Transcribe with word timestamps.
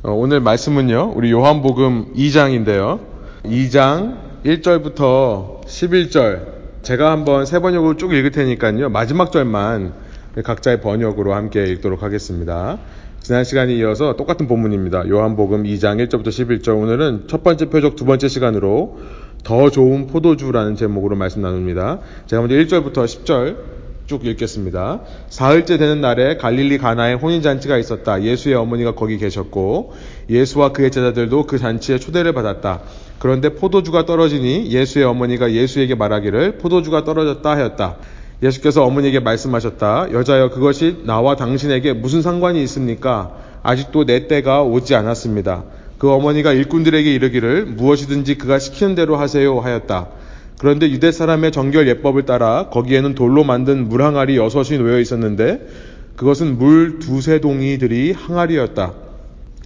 어, 0.00 0.12
오늘 0.12 0.38
말씀은요, 0.38 1.14
우리 1.16 1.32
요한복음 1.32 2.14
2장인데요. 2.14 3.00
2장 3.42 4.18
1절부터 4.44 5.64
11절. 5.64 6.58
제가 6.82 7.10
한번 7.10 7.44
세 7.44 7.58
번역으로 7.58 7.96
쭉 7.96 8.12
읽을 8.12 8.30
테니까요. 8.30 8.90
마지막 8.90 9.32
절만 9.32 9.94
각자의 10.44 10.82
번역으로 10.82 11.34
함께 11.34 11.64
읽도록 11.64 12.04
하겠습니다. 12.04 12.78
지난 13.18 13.42
시간에 13.42 13.74
이어서 13.74 14.14
똑같은 14.14 14.46
본문입니다. 14.46 15.08
요한복음 15.08 15.64
2장 15.64 16.06
1절부터 16.06 16.28
11절. 16.28 16.80
오늘은 16.80 17.24
첫 17.26 17.42
번째 17.42 17.68
표적 17.68 17.96
두 17.96 18.04
번째 18.04 18.28
시간으로 18.28 19.00
더 19.42 19.68
좋은 19.68 20.06
포도주라는 20.06 20.76
제목으로 20.76 21.16
말씀 21.16 21.42
나눕니다. 21.42 21.98
제가 22.26 22.42
먼저 22.42 22.54
1절부터 22.54 23.04
10절 23.04 23.77
쭉 24.08 24.24
읽겠습니다. 24.24 25.02
사흘째 25.28 25.76
되는 25.76 26.00
날에 26.00 26.38
갈릴리 26.38 26.78
가나에 26.78 27.12
혼인잔치가 27.12 27.76
있었다. 27.76 28.22
예수의 28.22 28.54
어머니가 28.54 28.94
거기 28.94 29.18
계셨고 29.18 29.92
예수와 30.30 30.72
그의 30.72 30.90
제자들도 30.90 31.44
그 31.44 31.58
잔치에 31.58 31.98
초대를 31.98 32.32
받았다. 32.32 32.80
그런데 33.18 33.50
포도주가 33.50 34.06
떨어지니 34.06 34.70
예수의 34.70 35.04
어머니가 35.04 35.52
예수에게 35.52 35.94
말하기를 35.94 36.56
포도주가 36.56 37.04
떨어졌다 37.04 37.50
하였다. 37.50 37.96
예수께서 38.42 38.82
어머니에게 38.82 39.20
말씀하셨다. 39.20 40.12
여자여 40.12 40.50
그것이 40.50 41.02
나와 41.04 41.36
당신에게 41.36 41.92
무슨 41.92 42.22
상관이 42.22 42.62
있습니까? 42.62 43.36
아직도 43.62 44.06
내 44.06 44.26
때가 44.26 44.62
오지 44.62 44.94
않았습니다. 44.94 45.64
그 45.98 46.10
어머니가 46.10 46.54
일꾼들에게 46.54 47.12
이르기를 47.12 47.66
무엇이든지 47.66 48.38
그가 48.38 48.58
시키는 48.58 48.94
대로 48.94 49.16
하세요 49.16 49.60
하였다. 49.60 50.08
그런데 50.58 50.90
유대 50.90 51.12
사람의 51.12 51.52
정결 51.52 51.86
예법을 51.88 52.24
따라 52.24 52.68
거기에는 52.70 53.14
돌로 53.14 53.44
만든 53.44 53.88
물 53.88 54.02
항아리 54.02 54.36
여섯이 54.36 54.78
놓여 54.78 54.98
있었는데 54.98 55.66
그것은 56.16 56.58
물 56.58 56.98
두세 56.98 57.40
동이들이 57.40 58.12
항아리였다. 58.12 58.92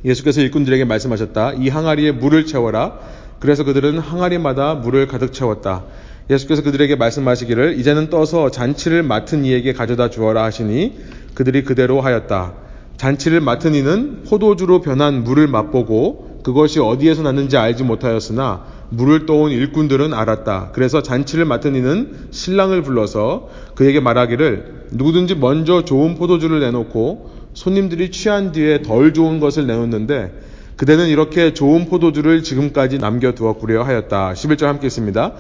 예수께서 0.05 0.43
일꾼들에게 0.43 0.85
말씀하셨다. 0.85 1.55
이 1.55 1.69
항아리에 1.69 2.13
물을 2.13 2.45
채워라. 2.45 2.99
그래서 3.41 3.65
그들은 3.65 3.99
항아리마다 3.99 4.75
물을 4.75 5.07
가득 5.07 5.33
채웠다. 5.33 5.85
예수께서 6.29 6.63
그들에게 6.63 6.95
말씀하시기를 6.97 7.79
이제는 7.79 8.11
떠서 8.11 8.51
잔치를 8.51 9.03
맡은 9.03 9.45
이에게 9.45 9.73
가져다 9.73 10.11
주어라 10.11 10.45
하시니 10.45 10.99
그들이 11.35 11.65
그대로 11.65 12.01
하였다. 12.03 12.53
잔치를 12.99 13.41
맡은 13.41 13.75
이는 13.75 14.23
포도주로 14.29 14.83
변한 14.83 15.25
물을 15.25 15.49
맛보고 15.49 16.41
그것이 16.45 16.81
어디에서 16.81 17.23
났는지 17.23 17.57
알지 17.57 17.83
못하였으나 17.83 18.82
물을 18.93 19.25
떠온 19.25 19.51
일꾼들은 19.51 20.13
알았다. 20.13 20.71
그래서 20.73 21.03
잔치를 21.03 21.47
맡은 21.47 21.75
이는 21.75 22.29
신랑을 22.31 22.83
불러서 22.83 23.49
그에게 23.75 24.01
말하기를 24.01 24.89
누구든지 24.93 25.37
먼저 25.37 25.85
좋은 25.85 26.15
포도주를 26.15 26.61
내놓고 26.61 27.31
손님들이 27.55 28.11
취한 28.11 28.53
뒤에 28.53 28.83
덜 28.83 29.15
좋은 29.15 29.41
것을 29.41 29.67
내놓는데 29.67 30.33
그대는 30.77 31.09
이렇게 31.09 31.55
좋은 31.55 31.87
포도주를 31.87 32.43
지금까지 32.43 32.99
남겨두었구려 32.99 33.83
하였다. 33.83 34.35
11절 34.35 34.65
함께 34.65 34.87
있습니다. 34.89 35.33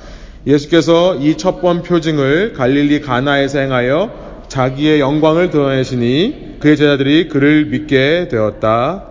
예수께서 0.46 1.16
이 1.16 1.36
첫 1.36 1.60
번 1.60 1.82
표징을 1.82 2.54
갈릴리 2.54 3.00
가나에서 3.02 3.58
행하여 3.58 4.44
자기의 4.48 5.00
영광을 5.00 5.50
드러내시니 5.50 6.56
그의 6.60 6.76
제자들이 6.76 7.28
그를 7.28 7.66
믿게 7.66 8.28
되었다. 8.30 9.04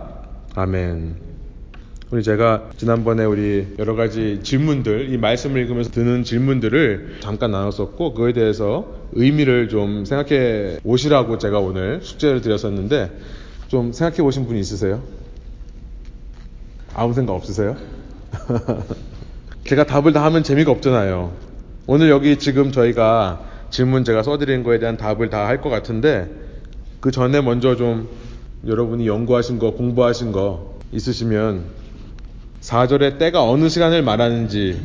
아멘. 0.54 1.31
우리 2.12 2.22
제가 2.22 2.68
지난번에 2.76 3.24
우리 3.24 3.68
여러 3.78 3.94
가지 3.94 4.40
질문들, 4.42 5.14
이 5.14 5.16
말씀을 5.16 5.62
읽으면서 5.62 5.90
드는 5.90 6.24
질문들을 6.24 7.20
잠깐 7.20 7.52
나눴었고, 7.52 8.12
그에 8.12 8.34
대해서 8.34 8.84
의미를 9.12 9.70
좀 9.70 10.04
생각해 10.04 10.80
오시라고 10.84 11.38
제가 11.38 11.58
오늘 11.58 12.00
숙제를 12.02 12.42
드렸었는데, 12.42 13.18
좀 13.68 13.92
생각해 13.92 14.18
보신 14.22 14.46
분 14.46 14.58
있으세요? 14.58 15.02
아무 16.92 17.14
생각 17.14 17.32
없으세요? 17.32 17.78
제가 19.64 19.84
답을 19.86 20.12
다 20.12 20.22
하면 20.26 20.42
재미가 20.42 20.70
없잖아요. 20.70 21.32
오늘 21.86 22.10
여기 22.10 22.38
지금 22.38 22.72
저희가 22.72 23.40
질문 23.70 24.04
제가 24.04 24.22
써드린 24.22 24.64
거에 24.64 24.78
대한 24.78 24.98
답을 24.98 25.30
다 25.30 25.46
할 25.46 25.62
것 25.62 25.70
같은데, 25.70 26.28
그 27.00 27.10
전에 27.10 27.40
먼저 27.40 27.74
좀 27.74 28.10
여러분이 28.66 29.06
연구하신 29.06 29.58
거, 29.58 29.70
공부하신 29.70 30.32
거 30.32 30.78
있으시면 30.92 31.80
4절에 32.62 33.18
때가 33.18 33.48
어느 33.48 33.68
시간을 33.68 34.02
말하는지 34.02 34.80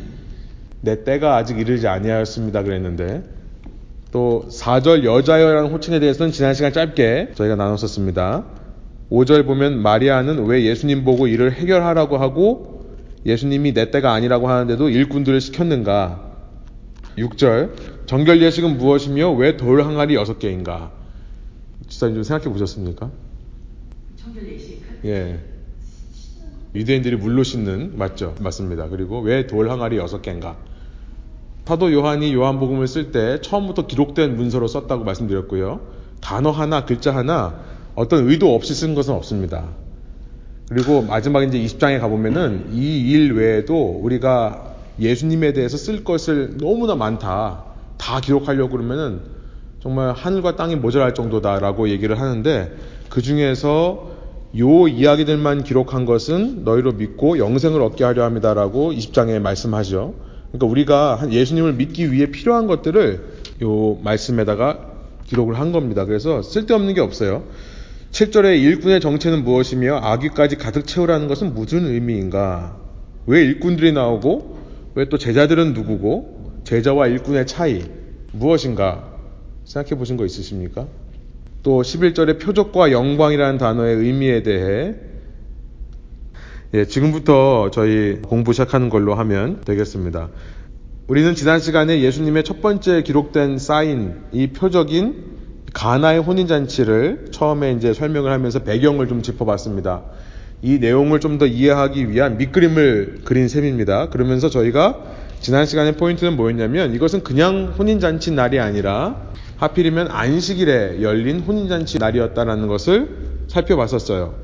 내 0.80 1.04
때가 1.04 1.36
아직 1.36 1.58
이르지 1.58 1.86
아니하였습니다 1.88 2.62
그랬는데 2.62 3.22
또 4.12 4.46
4절 4.50 5.04
여자여라는 5.04 5.70
호칭에 5.70 6.00
대해서는 6.00 6.32
지난 6.32 6.54
시간 6.54 6.72
짧게 6.72 7.32
저희가 7.34 7.56
나눴었습니다. 7.56 8.44
5절 9.10 9.46
보면 9.46 9.80
마리아는 9.80 10.46
왜 10.46 10.64
예수님 10.64 11.04
보고 11.04 11.26
이를 11.26 11.52
해결하라고 11.52 12.16
하고 12.18 12.86
예수님이 13.26 13.74
내 13.74 13.90
때가 13.90 14.12
아니라고 14.12 14.48
하는데도 14.48 14.88
일꾼들을 14.88 15.40
시켰는가? 15.40 16.26
6절 17.18 18.06
정결 18.06 18.42
예식은 18.42 18.78
무엇이며 18.78 19.32
왜 19.32 19.56
돌 19.56 19.82
항아리 19.82 20.14
6개인가? 20.16 20.90
지사님 21.88 22.14
좀 22.16 22.22
생각해 22.22 22.50
보셨습니까? 22.52 23.10
정결 24.16 24.52
예식. 24.52 24.82
예. 25.04 25.38
유대인들이 26.74 27.16
물로 27.16 27.42
씻는 27.42 27.92
맞죠? 27.96 28.34
맞습니다. 28.40 28.88
그리고 28.88 29.20
왜 29.20 29.46
돌 29.46 29.70
항아리 29.70 29.96
여섯 29.96 30.22
개인가? 30.22 30.56
사도 31.66 31.92
요한이 31.92 32.32
요한복음을 32.32 32.86
쓸 32.86 33.12
때 33.12 33.40
처음부터 33.42 33.86
기록된 33.86 34.36
문서로 34.36 34.68
썼다고 34.68 35.04
말씀드렸고요. 35.04 35.80
단어 36.22 36.50
하나, 36.50 36.86
글자 36.86 37.14
하나 37.14 37.60
어떤 37.94 38.26
의도 38.28 38.54
없이 38.54 38.74
쓴 38.74 38.94
것은 38.94 39.12
없습니다. 39.12 39.66
그리고 40.70 41.02
마지막 41.02 41.42
이제 41.42 41.58
20장에 41.58 42.00
가보면은 42.00 42.70
이 42.72 43.10
일 43.12 43.32
외에도 43.34 44.00
우리가 44.02 44.76
예수님에 44.98 45.52
대해서 45.52 45.76
쓸 45.76 46.04
것을 46.04 46.56
너무나 46.58 46.94
많다. 46.94 47.64
다 47.98 48.20
기록하려고 48.20 48.70
그러면은 48.70 49.20
정말 49.80 50.12
하늘과 50.12 50.56
땅이 50.56 50.76
모자랄 50.76 51.14
정도다라고 51.14 51.90
얘기를 51.90 52.18
하는데 52.18 52.72
그 53.10 53.20
중에서 53.20 54.10
요 54.56 54.88
이야기들만 54.88 55.64
기록한 55.64 56.04
것은 56.06 56.64
너희로 56.64 56.92
믿고 56.92 57.38
영생을 57.38 57.82
얻게 57.82 58.04
하려 58.04 58.24
합니다라고 58.24 58.92
20장에 58.92 59.38
말씀하죠. 59.40 60.14
그러니까 60.50 60.66
우리가 60.66 61.28
예수님을 61.30 61.74
믿기 61.74 62.10
위해 62.12 62.30
필요한 62.30 62.66
것들을 62.66 63.20
요 63.62 63.98
말씀에다가 64.02 64.86
기록을 65.26 65.58
한 65.58 65.72
겁니다. 65.72 66.06
그래서 66.06 66.40
쓸데없는 66.42 66.94
게 66.94 67.00
없어요. 67.02 67.44
7절에 68.12 68.58
일꾼의 68.62 69.00
정체는 69.00 69.44
무엇이며 69.44 69.96
아귀까지 70.02 70.56
가득 70.56 70.86
채우라는 70.86 71.28
것은 71.28 71.52
무슨 71.54 71.84
의미인가? 71.84 72.76
왜 73.26 73.42
일꾼들이 73.42 73.92
나오고 73.92 74.56
왜 74.94 75.04
또 75.10 75.18
제자들은 75.18 75.74
누구고 75.74 76.62
제자와 76.64 77.06
일꾼의 77.08 77.46
차이 77.46 77.84
무엇인가 78.32 79.12
생각해 79.64 79.96
보신 79.98 80.16
거 80.16 80.24
있으십니까? 80.24 80.86
또 81.62 81.82
11절의 81.82 82.40
표적과 82.40 82.92
영광이라는 82.92 83.58
단어의 83.58 83.96
의미에 83.96 84.42
대해 84.42 84.94
예, 86.74 86.84
지금부터 86.84 87.70
저희 87.70 88.20
공부 88.22 88.52
시작하는 88.52 88.90
걸로 88.90 89.14
하면 89.14 89.62
되겠습니다. 89.64 90.28
우리는 91.06 91.34
지난 91.34 91.60
시간에 91.60 92.02
예수님의 92.02 92.44
첫 92.44 92.60
번째 92.60 93.02
기록된 93.02 93.56
사인, 93.58 94.16
이 94.32 94.48
표적인 94.48 95.38
가나의 95.72 96.20
혼인잔치를 96.20 97.28
처음에 97.30 97.72
이제 97.72 97.94
설명을 97.94 98.30
하면서 98.30 98.58
배경을 98.58 99.08
좀 99.08 99.22
짚어봤습니다. 99.22 100.02
이 100.60 100.78
내용을 100.78 101.20
좀 101.20 101.38
더 101.38 101.46
이해하기 101.46 102.10
위한 102.10 102.36
밑그림을 102.36 103.20
그린 103.24 103.48
셈입니다. 103.48 104.10
그러면서 104.10 104.50
저희가 104.50 104.98
지난 105.40 105.64
시간의 105.66 105.96
포인트는 105.96 106.36
뭐였냐면 106.36 106.94
이것은 106.94 107.22
그냥 107.22 107.74
혼인잔치 107.78 108.32
날이 108.32 108.58
아니라 108.58 109.28
하필이면 109.58 110.08
안식일에 110.10 111.02
열린 111.02 111.40
혼인잔치 111.40 111.98
날이었다라는 111.98 112.68
것을 112.68 113.44
살펴봤었어요. 113.48 114.34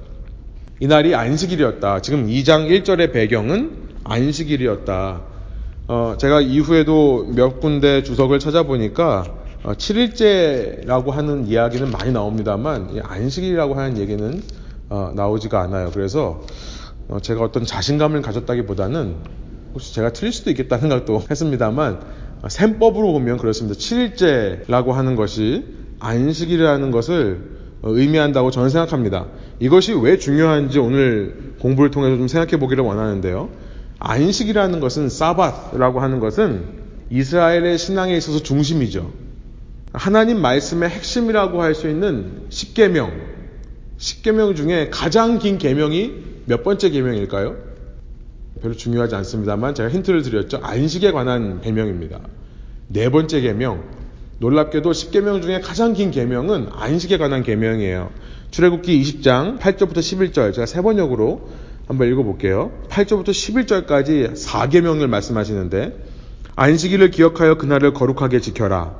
이 0.81 0.87
날이 0.89 1.15
안식일이었다. 1.15 2.03
지금 2.03 2.27
2장 2.27 2.69
1절의 2.69 3.13
배경은 3.13 3.85
안식일이었다. 4.03 5.23
어, 5.87 6.17
제가 6.19 6.41
이후에도 6.41 7.27
몇 7.35 7.61
군데 7.61 8.03
주석을 8.03 8.41
찾아보니까 8.41 9.25
어, 9.63 9.73
7일째라고 9.75 11.11
하는 11.11 11.47
이야기는 11.47 11.91
많이 11.93 12.11
나옵니다만 12.11 13.01
안식일이라고 13.03 13.75
하는 13.75 13.99
얘기는 13.99 14.43
어, 14.89 15.13
나오지가 15.15 15.61
않아요. 15.63 15.91
그래서 15.95 16.43
어, 17.09 17.21
제가 17.21 17.43
어떤 17.43 17.65
자신감을 17.65 18.21
가졌다기보다는 18.21 19.15
혹시 19.75 19.95
제가 19.95 20.13
틀릴 20.13 20.33
수도 20.33 20.51
있겠다는 20.51 20.83
생각도 20.83 21.23
했습니다만 21.31 22.01
셈법으로 22.49 23.13
보면 23.13 23.39
그렇습니다. 23.39 23.79
7일째라고 23.79 24.93
하는 24.93 25.17
것이 25.17 25.65
안식이라는 25.99 26.91
것을 26.91 27.55
의미한다고 27.83 28.51
저는 28.51 28.71
생각합니다. 28.71 29.27
이것이 29.61 29.93
왜 29.95 30.19
중요한지 30.19 30.79
오늘 30.79 31.55
공부를 31.61 31.91
통해서 31.91 32.17
좀 32.17 32.29
생각해 32.29 32.59
보기를 32.59 32.83
원하는데요. 32.85 33.51
안식이라는 33.99 34.81
것은 34.81 35.09
사바라고 35.09 36.01
하는 36.01 36.21
것은 36.21 36.65
이스라엘의 37.11 37.79
신앙에 37.79 38.17
있어서 38.17 38.43
중심이죠. 38.43 39.11
하나님 39.93 40.41
말씀의 40.41 40.89
핵심이라고 40.91 41.63
할 41.63 41.75
수 41.75 41.89
있는 41.89 42.49
10계명, 42.51 43.13
10계명 43.99 44.57
중에 44.57 44.89
가장 44.91 45.39
긴 45.39 45.59
계명이 45.59 46.13
몇 46.47 46.65
번째 46.65 46.91
계명일까요? 46.91 47.57
별로 48.65 48.75
중요하지 48.75 49.15
않습니다만 49.15 49.75
제가 49.75 49.91
힌트를 49.91 50.23
드렸죠. 50.23 50.59
안식에 50.63 51.13
관한 51.13 51.61
계명입니다. 51.61 52.19
네 52.89 53.11
번째 53.11 53.43
계명. 53.43 53.85
놀랍게도 54.39 54.91
10계명 54.91 55.43
중에 55.43 55.61
가장 55.61 55.93
긴 55.93 56.11
계명은 56.11 56.69
안식에 56.73 57.19
관한 57.19 57.43
계명이에요. 57.43 58.11
출애굽기 58.51 59.03
20장 59.03 59.59
8절부터 59.59 59.99
11절 59.99 60.55
제가 60.55 60.65
세 60.65 60.81
번역으로 60.81 61.51
한번 61.87 62.09
읽어볼게요. 62.09 62.73
8절부터 62.89 63.29
11절까지 63.29 64.33
4계명을 64.33 65.09
말씀하시는데 65.09 65.99
안식일을 66.57 67.11
기억하여 67.11 67.59
그날을 67.59 67.93
거룩하게 67.93 68.41
지켜라. 68.41 68.95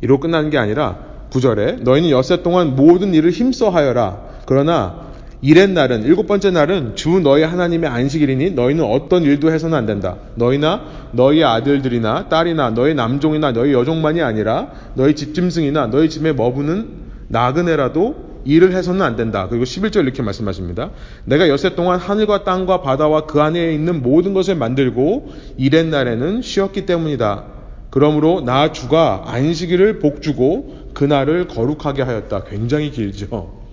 이로 0.00 0.18
끝나는 0.18 0.50
게 0.50 0.58
아니라 0.58 1.28
9절에 1.30 1.82
너희는 1.82 2.10
엿새 2.10 2.42
동안 2.42 2.74
모든 2.74 3.14
일을 3.14 3.30
힘써 3.30 3.70
하여라. 3.70 4.42
그러나 4.46 5.13
일의 5.40 5.68
날은 5.68 6.04
일곱 6.04 6.26
번째 6.26 6.50
날은 6.50 6.96
주 6.96 7.20
너희 7.20 7.42
하나님의 7.42 7.90
안식일이니 7.90 8.52
너희는 8.52 8.84
어떤 8.84 9.22
일도 9.22 9.52
해서는 9.52 9.76
안 9.76 9.86
된다. 9.86 10.16
너희나 10.36 10.82
너희 11.12 11.44
아들들이나 11.44 12.28
딸이나 12.28 12.70
너희 12.70 12.94
남종이나 12.94 13.52
너희 13.52 13.72
여종만이 13.72 14.22
아니라 14.22 14.68
너희 14.94 15.14
집짐승이나 15.14 15.88
너희 15.88 16.08
집에 16.08 16.32
머무는 16.32 16.88
나그네라도 17.28 18.34
일을 18.44 18.72
해서는 18.72 19.02
안 19.02 19.16
된다. 19.16 19.48
그리고 19.48 19.64
11절 19.64 20.04
이렇게 20.04 20.22
말씀하십니다. 20.22 20.90
내가 21.24 21.48
여세 21.48 21.74
동안 21.74 21.98
하늘과 21.98 22.44
땅과 22.44 22.82
바다와 22.82 23.26
그 23.26 23.40
안에 23.40 23.72
있는 23.72 24.02
모든 24.02 24.34
것을 24.34 24.54
만들고 24.54 25.32
일의 25.56 25.86
날에는 25.86 26.42
쉬었기 26.42 26.86
때문이다. 26.86 27.44
그러므로 27.90 28.40
나 28.40 28.72
주가 28.72 29.22
안식일을 29.26 29.98
복주고 29.98 30.90
그날을 30.94 31.48
거룩하게 31.48 32.02
하였다. 32.02 32.44
굉장히 32.44 32.90
길죠. 32.90 33.63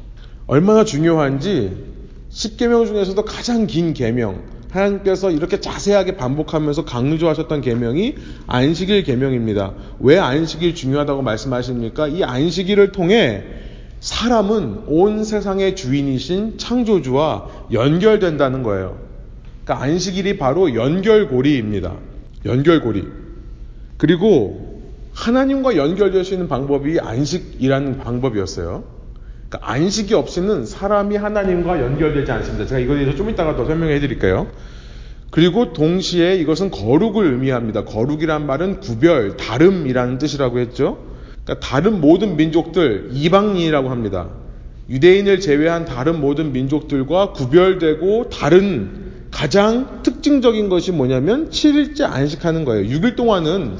얼마나 0.52 0.84
중요한지 0.84 1.72
10계명 2.30 2.86
중에서도 2.86 3.24
가장 3.24 3.68
긴 3.68 3.94
계명 3.94 4.44
하나님께서 4.70 5.32
이렇게 5.32 5.62
자세하게 5.62 6.18
반복하면서 6.18 6.84
강조하셨던 6.84 7.62
계명이 7.62 8.16
안식일 8.48 9.04
계명입니다. 9.04 9.72
왜 10.02 10.18
안식일 10.18 10.76
중요하다고 10.76 11.22
말씀하십니까? 11.22 12.10
이 12.10 12.26
안식일을 12.26 12.92
통해 12.92 13.46
사람은 14.02 14.88
온 14.88 15.24
세상의 15.24 15.78
주인이신 15.78 16.58
창조주와 16.58 17.48
연결된다는 17.72 18.62
거예요. 18.64 18.98
그러니까 19.64 19.86
안식일이 19.86 20.38
바로 20.38 20.76
연결고리입니다. 20.76 21.96
연결고리. 22.44 23.08
그리고 23.96 24.82
하나님과 25.14 25.78
연결될 25.78 26.26
수 26.26 26.34
있는 26.34 26.50
방법이 26.50 27.00
안식이라는 27.00 28.00
방법이었어요. 28.00 29.01
그러니까 29.52 29.70
안식이 29.70 30.14
없이는 30.14 30.66
사람이 30.66 31.18
하나님과 31.18 31.82
연결되지 31.82 32.32
않습니다. 32.32 32.66
제가 32.66 32.80
이거에 32.80 33.00
대해서 33.00 33.18
좀 33.18 33.30
이따가 33.30 33.58
더 33.58 33.66
설명해 33.66 34.00
드릴게요. 34.00 34.48
그리고 35.30 35.74
동시에 35.74 36.36
이것은 36.36 36.72
거룩을 36.72 37.34
의미합니다. 37.34 37.84
거룩이란 37.84 38.46
말은 38.46 38.80
구별, 38.80 39.36
다름이라는 39.36 40.18
뜻이라고 40.20 40.60
했죠. 40.60 41.00
그러니까 41.44 41.68
다른 41.68 42.00
모든 42.00 42.38
민족들, 42.38 43.10
이방인이라고 43.12 43.90
합니다. 43.90 44.30
유대인을 44.90 45.42
제외한 45.42 45.84
다른 45.84 46.22
모든 46.22 46.54
민족들과 46.54 47.34
구별되고 47.34 48.30
다른 48.30 49.12
가장 49.32 50.02
특징적인 50.04 50.70
것이 50.70 50.92
뭐냐면 50.94 51.50
7일째 51.50 52.04
안식하는 52.04 52.64
거예요. 52.64 52.90
6일 52.90 53.16
동안은 53.18 53.78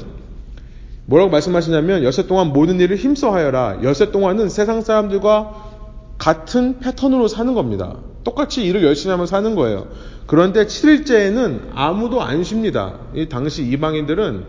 뭐라고 1.06 1.30
말씀하시냐면 1.30 2.04
여섯 2.04 2.26
동안 2.26 2.48
모든 2.48 2.80
일을 2.80 2.96
힘써 2.96 3.32
하여라. 3.32 3.80
여섯 3.82 4.12
동안은 4.12 4.48
세상 4.48 4.82
사람들과 4.82 5.72
같은 6.18 6.78
패턴으로 6.78 7.28
사는 7.28 7.52
겁니다. 7.54 7.96
똑같이 8.24 8.64
일을 8.64 8.84
열심히 8.84 9.10
하면 9.10 9.26
사는 9.26 9.54
거예요. 9.54 9.88
그런데 10.26 10.66
7일째에는 10.66 11.70
아무도 11.74 12.22
안 12.22 12.44
쉽니다. 12.44 13.00
이 13.14 13.28
당시 13.28 13.64
이방인들은 13.64 14.44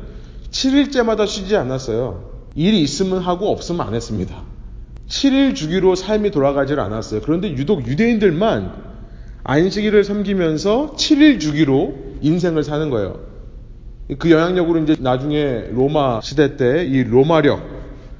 7일째마다 0.51 1.25
쉬지 1.25 1.55
않았어요. 1.55 2.29
일이 2.55 2.81
있으면 2.81 3.19
하고 3.19 3.51
없으면 3.51 3.81
안 3.81 3.95
했습니다. 3.95 4.43
7일 5.07 5.55
주기로 5.55 5.95
삶이 5.95 6.31
돌아가질 6.31 6.79
않았어요. 6.79 7.21
그런데 7.21 7.49
유독 7.51 7.87
유대인들만 7.87 8.93
안식일을 9.43 10.03
섬기면서 10.03 10.93
7일 10.95 11.39
주기로 11.39 11.95
인생을 12.21 12.63
사는 12.63 12.89
거예요. 12.89 13.32
그 14.19 14.29
영향력으로 14.29 14.79
이제 14.79 14.95
나중에 14.99 15.69
로마 15.71 16.19
시대 16.21 16.57
때 16.57 16.85
이 16.85 17.03
로마력 17.03 17.61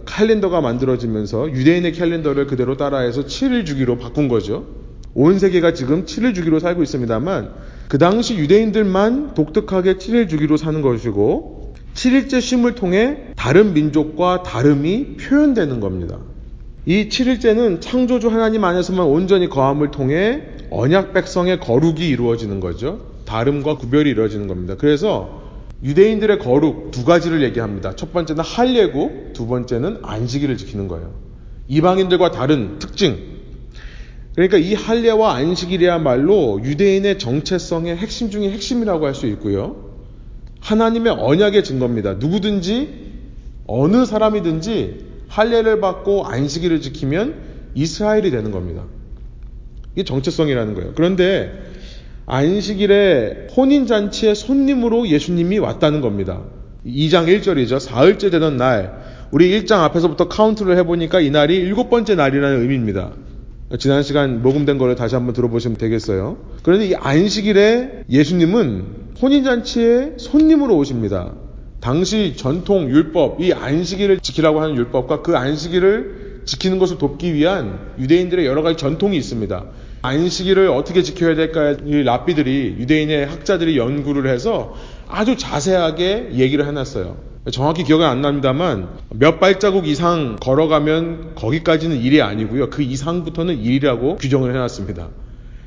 캘린더가 0.06 0.62
만들어지면서 0.62 1.52
유대인의 1.52 1.94
캘린더를 1.94 2.48
그대로 2.48 2.78
따라해서 2.78 3.26
7일 3.26 3.66
주기로 3.66 3.98
바꾼 3.98 4.28
거죠. 4.28 4.66
온 5.14 5.40
세계가 5.40 5.74
지금 5.74 6.06
7일 6.06 6.34
주기로 6.36 6.60
살고 6.60 6.84
있습니다만 6.84 7.52
그 7.88 7.98
당시 7.98 8.36
유대인들만 8.36 9.34
독특하게 9.34 9.96
7일 9.96 10.30
주기로 10.30 10.58
사는 10.58 10.82
것이고 10.82 11.74
7일째 11.94 12.42
쉼을 12.42 12.76
통해 12.76 13.18
다른 13.36 13.74
민족과 13.74 14.44
다름이 14.44 15.18
표현되는 15.18 15.80
겁니다. 15.80 16.18
이 16.86 17.08
7일째는 17.10 17.80
창조주 17.82 18.30
하나님 18.30 18.64
안에서만 18.64 19.06
온전히 19.06 19.48
거함을 19.48 19.92
통해 19.92 20.42
언약 20.72 21.14
백성의 21.14 21.60
거룩이 21.60 22.08
이루어지는 22.08 22.60
거죠. 22.60 23.02
다름과 23.26 23.78
구별이 23.78 24.10
이루어지는 24.10 24.48
겁니다. 24.48 24.76
그래서 24.78 25.43
유대인들의 25.84 26.40
거룩 26.40 26.92
두 26.92 27.04
가지를 27.04 27.44
얘기합니다. 27.44 27.96
첫 27.96 28.14
번째는 28.14 28.44
할례고 28.44 29.32
두 29.34 29.48
번째는 29.48 30.00
안식일을 30.02 30.58
지키는 30.58 30.88
거예요. 30.88 31.14
이방인들과 31.68 32.32
다른 32.32 32.80
특징. 32.80 33.34
그러니까 34.36 34.58
이 34.58 34.74
할례와 34.74 35.36
안식일이야말로 35.36 36.62
유대인의 36.64 37.20
정체성의 37.20 37.98
핵심 37.98 38.32
중의 38.32 38.52
핵심이라고 38.52 39.06
할 39.06 39.14
수 39.14 39.28
있고요. 39.28 39.92
하나님의 40.62 41.14
언약의 41.20 41.64
증거입니다. 41.66 42.14
누구든지 42.14 43.12
어느 43.68 44.06
사람이든지 44.06 45.06
할례를 45.28 45.82
받고 45.82 46.26
안식일을 46.26 46.80
지키면 46.82 47.36
이스라엘이 47.76 48.32
되는 48.32 48.52
겁니다. 48.52 48.84
이게 49.94 50.04
정체성이라는 50.04 50.74
거예요. 50.76 50.94
그런데 50.96 51.73
안식일에 52.26 53.48
혼인잔치의 53.56 54.36
손님으로 54.36 55.08
예수님이 55.08 55.60
왔다는 55.60 56.02
겁니다. 56.02 56.42
2장 56.86 57.28
1절이죠. 57.28 57.80
사흘째 57.80 58.30
되던 58.30 58.58
날. 58.58 59.28
우리 59.32 59.50
1장 59.62 59.80
앞에서부터 59.80 60.28
카운트를 60.28 60.78
해보니까 60.78 61.20
이 61.20 61.32
날이 61.32 61.56
일곱 61.56 61.90
번째 61.90 62.16
날이라는 62.16 62.62
의미입니다. 62.62 63.12
지난 63.80 64.04
시간 64.04 64.42
녹음된 64.42 64.78
거를 64.78 64.96
다시 64.96 65.16
한번 65.16 65.34
들어보시면 65.34 65.78
되겠어요. 65.78 66.38
그런데 66.62 66.88
이 66.88 66.96
안식일에 66.96 68.04
예수님은 68.10 68.86
혼인잔치에 69.22 70.14
손님으로 70.18 70.78
오십니다. 70.78 71.34
당시 71.80 72.36
전통 72.38 72.90
율법, 72.90 73.42
이 73.42 73.52
안식일을 73.52 74.20
지키라고 74.20 74.62
하는 74.62 74.78
율법과 74.78 75.22
그 75.22 75.36
안식일을 75.36 76.42
지키는 76.46 76.78
것을 76.78 76.98
돕기 76.98 77.34
위한 77.34 77.80
유대인들의 78.00 78.46
여러 78.46 78.62
가지 78.62 78.78
전통이 78.78 79.18
있습니다. 79.18 79.66
안식일을 80.04 80.68
어떻게 80.68 81.02
지켜야 81.02 81.34
될까 81.34 81.78
이 81.86 82.04
랍비들이 82.04 82.76
유대인의 82.78 83.26
학자들이 83.26 83.78
연구를 83.78 84.30
해서 84.30 84.76
아주 85.08 85.38
자세하게 85.38 86.32
얘기를 86.34 86.68
해놨어요. 86.68 87.16
정확히 87.52 87.86
기억은 87.86 88.06
안 88.06 88.22
납니다만 88.22 88.90
몇 89.12 89.40
발자국 89.40 89.88
이상 89.88 90.36
걸어가면 90.42 91.36
거기까지는 91.36 92.02
일이 92.02 92.22
아니고요. 92.22 92.70
그 92.70 92.82
이상부터는 92.82 93.60
일이라고 93.60 94.18
규정을 94.18 94.54
해놨습니다. 94.54 95.08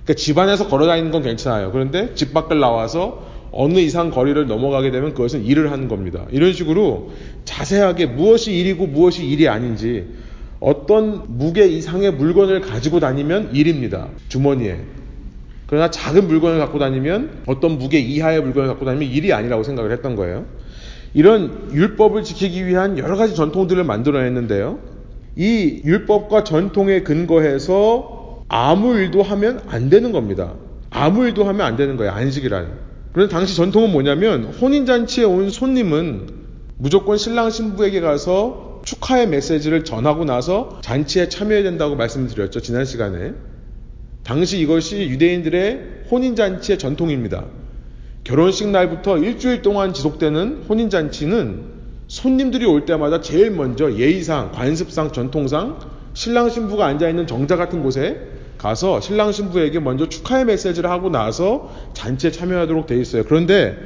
그러니까 0.05 0.14
집 0.14 0.38
안에서 0.38 0.69
걸어다니는 0.69 1.11
건 1.12 1.23
괜찮아요. 1.23 1.73
그런데 1.73 2.14
집 2.14 2.35
밖을 2.35 2.61
나와서 2.61 3.26
어느 3.52 3.78
이상 3.78 4.11
거리를 4.11 4.47
넘어가게 4.47 4.90
되면 4.90 5.14
그것은 5.14 5.47
일을 5.47 5.73
하는 5.73 5.88
겁니다. 5.88 6.26
이런 6.31 6.52
식으로 6.52 7.11
자세하게 7.47 8.05
무엇이 8.05 8.52
일이고 8.52 8.87
무엇이 8.87 9.26
일이 9.26 9.49
아닌지 9.49 10.09
어떤 10.60 11.25
무게 11.38 11.66
이상의 11.66 12.12
물건을 12.12 12.60
가지고 12.60 13.00
다니면 13.00 13.50
일입니다. 13.54 14.08
주머니에. 14.28 14.80
그러나 15.66 15.90
작은 15.90 16.28
물건을 16.28 16.58
갖고 16.58 16.78
다니면 16.78 17.42
어떤 17.46 17.78
무게 17.78 17.98
이하의 17.98 18.42
물건을 18.42 18.68
갖고 18.68 18.84
다니면 18.84 19.08
일이 19.08 19.32
아니라고 19.32 19.62
생각을 19.62 19.90
했던 19.92 20.16
거예요. 20.16 20.46
이런 21.12 21.70
율법을 21.72 22.22
지키기 22.22 22.66
위한 22.66 22.98
여러 22.98 23.16
가지 23.16 23.34
전통들을 23.34 23.82
만들어냈는데요. 23.84 24.78
이 25.36 25.82
율법과 25.84 26.44
전통에 26.44 27.02
근거해서 27.02 28.44
아무 28.48 28.96
일도 28.96 29.22
하면 29.22 29.60
안 29.66 29.90
되는 29.90 30.12
겁니다. 30.12 30.54
아무 30.90 31.26
일도 31.26 31.44
하면 31.44 31.66
안 31.66 31.76
되는 31.76 31.96
거예요. 31.96 32.12
안식이라는. 32.12 32.68
그런데 33.12 33.32
당시 33.32 33.56
전통은 33.56 33.92
뭐냐면 33.92 34.44
혼인잔치에 34.44 35.25
온 35.25 35.50
손님은 35.50 36.28
무조건 36.78 37.16
신랑 37.16 37.50
신부에게 37.50 38.00
가서 38.00 38.65
축하의 38.87 39.26
메시지를 39.26 39.85
전하고 39.85 40.25
나서 40.25 40.78
잔치에 40.81 41.28
참여해야 41.28 41.64
된다고 41.64 41.97
말씀드렸죠. 41.97 42.61
지난 42.61 42.85
시간에. 42.85 43.33
당시 44.23 44.61
이것이 44.61 45.09
유대인들의 45.09 46.05
혼인잔치의 46.11 46.78
전통입니다. 46.78 47.45
결혼식 48.23 48.69
날부터 48.69 49.19
일주일 49.19 49.62
동안 49.62 49.93
지속되는 49.93 50.64
혼인잔치는 50.69 51.76
손님들이 52.07 52.64
올 52.64 52.87
때마다 52.87 53.21
제일 53.21 53.50
먼저 53.50 53.93
예의상, 53.93 54.52
관습상, 54.52 55.12
전통상 55.12 55.81
신랑 56.14 56.49
신부가 56.49 56.87
앉아있는 56.87 57.26
정자 57.26 57.57
같은 57.57 57.83
곳에 57.83 58.21
가서 58.57 59.00
신랑 59.00 59.33
신부에게 59.33 59.81
먼저 59.81 60.09
축하의 60.09 60.45
메시지를 60.45 60.90
하고 60.90 61.11
나서 61.11 61.73
잔치에 61.93 62.31
참여하도록 62.31 62.87
돼 62.87 62.97
있어요. 63.00 63.25
그런데 63.25 63.76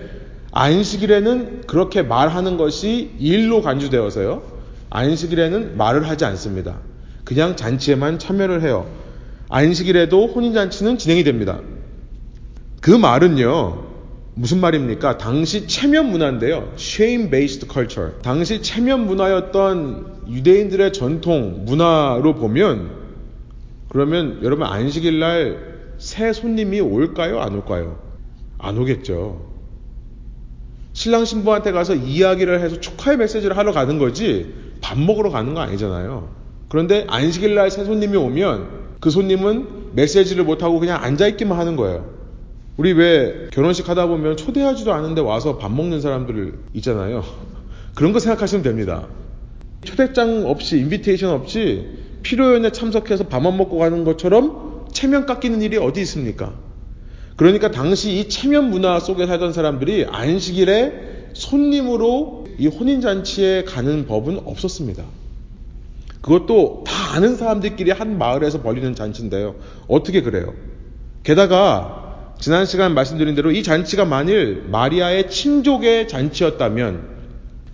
안식일에는 0.53 1.63
그렇게 1.67 2.03
말하는 2.03 2.59
것이 2.59 3.13
일로 3.19 3.63
간주되어서요. 3.63 4.60
안식일에는 4.91 5.77
말을 5.77 6.09
하지 6.09 6.25
않습니다. 6.25 6.79
그냥 7.25 7.57
잔치에만 7.57 8.19
참여를 8.19 8.63
해요. 8.63 8.91
안식일에도 9.49 10.27
혼인잔치는 10.29 10.99
진행이 10.99 11.25
됩니다. 11.25 11.61
그 12.81 12.91
말은요, 12.91 13.87
무슨 14.35 14.61
말입니까? 14.61 15.19
당시 15.19 15.67
체면 15.67 16.11
문화인데요. 16.11 16.73
shame 16.79 17.31
based 17.31 17.69
culture. 17.71 18.13
당시 18.23 18.63
체면 18.63 19.07
문화였던 19.07 20.25
유대인들의 20.29 20.93
전통 20.93 21.65
문화로 21.65 22.35
보면 22.37 22.91
그러면 23.89 24.41
여러분 24.43 24.67
안식일 24.67 25.19
날 25.19 25.71
새 26.01 26.33
손님이 26.33 26.81
올까요? 26.81 27.41
안 27.41 27.55
올까요? 27.55 27.99
안 28.59 28.79
오겠죠. 28.79 29.51
신랑 30.95 31.27
신부한테 31.27 31.73
가서 31.73 31.95
이야기를 31.95 32.61
해서 32.63 32.81
축하의 32.81 33.19
메시지를 33.19 33.57
하러 33.57 33.73
가는 33.73 33.99
거지 33.99 34.53
밥 34.81 34.99
먹으러 34.99 35.31
가는 35.31 35.55
거 35.55 35.61
아니잖아요. 35.61 36.29
그런데 36.69 37.05
안식일 37.09 37.55
날 37.55 37.71
새 37.71 37.85
손님이 37.85 38.17
오면 38.17 38.81
그 39.01 39.11
손님은 39.11 39.93
메시지를 39.93 40.45
못 40.45 40.63
하고 40.63 40.79
그냥 40.79 41.03
앉아 41.03 41.27
있기만 41.29 41.59
하는 41.59 41.77
거예요. 41.77 42.07
우리 42.77 42.93
왜 42.93 43.49
결혼식 43.53 43.89
하다 43.89 44.07
보면 44.07 44.37
초대하지도 44.37 44.93
않은데 44.93 45.21
와서 45.21 45.59
밥 45.59 45.73
먹는 45.73 46.01
사람들 46.01 46.55
있잖아요. 46.75 47.25
그런 47.95 48.13
거 48.13 48.19
생각하시면 48.21 48.63
됩니다. 48.63 49.07
초대장 49.85 50.47
없이, 50.47 50.79
인비테이션 50.79 51.31
없이 51.31 51.89
필요연에 52.23 52.71
참석해서 52.71 53.25
밥만 53.25 53.57
먹고 53.57 53.79
가는 53.79 54.05
것처럼 54.05 54.87
체면 54.93 55.27
깎이는 55.27 55.63
일이 55.63 55.77
어디 55.79 56.01
있습니까? 56.03 56.53
그러니까 57.37 57.71
당시 57.71 58.19
이 58.19 58.29
체면 58.29 58.71
문화 58.71 59.01
속에 59.01 59.27
살던 59.27 59.53
사람들이 59.55 60.07
안식일에 60.11 61.31
손님으로 61.33 62.40
이 62.59 62.67
혼인잔치에 62.67 63.65
가는 63.65 64.07
법은 64.07 64.41
없었습니다. 64.45 65.05
그것도 66.21 66.85
다 66.87 67.15
아는 67.15 67.37
사람들끼리 67.37 67.91
한 67.93 68.19
마을에서 68.19 68.63
벌리는 68.63 68.95
잔치인데요. 68.95 69.57
어떻게 69.89 70.23
그래요? 70.23 70.53
게다가 71.23 72.35
지난 72.39 72.67
시간 72.67 72.95
말씀드린 72.95 73.35
대로 73.35 73.51
이 73.51 73.63
잔치가 73.63 74.05
만일 74.05 74.65
마리아의 74.69 75.31
친족의 75.31 76.09
잔치였다면 76.09 77.21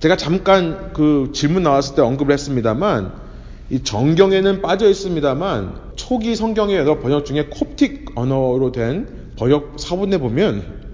제가 0.01 0.17
잠깐 0.17 0.93
그 0.93 1.31
질문 1.33 1.63
나왔을 1.63 1.95
때 1.95 2.03
언급을 2.03 2.33
했습니다만 2.33 3.13
이 3.71 3.83
정경에는 3.83 4.63
빠져 4.63 4.89
있습니다만 4.89 5.87
초기 5.97 6.37
성경의 6.37 6.77
여러 6.77 7.01
번역 7.01 7.25
중에 7.25 7.47
콥틱 7.47 8.13
언어로 8.15 8.73
된 8.73 9.09
번역 9.37 9.75
사본에 9.79 10.19
보면 10.19 10.86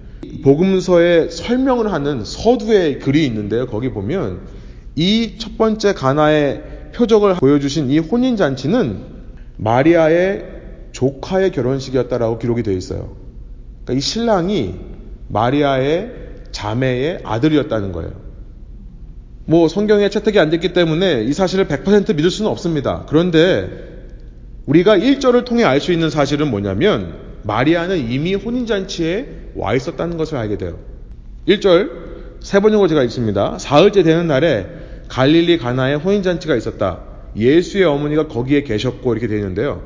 복음서에 0.43 1.29
설명을 1.29 1.91
하는 1.91 2.23
서두의 2.25 2.99
글이 2.99 3.25
있는데요. 3.25 3.67
거기 3.67 3.89
보면 3.91 4.41
이 4.95 5.37
첫 5.39 5.57
번째 5.57 5.93
가나의 5.93 6.63
표적을 6.93 7.35
보여주신 7.35 7.89
이 7.89 7.99
혼인 7.99 8.35
잔치는 8.37 8.97
마리아의 9.57 10.45
조카의 10.91 11.51
결혼식이었다라고 11.51 12.37
기록이 12.37 12.61
되어 12.63 12.75
있어요. 12.75 13.15
그러니까 13.83 13.97
이 13.97 14.01
신랑이 14.01 14.75
마리아의 15.29 16.11
자매의 16.51 17.21
아들이었다는 17.23 17.91
거예요. 17.91 18.11
뭐 19.45 19.67
성경에 19.67 20.09
채택이 20.09 20.39
안 20.39 20.49
됐기 20.51 20.73
때문에 20.73 21.23
이 21.23 21.33
사실을 21.33 21.67
100% 21.67 22.15
믿을 22.15 22.29
수는 22.29 22.49
없습니다. 22.51 23.05
그런데 23.07 23.69
우리가 24.67 24.97
1절을 24.97 25.43
통해 25.45 25.63
알 25.63 25.81
수 25.81 25.91
있는 25.91 26.09
사실은 26.09 26.49
뭐냐면 26.51 27.22
마리아는 27.43 28.09
이미 28.09 28.35
혼인잔치에 28.35 29.51
와 29.55 29.73
있었다는 29.73 30.17
것을 30.17 30.37
알게 30.37 30.57
돼요. 30.57 30.79
1절 31.47 31.89
세 32.39 32.59
번역어제가 32.59 33.03
있습니다. 33.03 33.57
사흘째 33.59 34.03
되는 34.03 34.27
날에 34.27 34.67
갈릴리 35.07 35.57
가나에 35.57 35.95
혼인잔치가 35.95 36.55
있었다. 36.55 37.01
예수의 37.35 37.85
어머니가 37.85 38.27
거기에 38.27 38.63
계셨고 38.63 39.13
이렇게 39.13 39.27
되어 39.27 39.37
있는데요. 39.37 39.81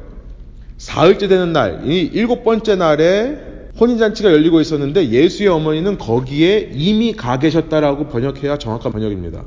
사흘째 0.77 1.27
되는 1.27 1.53
날, 1.53 1.81
이 1.85 2.01
일곱 2.01 2.43
번째 2.43 2.75
날에 2.75 3.37
혼인잔치가 3.79 4.31
열리고 4.31 4.59
있었는데 4.59 5.09
예수의 5.09 5.49
어머니는 5.49 5.97
거기에 5.97 6.71
이미 6.73 7.13
가 7.13 7.39
계셨다라고 7.39 8.07
번역해야 8.07 8.57
정확한 8.57 8.91
번역입니다. 8.91 9.43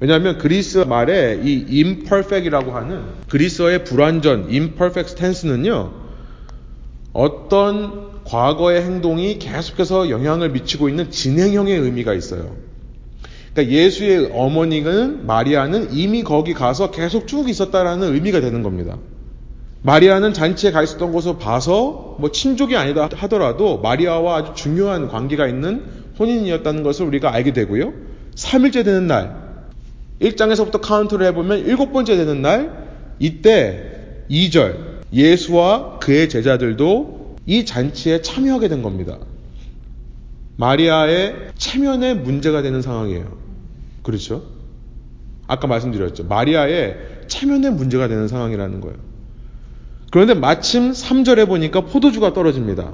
왜냐하면 0.00 0.38
그리스 0.38 0.78
말에 0.78 1.40
이 1.42 1.66
imperfect이라고 1.70 2.72
하는 2.72 3.02
그리스어의 3.28 3.84
불완전 3.84 4.48
imperfect 4.50 5.16
tense는요 5.16 6.03
어떤 7.14 8.22
과거의 8.24 8.82
행동이 8.82 9.38
계속해서 9.38 10.10
영향을 10.10 10.50
미치고 10.50 10.88
있는 10.88 11.10
진행형의 11.10 11.78
의미가 11.78 12.12
있어요. 12.12 12.56
그러니까 13.54 13.74
예수의 13.74 14.30
어머니는 14.32 15.26
마리아는 15.26 15.92
이미 15.92 16.24
거기 16.24 16.52
가서 16.54 16.90
계속 16.90 17.28
쭉 17.28 17.48
있었다라는 17.48 18.12
의미가 18.12 18.40
되는 18.40 18.62
겁니다. 18.62 18.98
마리아는 19.82 20.32
잔치에 20.32 20.72
가 20.72 20.82
있었던 20.82 21.12
것을 21.12 21.38
봐서 21.38 22.16
뭐 22.18 22.32
친족이 22.32 22.74
아니다 22.74 23.08
하더라도 23.12 23.78
마리아와 23.78 24.38
아주 24.38 24.52
중요한 24.54 25.08
관계가 25.08 25.46
있는 25.46 25.84
혼인이었다는 26.18 26.82
것을 26.82 27.06
우리가 27.06 27.32
알게 27.32 27.52
되고요. 27.52 27.92
3일째 28.34 28.84
되는 28.84 29.06
날, 29.06 29.36
1장에서부터 30.20 30.80
카운트를 30.80 31.26
해보면 31.26 31.66
일곱 31.66 31.92
번째 31.92 32.16
되는 32.16 32.42
날, 32.42 32.88
이때 33.20 34.24
2절, 34.30 34.93
예수와 35.14 35.98
그의 36.00 36.28
제자들도 36.28 37.36
이 37.46 37.64
잔치에 37.64 38.20
참여하게 38.20 38.68
된 38.68 38.82
겁니다. 38.82 39.18
마리아의 40.56 41.52
체면에 41.56 42.14
문제가 42.14 42.62
되는 42.62 42.82
상황이에요. 42.82 43.38
그렇죠? 44.02 44.42
아까 45.46 45.66
말씀드렸죠. 45.66 46.24
마리아의 46.24 46.96
체면에 47.28 47.70
문제가 47.70 48.08
되는 48.08 48.28
상황이라는 48.28 48.80
거예요. 48.80 48.96
그런데 50.10 50.34
마침 50.34 50.92
3절에 50.92 51.46
보니까 51.46 51.82
포도주가 51.82 52.32
떨어집니다. 52.32 52.92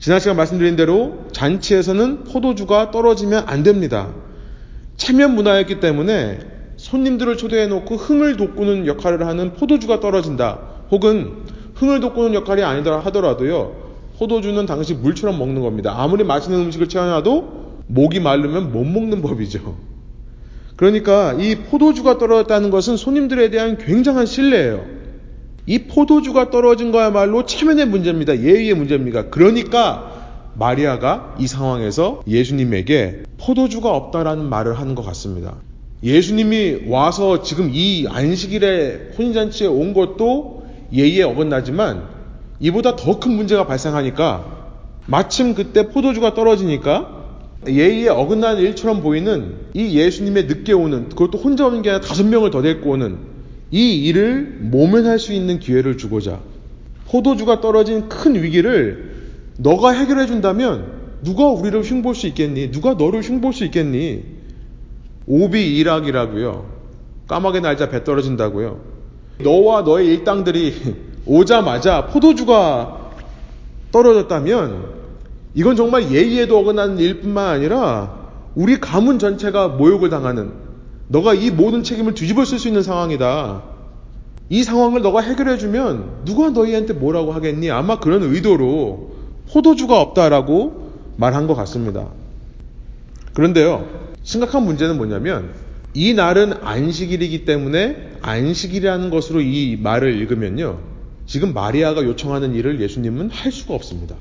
지난 0.00 0.20
시간 0.20 0.36
말씀드린 0.36 0.76
대로 0.76 1.26
잔치에서는 1.32 2.24
포도주가 2.24 2.90
떨어지면 2.90 3.44
안 3.46 3.62
됩니다. 3.62 4.14
체면 4.96 5.34
문화였기 5.34 5.80
때문에 5.80 6.38
손님들을 6.76 7.36
초대해 7.36 7.66
놓고 7.66 7.96
흥을 7.96 8.36
돋구는 8.36 8.86
역할을 8.86 9.26
하는 9.26 9.52
포도주가 9.54 10.00
떨어진다. 10.00 10.79
혹은 10.90 11.32
흥을 11.74 12.00
돋구는 12.00 12.34
역할이 12.34 12.62
아니더라 12.62 13.00
하더라도요. 13.00 13.90
포도주는 14.18 14.66
당시 14.66 14.94
물처럼 14.94 15.38
먹는 15.38 15.62
겁니다. 15.62 15.94
아무리 15.96 16.24
맛있는 16.24 16.60
음식을 16.60 16.88
채워놔도 16.88 17.60
목이 17.86 18.20
마르면 18.20 18.72
못 18.72 18.84
먹는 18.84 19.22
법이죠. 19.22 19.76
그러니까 20.76 21.34
이 21.34 21.56
포도주가 21.56 22.18
떨어졌다는 22.18 22.70
것은 22.70 22.96
손님들에 22.96 23.50
대한 23.50 23.78
굉장한 23.78 24.26
신뢰예요. 24.26 24.84
이 25.66 25.80
포도주가 25.84 26.50
떨어진 26.50 26.90
거야말로 26.90 27.46
체면의 27.46 27.86
문제입니다. 27.86 28.40
예의의 28.40 28.74
문제입니다. 28.74 29.30
그러니까 29.30 30.10
마리아가 30.54 31.34
이 31.38 31.46
상황에서 31.46 32.22
예수님에게 32.26 33.22
포도주가 33.38 33.90
없다라는 33.94 34.48
말을 34.48 34.78
하는 34.78 34.94
것 34.94 35.02
같습니다. 35.06 35.54
예수님이 36.02 36.88
와서 36.88 37.42
지금 37.42 37.70
이 37.72 38.06
안식일에 38.08 39.12
혼인잔치에 39.18 39.66
온 39.66 39.92
것도 39.92 40.59
예의에 40.92 41.22
어긋나지만 41.22 42.02
이보다 42.60 42.96
더 42.96 43.20
큰 43.20 43.32
문제가 43.32 43.66
발생하니까 43.66 44.58
마침 45.06 45.54
그때 45.54 45.88
포도주가 45.88 46.34
떨어지니까 46.34 47.18
예의에 47.66 48.08
어긋나는 48.08 48.62
일처럼 48.62 49.02
보이는 49.02 49.54
이 49.74 49.98
예수님의 49.98 50.44
늦게 50.46 50.72
오는 50.72 51.08
그것도 51.10 51.38
혼자 51.38 51.66
오는 51.66 51.82
게 51.82 51.90
아니라 51.90 52.06
다섯 52.06 52.24
명을 52.24 52.50
더 52.50 52.62
데리고 52.62 52.90
오는 52.90 53.18
이 53.70 54.06
일을 54.06 54.58
모면할 54.60 55.18
수 55.18 55.32
있는 55.32 55.58
기회를 55.58 55.96
주고자 55.98 56.40
포도주가 57.08 57.60
떨어진 57.60 58.08
큰 58.08 58.42
위기를 58.42 59.10
너가 59.58 59.92
해결해 59.92 60.26
준다면 60.26 61.00
누가 61.22 61.48
우리를 61.48 61.82
흉볼 61.82 62.14
수 62.14 62.26
있겠니? 62.28 62.70
누가 62.70 62.94
너를 62.94 63.20
흉볼 63.20 63.52
수 63.52 63.64
있겠니? 63.64 64.22
오비 65.26 65.76
일학이라고요. 65.76 66.66
까마귀 67.28 67.60
날자 67.60 67.90
배 67.90 68.04
떨어진다고요. 68.04 68.89
너와 69.42 69.82
너의 69.82 70.06
일당들이 70.06 70.74
오자마자 71.26 72.06
포도주가 72.06 73.10
떨어졌다면 73.92 75.00
이건 75.54 75.76
정말 75.76 76.10
예의에도 76.10 76.58
어긋나는 76.58 76.98
일뿐만 76.98 77.46
아니라 77.46 78.20
우리 78.54 78.80
가문 78.80 79.18
전체가 79.18 79.68
모욕을 79.68 80.10
당하는 80.10 80.52
너가 81.08 81.34
이 81.34 81.50
모든 81.50 81.82
책임을 81.82 82.14
뒤집어 82.14 82.44
쓸 82.44 82.58
수 82.58 82.68
있는 82.68 82.82
상황이다. 82.82 83.62
이 84.48 84.62
상황을 84.64 85.02
너가 85.02 85.20
해결해 85.20 85.58
주면 85.58 86.22
누가 86.24 86.50
너희한테 86.50 86.92
뭐라고 86.92 87.32
하겠니? 87.32 87.70
아마 87.70 87.98
그런 87.98 88.22
의도로 88.22 89.10
포도주가 89.52 90.00
없다라고 90.00 90.90
말한 91.16 91.46
것 91.46 91.54
같습니다. 91.54 92.06
그런데요, 93.34 93.86
심각한 94.22 94.64
문제는 94.64 94.96
뭐냐면 94.96 95.50
이 95.92 96.14
날은 96.14 96.54
안식일이기 96.62 97.44
때문에 97.44 98.10
안식일이라는 98.22 99.10
것으로 99.10 99.40
이 99.40 99.76
말을 99.80 100.14
읽으면요, 100.20 100.78
지금 101.26 101.52
마리아가 101.52 102.04
요청하는 102.04 102.54
일을 102.54 102.80
예수님은 102.80 103.30
할 103.30 103.52
수가 103.52 103.74
없습니다. 103.74 104.16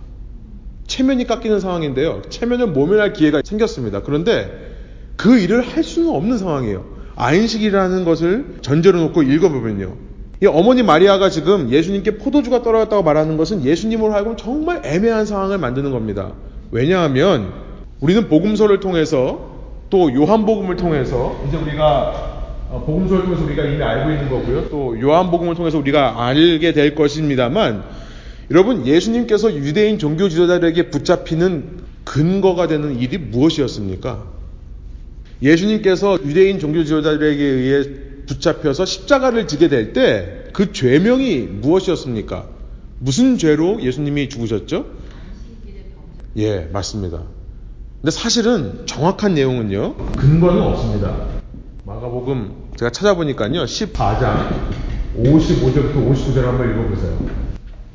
체면이 0.87 1.27
깎이는 1.27 1.59
상황인데요. 1.59 2.23
체면을 2.29 2.67
모면할 2.67 3.13
기회가 3.13 3.41
생겼습니다. 3.43 4.01
그런데 4.01 4.49
그 5.15 5.37
일을 5.37 5.61
할 5.61 5.83
수는 5.83 6.09
없는 6.09 6.37
상황이에요. 6.37 6.85
안식이라는 7.15 8.05
것을 8.05 8.57
전제로 8.61 8.99
놓고 9.01 9.23
읽어보면요. 9.23 9.97
이 10.41 10.45
어머니 10.45 10.83
마리아가 10.83 11.29
지금 11.29 11.69
예수님께 11.69 12.17
포도주가 12.17 12.63
떨어졌다고 12.63 13.03
말하는 13.03 13.35
것은 13.35 13.65
예수님으로 13.65 14.13
하여금 14.13 14.37
정말 14.37 14.81
애매한 14.85 15.25
상황을 15.25 15.57
만드는 15.57 15.91
겁니다. 15.91 16.33
왜냐하면 16.71 17.51
우리는 17.99 18.29
복음서를 18.29 18.79
통해서 18.79 19.48
또 19.89 20.13
요한복음을 20.13 20.75
통해서 20.75 21.43
이제 21.47 21.57
우리가 21.57 22.27
어, 22.69 22.83
복음서를 22.85 23.23
통해서 23.25 23.43
우리가 23.45 23.63
이미 23.65 23.81
알고 23.81 24.11
있는 24.11 24.29
거고요. 24.29 24.69
또 24.69 24.99
요한복음을 24.99 25.55
통해서 25.55 25.77
우리가 25.79 26.23
알게 26.27 26.73
될 26.73 26.93
것입니다만 26.93 27.83
여러분 28.51 28.85
예수님께서 28.85 29.53
유대인 29.55 29.97
종교 29.97 30.29
지도자들에게 30.29 30.89
붙잡히는 30.91 31.79
근거가 32.03 32.67
되는 32.67 32.99
일이 32.99 33.17
무엇이었습니까? 33.17 34.23
예수님께서 35.41 36.19
유대인 36.25 36.59
종교 36.59 36.83
지도자들에게 36.83 37.43
의해 37.43 37.83
붙잡혀서 38.27 38.85
십자가를 38.85 39.47
지게 39.47 39.67
될 39.69 39.93
때 39.93 40.39
그 40.53 40.71
죄명이 40.73 41.41
무엇이었습니까? 41.61 42.47
무슨 42.99 43.37
죄로 43.37 43.81
예수님이 43.81 44.29
죽으셨죠? 44.29 44.85
예, 46.37 46.67
맞습니다. 46.73 47.23
근데 48.01 48.11
사실은 48.11 48.85
정확한 48.85 49.33
내용은요, 49.33 49.95
근거는 50.17 50.61
없습니다. 50.61 51.17
마가복음 51.85 52.69
제가 52.77 52.91
찾아보니까요, 52.91 53.65
14장 53.65 54.53
55절부터 55.17 56.09
59절 56.09 56.43
한번 56.43 56.69
읽어보세요. 56.71 57.17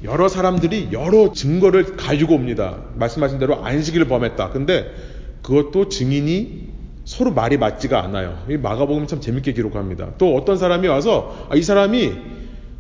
여러 0.03 0.29
사람들이 0.29 0.91
여러 0.93 1.33
증거를 1.33 1.97
가지고 1.97 2.35
옵니다. 2.35 2.77
말씀하신 2.97 3.39
대로 3.39 3.65
안식일을 3.65 4.07
범했다. 4.07 4.51
근데 4.51 4.91
그것도 5.43 5.89
증인이 5.89 6.69
서로 7.07 7.33
말이 7.33 7.57
맞지가 7.57 8.03
않아요. 8.05 8.37
이 8.51 8.59
마가복음 8.59 9.07
참 9.07 9.23
재밌게 9.23 9.55
기록합니다. 9.55 10.11
또 10.19 10.37
어떤 10.37 10.59
사람이 10.59 10.87
와서 10.87 11.49
아, 11.49 11.57
이 11.57 11.63
사람이 11.63 12.13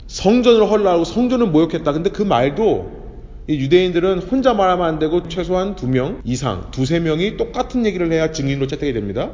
성전을 0.08 0.68
헐라하고 0.68 1.04
성전을 1.04 1.46
모욕했다. 1.46 1.90
근데 1.90 2.10
그 2.10 2.22
말도 2.22 3.03
유대인들은 3.48 4.20
혼자 4.20 4.54
말하면 4.54 4.86
안 4.86 4.98
되고 4.98 5.28
최소한 5.28 5.76
두 5.76 5.86
명 5.86 6.20
이상, 6.24 6.70
두세 6.70 6.98
명이 7.00 7.36
똑같은 7.36 7.84
얘기를 7.84 8.10
해야 8.10 8.32
증인으로 8.32 8.66
채택이 8.66 8.92
됩니다. 8.92 9.30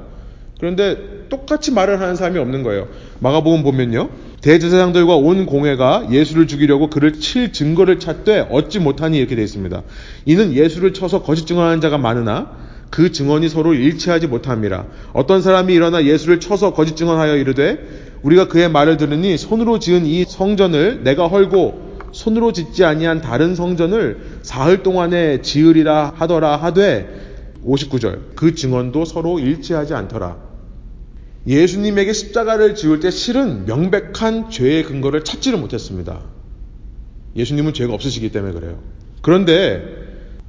그런데 0.58 1.26
똑같이 1.30 1.70
말을 1.72 2.00
하는 2.00 2.16
사람이 2.16 2.38
없는 2.38 2.62
거예요. 2.62 2.88
마가복음 3.20 3.62
보면요. 3.62 4.10
대제사장들과 4.42 5.16
온 5.16 5.46
공회가 5.46 6.08
예수를 6.10 6.46
죽이려고 6.46 6.90
그를 6.90 7.14
칠 7.14 7.52
증거를 7.52 7.98
찾되 7.98 8.48
얻지 8.50 8.80
못하니 8.80 9.16
이렇게 9.18 9.36
되어 9.36 9.44
있습니다. 9.44 9.82
이는 10.26 10.52
예수를 10.52 10.92
쳐서 10.92 11.22
거짓 11.22 11.46
증언하는 11.46 11.80
자가 11.80 11.96
많으나 11.98 12.50
그 12.90 13.12
증언이 13.12 13.48
서로 13.48 13.72
일치하지 13.72 14.26
못함이라. 14.26 14.84
어떤 15.12 15.40
사람이 15.40 15.72
일어나 15.72 16.04
예수를 16.04 16.40
쳐서 16.40 16.74
거짓 16.74 16.96
증언하여 16.96 17.36
이르되 17.36 17.78
우리가 18.22 18.48
그의 18.48 18.70
말을 18.70 18.96
들으니 18.98 19.38
손으로 19.38 19.78
지은 19.78 20.04
이 20.04 20.24
성전을 20.24 21.04
내가 21.04 21.26
헐고 21.28 21.89
손으로 22.20 22.52
짓지 22.52 22.84
아니한 22.84 23.22
다른 23.22 23.54
성전을 23.54 24.40
사흘 24.42 24.82
동안에 24.82 25.40
지으리라 25.40 26.12
하더라 26.16 26.56
하되 26.58 27.08
59절 27.64 28.36
그 28.36 28.54
증언도 28.54 29.06
서로 29.06 29.38
일치하지 29.38 29.94
않더라. 29.94 30.36
예수님에게 31.46 32.12
십자가를 32.12 32.74
지을 32.74 33.00
때 33.00 33.10
실은 33.10 33.64
명백한 33.64 34.50
죄의 34.50 34.84
근거를 34.84 35.24
찾지를 35.24 35.58
못했습니다. 35.58 36.20
예수님은 37.36 37.72
죄가 37.72 37.94
없으시기 37.94 38.30
때문에 38.32 38.52
그래요. 38.52 38.78
그런데 39.22 39.82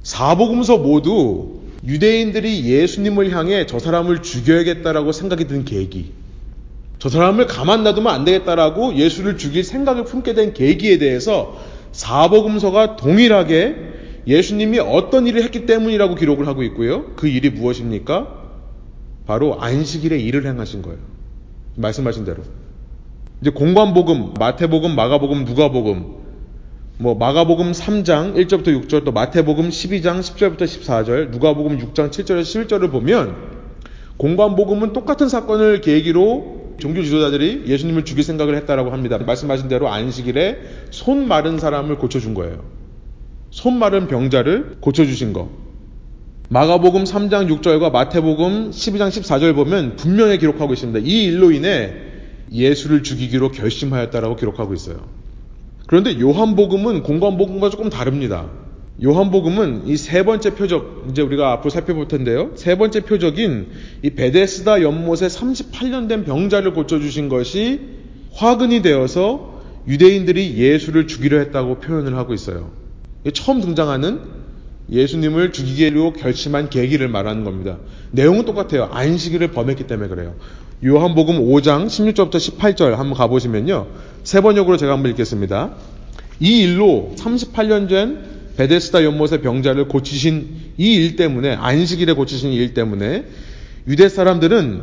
사복음서 0.02 0.76
모두 0.76 1.60
유대인들이 1.86 2.64
예수님을 2.70 3.30
향해 3.30 3.64
저 3.64 3.78
사람을 3.78 4.20
죽여야겠다라고 4.22 5.12
생각이 5.12 5.46
든 5.46 5.64
계기, 5.64 6.12
저 7.02 7.08
사람을 7.08 7.48
가만 7.48 7.82
놔두면 7.82 8.14
안 8.14 8.24
되겠다라고 8.24 8.94
예수를 8.94 9.36
죽일 9.36 9.64
생각을 9.64 10.04
품게 10.04 10.34
된 10.34 10.54
계기에 10.54 10.98
대해서 10.98 11.58
사복음서가 11.90 12.94
동일하게 12.94 13.74
예수님이 14.28 14.78
어떤 14.78 15.26
일을 15.26 15.42
했기 15.42 15.66
때문이라고 15.66 16.14
기록을 16.14 16.46
하고 16.46 16.62
있고요. 16.62 17.06
그 17.16 17.26
일이 17.26 17.50
무엇입니까? 17.50 18.28
바로 19.26 19.60
안식일에 19.60 20.16
일을 20.16 20.46
행하신 20.46 20.82
거예요. 20.82 20.98
말씀하신 21.74 22.24
대로. 22.24 22.44
이제 23.40 23.50
공관복음, 23.50 24.34
마태복음, 24.38 24.94
마가복음, 24.94 25.44
누가복음, 25.44 26.06
뭐 26.98 27.16
마가복음 27.16 27.72
3장 27.72 28.36
1절부터 28.36 28.86
6절 28.86 29.04
또 29.04 29.10
마태복음 29.10 29.70
12장 29.70 30.20
10절부터 30.20 30.60
14절 30.60 31.30
누가복음 31.30 31.78
6장 31.78 32.10
7절에서 32.10 32.68
11절을 32.68 32.92
보면 32.92 33.34
공관복음은 34.18 34.92
똑같은 34.92 35.28
사건을 35.28 35.80
계기로 35.80 36.61
종교 36.82 37.00
지도자들이 37.04 37.62
예수님을 37.68 38.04
죽일 38.04 38.24
생각을 38.24 38.56
했다라고 38.56 38.90
합니다. 38.90 39.16
말씀하신 39.16 39.68
대로 39.68 39.88
안식일에 39.88 40.58
손 40.90 41.28
마른 41.28 41.60
사람을 41.60 41.96
고쳐준 41.98 42.34
거예요. 42.34 42.64
손 43.50 43.78
마른 43.78 44.08
병자를 44.08 44.78
고쳐주신 44.80 45.32
거. 45.32 45.48
마가복음 46.48 47.04
3장 47.04 47.48
6절과 47.48 47.92
마태복음 47.92 48.72
12장 48.72 49.10
14절 49.10 49.54
보면 49.54 49.94
분명히 49.94 50.38
기록하고 50.38 50.72
있습니다. 50.72 50.98
이 51.04 51.26
일로 51.26 51.52
인해 51.52 51.94
예수를 52.50 53.04
죽이기로 53.04 53.52
결심하였다라고 53.52 54.34
기록하고 54.34 54.74
있어요. 54.74 55.06
그런데 55.86 56.18
요한복음은 56.18 57.04
공관복음과 57.04 57.70
조금 57.70 57.90
다릅니다. 57.90 58.50
요한복음은 59.02 59.86
이 59.86 59.96
세 59.96 60.22
번째 60.24 60.54
표적, 60.54 61.06
이제 61.10 61.22
우리가 61.22 61.52
앞으로 61.52 61.70
살펴볼 61.70 62.08
텐데요. 62.08 62.50
세 62.56 62.76
번째 62.76 63.00
표적인 63.00 63.68
이 64.02 64.10
베데스다 64.10 64.82
연못에 64.82 65.26
38년 65.28 66.08
된 66.08 66.24
병자를 66.24 66.74
고쳐주신 66.74 67.28
것이 67.28 67.80
화근이 68.34 68.82
되어서 68.82 69.62
유대인들이 69.88 70.56
예수를 70.56 71.06
죽이려 71.06 71.38
했다고 71.38 71.80
표현을 71.80 72.16
하고 72.16 72.34
있어요. 72.34 72.70
처음 73.32 73.60
등장하는 73.60 74.20
예수님을 74.90 75.52
죽이기로 75.52 76.12
결심한 76.12 76.68
계기를 76.68 77.08
말하는 77.08 77.44
겁니다. 77.44 77.78
내용은 78.10 78.44
똑같아요. 78.44 78.90
안식일을 78.92 79.52
범했기 79.52 79.86
때문에 79.86 80.08
그래요. 80.08 80.34
요한복음 80.84 81.38
5장 81.38 81.86
16절부터 81.86 82.34
18절 82.34 82.90
한번 82.90 83.14
가보시면요. 83.14 83.86
세 84.24 84.40
번역으로 84.40 84.76
제가 84.76 84.92
한번 84.92 85.10
읽겠습니다. 85.12 85.76
이 86.40 86.62
일로 86.62 87.12
38년 87.16 87.88
전 87.88 88.31
베데스다 88.56 89.04
연못의 89.04 89.40
병자를 89.42 89.88
고치신 89.88 90.72
이 90.78 90.96
일 90.96 91.16
때문에 91.16 91.54
안식일에 91.54 92.12
고치신 92.12 92.52
일 92.52 92.74
때문에 92.74 93.24
유대 93.88 94.08
사람들은 94.08 94.82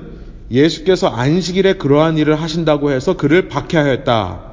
예수께서 0.51 1.07
안식일에 1.07 1.73
그러한 1.73 2.17
일을 2.17 2.35
하신다고 2.35 2.91
해서 2.91 3.15
그를 3.15 3.47
박해하였다. 3.47 4.49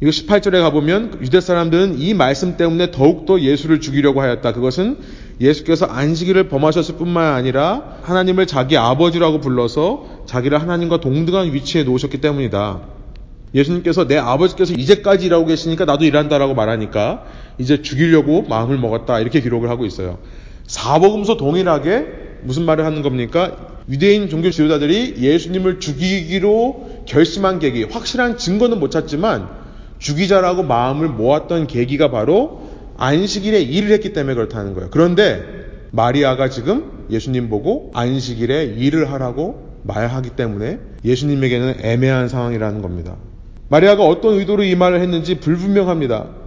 이거 0.00 0.10
18절에 0.10 0.60
가보면 0.62 1.18
유대 1.22 1.40
사람들은 1.40 1.98
이 2.00 2.14
말씀 2.14 2.56
때문에 2.56 2.90
더욱더 2.90 3.40
예수를 3.40 3.80
죽이려고 3.80 4.20
하였다. 4.22 4.52
그것은 4.52 4.98
예수께서 5.40 5.86
안식일을 5.86 6.48
범하셨을 6.48 6.96
뿐만 6.96 7.34
아니라 7.34 7.98
하나님을 8.02 8.46
자기 8.46 8.76
아버지라고 8.76 9.40
불러서 9.40 10.24
자기를 10.26 10.60
하나님과 10.60 11.00
동등한 11.00 11.52
위치에 11.52 11.84
놓으셨기 11.84 12.20
때문이다. 12.20 12.80
예수님께서 13.54 14.06
내 14.06 14.16
아버지께서 14.16 14.74
이제까지 14.74 15.26
일하고 15.26 15.46
계시니까 15.46 15.84
나도 15.84 16.04
일한다라고 16.04 16.54
말하니까 16.54 17.24
이제 17.58 17.82
죽이려고 17.82 18.42
마음을 18.42 18.78
먹었다. 18.78 19.20
이렇게 19.20 19.40
기록을 19.40 19.68
하고 19.70 19.84
있어요. 19.84 20.18
사복음서 20.66 21.36
동일하게 21.36 22.06
무슨 22.42 22.64
말을 22.64 22.84
하는 22.84 23.02
겁니까? 23.02 23.74
유대인 23.88 24.28
종교 24.28 24.50
지도자들이 24.50 25.16
예수님을 25.18 25.78
죽이기로 25.78 27.04
결심한 27.06 27.58
계기, 27.58 27.84
확실한 27.84 28.38
증거는 28.38 28.80
못 28.80 28.90
찾지만 28.90 29.48
죽이자라고 29.98 30.62
마음을 30.62 31.08
모았던 31.08 31.66
계기가 31.66 32.10
바로 32.10 32.62
안식일에 32.96 33.60
일을 33.60 33.90
했기 33.90 34.12
때문에 34.12 34.34
그렇다는 34.34 34.74
거예요. 34.74 34.88
그런데 34.90 35.42
마리아가 35.90 36.48
지금 36.48 37.06
예수님 37.10 37.48
보고 37.48 37.90
안식일에 37.94 38.74
일을 38.76 39.12
하라고 39.12 39.78
말하기 39.82 40.30
때문에 40.30 40.78
예수님에게는 41.04 41.76
애매한 41.82 42.28
상황이라는 42.28 42.82
겁니다. 42.82 43.16
마리아가 43.68 44.04
어떤 44.04 44.34
의도로 44.34 44.64
이 44.64 44.74
말을 44.74 45.00
했는지 45.00 45.38
불분명합니다. 45.40 46.43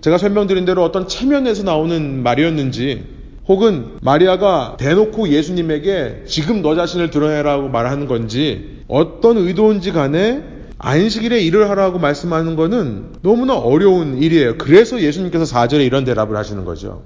제가 0.00 0.16
설명드린 0.18 0.64
대로 0.64 0.82
어떤 0.82 1.06
체면에서 1.08 1.62
나오는 1.62 2.22
말이었는지 2.22 3.04
혹은 3.46 3.96
마리아가 4.00 4.76
대놓고 4.78 5.28
예수님에게 5.28 6.22
지금 6.26 6.62
너 6.62 6.74
자신을 6.74 7.10
드러내라고 7.10 7.68
말하는 7.68 8.06
건지 8.06 8.82
어떤 8.88 9.36
의도인지 9.36 9.92
간에 9.92 10.42
안식일에 10.78 11.40
일을 11.42 11.68
하라고 11.68 11.98
말씀하는 11.98 12.56
것은 12.56 13.16
너무나 13.22 13.54
어려운 13.54 14.22
일이에요. 14.22 14.56
그래서 14.56 15.00
예수님께서 15.00 15.44
4절에 15.44 15.84
이런 15.84 16.04
대답을 16.04 16.36
하시는 16.36 16.64
거죠. 16.64 17.02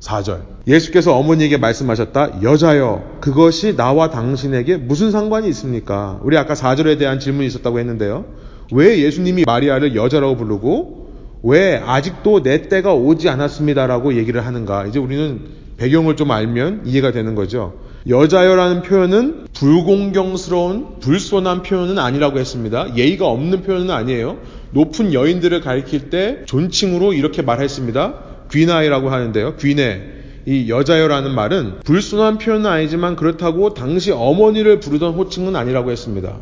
4절. 0.00 0.42
예수께서 0.68 1.16
어머니에게 1.16 1.56
말씀하셨다. 1.56 2.42
여자여, 2.42 3.18
그것이 3.20 3.74
나와 3.76 4.10
당신에게 4.10 4.76
무슨 4.76 5.10
상관이 5.10 5.48
있습니까? 5.48 6.20
우리 6.22 6.36
아까 6.36 6.54
4절에 6.54 6.98
대한 6.98 7.18
질문이 7.18 7.46
있었다고 7.46 7.80
했는데요. 7.80 8.26
왜 8.72 9.00
예수님이 9.00 9.44
마리아를 9.46 9.96
여자라고 9.96 10.36
부르고 10.36 11.05
왜 11.42 11.76
아직도 11.76 12.42
내 12.42 12.68
때가 12.68 12.94
오지 12.94 13.28
않았습니다라고 13.28 14.16
얘기를 14.16 14.44
하는가? 14.44 14.86
이제 14.86 14.98
우리는 14.98 15.40
배경을 15.76 16.16
좀 16.16 16.30
알면 16.30 16.82
이해가 16.86 17.12
되는 17.12 17.34
거죠. 17.34 17.74
여자여라는 18.08 18.82
표현은 18.82 19.46
불공경스러운 19.52 21.00
불손한 21.00 21.62
표현은 21.62 21.98
아니라고 21.98 22.38
했습니다. 22.38 22.96
예의가 22.96 23.26
없는 23.26 23.62
표현은 23.62 23.90
아니에요. 23.90 24.38
높은 24.70 25.12
여인들을 25.12 25.60
가리킬 25.60 26.10
때 26.10 26.42
존칭으로 26.46 27.12
이렇게 27.14 27.42
말했습니다. 27.42 28.14
귀나이라고 28.52 29.10
하는데요. 29.10 29.56
귀네. 29.56 30.02
이 30.46 30.70
여자여라는 30.70 31.34
말은 31.34 31.80
불순한 31.84 32.38
표현은 32.38 32.66
아니지만 32.66 33.16
그렇다고 33.16 33.74
당시 33.74 34.12
어머니를 34.12 34.78
부르던 34.78 35.14
호칭은 35.14 35.56
아니라고 35.56 35.90
했습니다. 35.90 36.36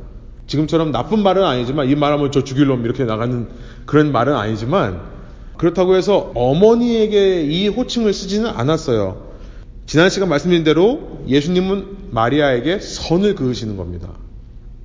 지금처럼 0.47 0.93
나쁜 0.93 1.23
말은 1.23 1.43
아니지만 1.45 1.89
이 1.89 1.95
말하면 1.95 2.31
저 2.33 2.45
죽일 2.45 2.67
놈 2.67 2.85
이렇게 2.85 3.05
나가는 3.05 3.49
그런 3.87 4.13
말은 4.13 4.35
아니지만 4.35 5.01
그렇다고 5.57 5.97
해서 5.97 6.33
어머니에게 6.35 7.45
이 7.45 7.69
호칭을 7.69 8.13
쓰지는 8.13 8.51
않았어요. 8.51 9.33
지난 9.87 10.11
시간 10.11 10.29
말씀드린 10.29 10.65
대로 10.65 11.21
예수님은 11.29 11.87
마리아에게 12.11 12.81
선을 12.81 13.35
그으시는 13.35 13.77
겁니다. 13.77 14.09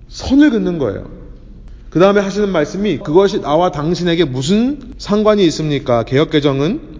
선을 0.09 0.51
긋는 0.51 0.77
거예요. 0.77 1.09
그 1.89 1.99
다음에 1.99 2.21
하시는 2.21 2.49
말씀이 2.49 2.99
그것이 2.99 3.41
나와 3.41 3.71
당신에게 3.71 4.25
무슨 4.25 4.93
상관이 4.97 5.43
있습니까? 5.45 6.03
개혁개정은 6.03 6.99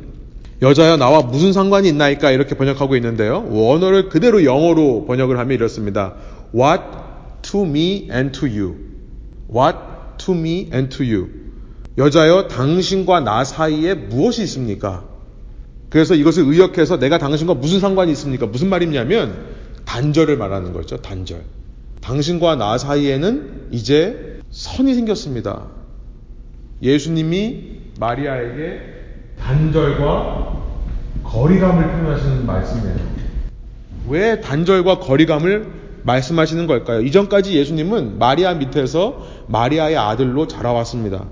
여자야 0.62 0.98
나와 0.98 1.22
무슨 1.22 1.54
상관이 1.54 1.88
있나이까 1.88 2.32
이렇게 2.32 2.56
번역하고 2.56 2.96
있는데요. 2.96 3.48
원어를 3.50 4.10
그대로 4.10 4.44
영어로 4.44 5.06
번역을 5.06 5.38
하면 5.38 5.54
이렇습니다. 5.56 6.16
What 6.54 6.84
to 7.52 7.66
me 7.66 8.08
and 8.12 8.38
to 8.40 8.48
you. 8.48 8.76
What 9.52 9.78
to 10.26 10.34
me 10.34 10.70
and 10.74 10.96
to 10.96 11.06
you. 11.06 11.30
여자여 11.98 12.48
당신과 12.48 13.22
나 13.22 13.44
사이에 13.44 13.94
무엇이 13.94 14.44
있습니까? 14.44 15.06
그래서 15.90 16.14
이것을 16.14 16.44
의역해서 16.44 17.00
내가 17.00 17.18
당신과 17.18 17.56
무슨 17.56 17.80
상관이 17.80 18.12
있습니까? 18.12 18.46
무슨 18.46 18.70
말이냐면 18.70 19.48
단절을 19.86 20.38
말하는 20.38 20.72
거죠. 20.72 20.98
단절. 20.98 21.42
당신과 22.02 22.56
나 22.56 22.78
사이에는 22.78 23.70
이제 23.72 24.40
선이 24.52 24.94
생겼습니다. 24.94 25.68
예수님이 26.82 27.80
마리아에게 28.00 28.82
단절과 29.40 30.64
거리감을 31.24 31.84
표현하시는 31.84 32.46
말씀이에요. 32.46 33.10
왜 34.08 34.40
단절과 34.40 35.00
거리감을 35.00 35.79
말씀하시는 36.04 36.68
걸까요? 36.68 37.02
이전까지 37.02 37.56
예수님은 37.58 38.18
마리아 38.20 38.54
밑에서 38.54 39.26
마리아의 39.48 39.98
아들로 39.98 40.48
자라왔습니다. 40.48 41.26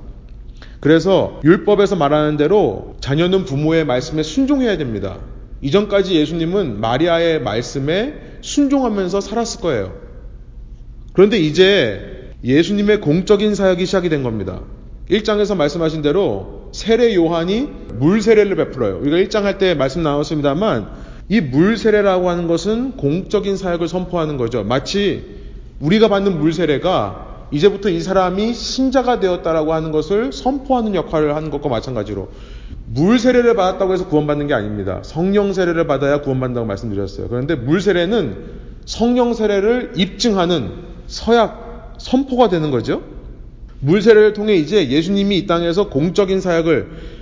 그래서 0.79 1.39
율법에서 1.43 1.95
말하는 1.95 2.37
대로 2.37 2.95
자녀는 3.01 3.45
부모의 3.45 3.85
말씀에 3.85 4.23
순종해야 4.23 4.77
됩니다. 4.77 5.17
이전까지 5.61 6.15
예수님은 6.15 6.79
마리아의 6.79 7.41
말씀에 7.41 8.13
순종하면서 8.41 9.21
살았을 9.21 9.61
거예요. 9.61 9.93
그런데 11.13 11.39
이제 11.39 12.33
예수님의 12.43 13.01
공적인 13.01 13.55
사역이 13.55 13.85
시작이 13.85 14.09
된 14.09 14.21
겁니다. 14.21 14.61
1장에서 15.09 15.55
말씀하신 15.55 16.01
대로 16.03 16.69
세례 16.73 17.15
요한이 17.15 17.69
물 17.93 18.21
세례를 18.21 18.55
베풀어요. 18.55 18.99
우리가 19.01 19.17
1장 19.17 19.43
할 19.43 19.57
때 19.57 19.73
말씀 19.73 20.03
나왔습니다만 20.03 21.06
이 21.29 21.41
물 21.41 21.77
세례라고 21.77 22.29
하는 22.29 22.47
것은 22.47 22.97
공적인 22.97 23.57
사역을 23.57 23.87
선포하는 23.87 24.37
거죠. 24.37 24.63
마치 24.63 25.25
우리가 25.79 26.07
받는 26.07 26.39
물 26.39 26.53
세례가 26.53 27.47
이제부터 27.51 27.89
이 27.89 27.99
사람이 28.01 28.53
신자가 28.53 29.19
되었다라고 29.19 29.73
하는 29.73 29.91
것을 29.91 30.31
선포하는 30.33 30.95
역할을 30.95 31.35
하는 31.35 31.49
것과 31.49 31.69
마찬가지로 31.69 32.29
물 32.85 33.19
세례를 33.19 33.55
받았다고 33.55 33.93
해서 33.93 34.07
구원받는 34.07 34.47
게 34.47 34.53
아닙니다. 34.53 35.01
성령 35.03 35.53
세례를 35.53 35.87
받아야 35.87 36.21
구원받는다고 36.21 36.65
말씀드렸어요. 36.65 37.27
그런데 37.27 37.55
물 37.55 37.81
세례는 37.81 38.67
성령 38.85 39.33
세례를 39.33 39.93
입증하는 39.97 40.71
서약 41.07 41.95
선포가 41.99 42.47
되는 42.49 42.71
거죠. 42.71 43.01
물 43.79 44.01
세례를 44.01 44.33
통해 44.33 44.55
이제 44.55 44.89
예수님이 44.89 45.37
이 45.39 45.47
땅에서 45.47 45.89
공적인 45.89 46.41
사역을 46.41 47.16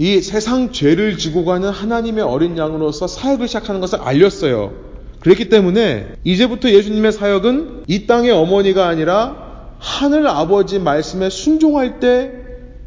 이 0.00 0.22
세상 0.22 0.72
죄를 0.72 1.18
지고 1.18 1.44
가는 1.44 1.68
하나님의 1.68 2.24
어린 2.24 2.56
양으로서 2.56 3.06
사역을 3.06 3.48
시작하는 3.48 3.82
것을 3.82 4.00
알렸어요. 4.00 4.72
그렇기 5.20 5.50
때문에 5.50 6.14
이제부터 6.24 6.70
예수님의 6.70 7.12
사역은 7.12 7.84
이 7.86 8.06
땅의 8.06 8.30
어머니가 8.30 8.88
아니라 8.88 9.74
하늘 9.78 10.26
아버지 10.26 10.78
말씀에 10.78 11.28
순종할 11.28 12.00
때 12.00 12.32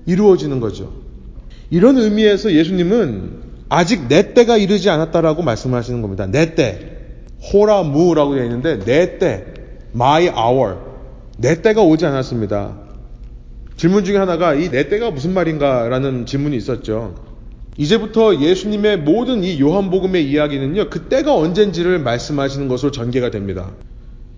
이루어지는 0.07 0.59
거죠. 0.59 0.91
이런 1.69 1.99
의미에서 1.99 2.51
예수님은 2.51 3.43
아직 3.69 4.07
내 4.07 4.33
때가 4.33 4.57
이르지 4.57 4.89
않았다라고 4.89 5.43
말씀하시는 5.43 6.01
겁니다. 6.01 6.25
내 6.25 6.55
때. 6.55 6.97
호라 7.53 7.83
무라고 7.83 8.33
되어 8.33 8.43
있는데 8.45 8.79
내 8.79 9.19
때. 9.19 9.45
my 9.93 10.29
hour. 10.29 10.77
내 11.37 11.61
때가 11.61 11.83
오지 11.83 12.07
않았습니다. 12.07 12.82
질문 13.75 14.03
중에 14.03 14.17
하나가 14.17 14.53
이 14.53 14.69
내 14.69 14.87
때가 14.89 15.11
무슨 15.11 15.33
말인가라는 15.33 16.25
질문이 16.25 16.55
있었죠. 16.57 17.15
이제부터 17.77 18.39
예수님의 18.39 18.99
모든 18.99 19.43
이 19.43 19.59
요한복음의 19.59 20.29
이야기는요, 20.29 20.89
그 20.89 21.01
때가 21.03 21.35
언젠지를 21.35 21.99
말씀하시는 21.99 22.67
것으로 22.67 22.91
전개가 22.91 23.31
됩니다. 23.31 23.71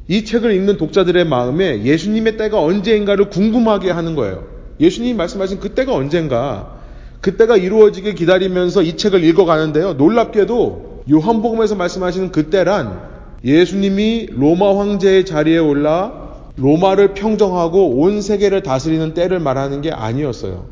이 0.07 0.23
책을 0.23 0.53
읽는 0.53 0.77
독자들의 0.77 1.25
마음에 1.25 1.83
예수님의 1.83 2.37
때가 2.37 2.61
언제인가를 2.61 3.29
궁금하게 3.29 3.91
하는 3.91 4.15
거예요. 4.15 4.45
예수님이 4.79 5.15
말씀하신 5.15 5.59
그 5.59 5.69
때가 5.69 5.93
언젠가, 5.93 6.79
그 7.21 7.35
때가 7.37 7.57
이루어지길 7.57 8.15
기다리면서 8.15 8.83
이 8.83 8.95
책을 8.97 9.23
읽어가는데요. 9.23 9.93
놀랍게도 9.93 11.03
요한복음에서 11.11 11.75
말씀하시는 11.75 12.31
그 12.31 12.49
때란 12.49 13.01
예수님이 13.43 14.29
로마 14.31 14.77
황제의 14.77 15.25
자리에 15.25 15.57
올라 15.57 16.24
로마를 16.57 17.13
평정하고 17.13 17.97
온 17.99 18.21
세계를 18.21 18.63
다스리는 18.63 19.13
때를 19.13 19.39
말하는 19.39 19.81
게 19.81 19.91
아니었어요. 19.91 20.67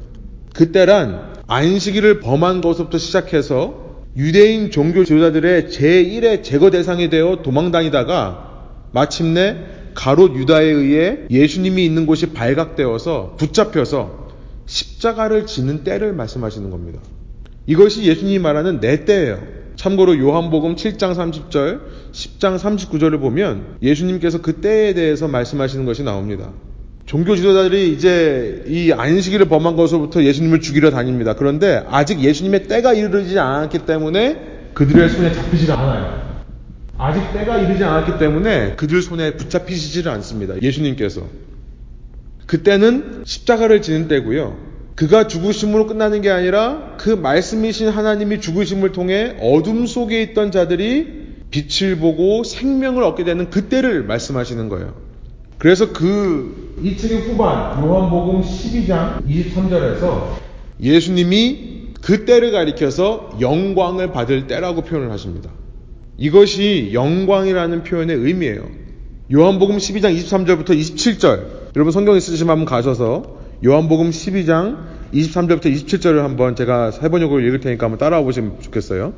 그때란 0.53 1.33
안식일을 1.47 2.19
범한 2.19 2.61
것부터 2.61 2.97
시작해서 2.97 3.83
유대인 4.15 4.71
종교 4.71 5.03
지도자들의 5.03 5.65
제1의 5.65 6.43
제거 6.43 6.69
대상이 6.69 7.09
되어 7.09 7.41
도망다니다가 7.41 8.51
마침내 8.91 9.57
가롯 9.95 10.35
유다에 10.35 10.65
의해 10.65 11.19
예수님이 11.29 11.85
있는 11.85 12.05
곳이 12.05 12.27
발각되어서 12.27 13.35
붙잡혀서 13.37 14.29
십자가를 14.65 15.45
지는 15.45 15.83
때를 15.83 16.13
말씀하시는 16.13 16.69
겁니다. 16.69 16.99
이것이 17.65 18.03
예수님이 18.03 18.39
말하는 18.39 18.79
내 18.79 19.05
때예요. 19.05 19.62
참고로 19.83 20.17
요한복음 20.17 20.75
7장 20.75 21.13
30절, 21.13 21.81
10장 22.13 22.57
39절을 22.57 23.19
보면 23.19 23.79
예수님께서 23.81 24.41
그 24.41 24.61
때에 24.61 24.93
대해서 24.93 25.27
말씀하시는 25.27 25.85
것이 25.85 26.03
나옵니다. 26.03 26.53
종교 27.05 27.35
지도자들이 27.35 27.91
이제 27.91 28.63
이 28.65 28.93
안식일을 28.93 29.49
범한 29.49 29.75
것으로부터 29.75 30.23
예수님을 30.23 30.61
죽이러 30.61 30.89
다닙니다. 30.89 31.35
그런데 31.35 31.83
아직 31.89 32.21
예수님의 32.21 32.69
때가 32.69 32.93
이르지 32.93 33.37
않았기 33.37 33.79
때문에 33.79 34.69
그들의 34.73 35.09
손에 35.09 35.33
잡히지가 35.33 35.77
않아요. 35.77 36.39
아직 36.97 37.21
때가 37.33 37.57
이르지 37.57 37.83
않았기 37.83 38.19
때문에 38.19 38.75
그들 38.77 39.01
손에 39.01 39.33
붙잡히시지를 39.33 40.09
않습니다. 40.13 40.61
예수님께서. 40.61 41.27
그때는 42.45 43.23
십자가를 43.25 43.81
지는 43.81 44.07
때고요. 44.07 44.72
그가 44.95 45.27
죽으심으로 45.27 45.87
끝나는 45.87 46.21
게 46.21 46.29
아니라 46.29 46.95
그 46.97 47.09
말씀이신 47.09 47.89
하나님이 47.89 48.41
죽으심을 48.41 48.91
통해 48.91 49.35
어둠 49.41 49.85
속에 49.85 50.21
있던 50.21 50.51
자들이 50.51 51.23
빛을 51.51 51.97
보고 51.97 52.43
생명을 52.43 53.03
얻게 53.03 53.23
되는 53.23 53.49
그때를 53.49 54.03
말씀하시는 54.03 54.69
거예요. 54.69 54.95
그래서 55.57 55.93
그 55.93 56.63
이 56.81 56.97
책의 56.97 57.21
후반 57.21 57.83
요한복음 57.83 58.41
12장 58.41 59.25
23절에서 59.25 60.37
예수님이 60.81 61.93
그 62.01 62.25
때를 62.25 62.51
가리켜서 62.51 63.29
영광을 63.39 64.11
받을 64.11 64.47
때라고 64.47 64.81
표현을 64.81 65.11
하십니다. 65.11 65.51
이것이 66.17 66.89
영광이라는 66.93 67.83
표현의 67.83 68.17
의미예요. 68.17 68.67
요한복음 69.31 69.77
12장 69.77 70.17
23절부터 70.17 70.69
27절. 70.71 71.75
여러분 71.75 71.91
성경 71.91 72.17
있으시면 72.17 72.49
한번 72.49 72.65
가셔서 72.65 73.32
요한복음 73.65 74.09
12장 74.09 74.77
23절부터 75.13 75.65
27절을 75.67 76.17
한번 76.17 76.55
제가 76.55 76.91
해번역으로 77.01 77.39
읽을 77.39 77.61
테니까 77.61 77.85
한번 77.85 77.97
따라와 77.97 78.23
보시면 78.23 78.57
좋겠어요. 78.61 79.13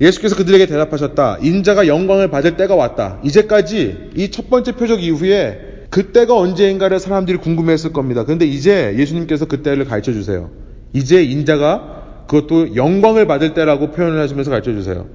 예수께서 0.00 0.34
그들에게 0.34 0.66
대답하셨다. 0.66 1.38
인자가 1.42 1.86
영광을 1.86 2.28
받을 2.28 2.56
때가 2.56 2.74
왔다. 2.74 3.20
이제까지 3.22 4.10
이 4.16 4.30
첫 4.30 4.50
번째 4.50 4.72
표적 4.72 5.02
이후에 5.02 5.86
그때가 5.90 6.36
언제인가를 6.36 6.98
사람들이 6.98 7.38
궁금해했을 7.38 7.92
겁니다. 7.92 8.24
그런데 8.24 8.46
이제 8.46 8.96
예수님께서 8.98 9.44
그때를 9.44 9.84
가르쳐 9.84 10.12
주세요. 10.12 10.50
이제 10.92 11.22
인자가 11.22 12.24
그것도 12.26 12.74
영광을 12.74 13.28
받을 13.28 13.54
때라고 13.54 13.92
표현을 13.92 14.18
하시면서 14.18 14.50
가르쳐 14.50 14.72
주세요. 14.72 15.06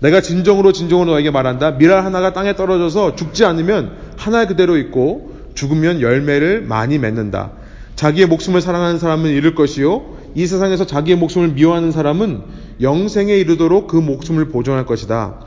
내가 0.00 0.20
진정으로 0.20 0.72
진정으로 0.72 1.12
너에게 1.12 1.30
말한다. 1.30 1.78
미랄 1.78 2.04
하나가 2.04 2.34
땅에 2.34 2.54
떨어져서 2.54 3.16
죽지 3.16 3.46
않으면 3.46 3.92
하나 4.18 4.46
그대로 4.46 4.76
있고 4.76 5.32
죽으면 5.54 6.02
열매를 6.02 6.60
많이 6.60 6.98
맺는다. 6.98 7.52
자기의 7.96 8.26
목숨을 8.26 8.60
사랑하는 8.60 8.98
사람은 8.98 9.30
잃을 9.30 9.54
것이요. 9.54 10.16
이 10.34 10.46
세상에서 10.46 10.86
자기의 10.86 11.16
목숨을 11.16 11.48
미워하는 11.48 11.90
사람은 11.90 12.42
영생에 12.80 13.34
이르도록 13.34 13.88
그 13.88 13.96
목숨을 13.96 14.50
보존할 14.50 14.84
것이다. 14.84 15.40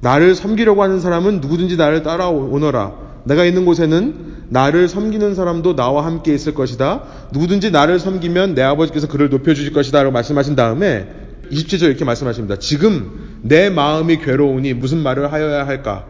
나를 0.00 0.34
섬기려고 0.34 0.82
하는 0.82 1.00
사람은 1.00 1.40
누구든지 1.40 1.76
나를 1.76 2.02
따라오너라. 2.02 2.92
내가 3.24 3.44
있는 3.44 3.64
곳에는 3.64 4.32
나를 4.48 4.88
섬기는 4.88 5.36
사람도 5.36 5.76
나와 5.76 6.04
함께 6.04 6.34
있을 6.34 6.54
것이다. 6.54 7.04
누구든지 7.32 7.70
나를 7.70 8.00
섬기면 8.00 8.56
내 8.56 8.62
아버지께서 8.62 9.06
그를 9.06 9.30
높여주실 9.30 9.72
것이다. 9.72 10.02
라고 10.02 10.12
말씀하신 10.12 10.56
다음에 10.56 11.08
27절 11.52 11.82
이렇게 11.84 12.04
말씀하십니다. 12.04 12.58
지금 12.58 13.38
내 13.42 13.70
마음이 13.70 14.18
괴로우니 14.18 14.74
무슨 14.74 14.98
말을 14.98 15.32
하여야 15.32 15.68
할까? 15.68 16.04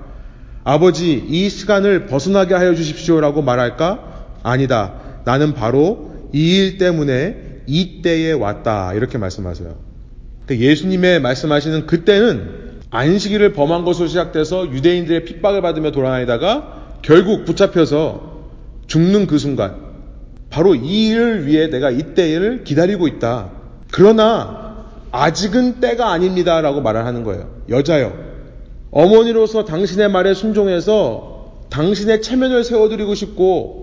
아버지, 0.64 1.22
이 1.28 1.50
시간을 1.50 2.06
벗어나게 2.06 2.54
하여 2.54 2.74
주십시오 2.74 3.20
라고 3.20 3.42
말할까? 3.42 3.98
아니다. 4.42 5.01
나는 5.24 5.54
바로 5.54 6.10
이 6.32 6.56
일 6.58 6.78
때문에 6.78 7.36
이 7.66 8.02
때에 8.02 8.32
왔다. 8.32 8.92
이렇게 8.94 9.18
말씀하세요. 9.18 9.74
예수님의 10.50 11.20
말씀하시는 11.20 11.86
그때는 11.86 12.62
안식일을 12.90 13.52
범한 13.52 13.84
것으로 13.84 14.08
시작돼서 14.08 14.70
유대인들의 14.72 15.24
핍박을 15.24 15.62
받으며 15.62 15.92
돌아다니다가 15.92 16.98
결국 17.02 17.44
붙잡혀서 17.44 18.32
죽는 18.86 19.26
그 19.26 19.38
순간 19.38 19.76
바로 20.50 20.74
이 20.74 21.08
일을 21.08 21.46
위해 21.46 21.68
내가 21.70 21.90
이 21.90 22.14
때를 22.14 22.64
기다리고 22.64 23.08
있다. 23.08 23.50
그러나 23.90 24.86
아직은 25.10 25.80
때가 25.80 26.10
아닙니다라고 26.12 26.80
말을 26.82 27.06
하는 27.06 27.24
거예요. 27.24 27.48
여자여. 27.68 28.12
어머니로서 28.90 29.64
당신의 29.64 30.10
말에 30.10 30.34
순종해서 30.34 31.60
당신의 31.70 32.20
체면을 32.20 32.64
세워드리고 32.64 33.14
싶고 33.14 33.81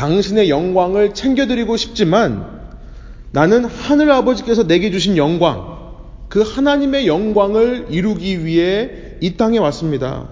당신의 0.00 0.48
영광을 0.48 1.12
챙겨드리고 1.12 1.76
싶지만 1.76 2.46
나는 3.32 3.66
하늘 3.66 4.10
아버지께서 4.10 4.66
내게 4.66 4.90
주신 4.90 5.18
영광, 5.18 5.78
그 6.30 6.40
하나님의 6.40 7.06
영광을 7.06 7.88
이루기 7.90 8.46
위해 8.46 8.90
이 9.20 9.36
땅에 9.36 9.58
왔습니다. 9.58 10.28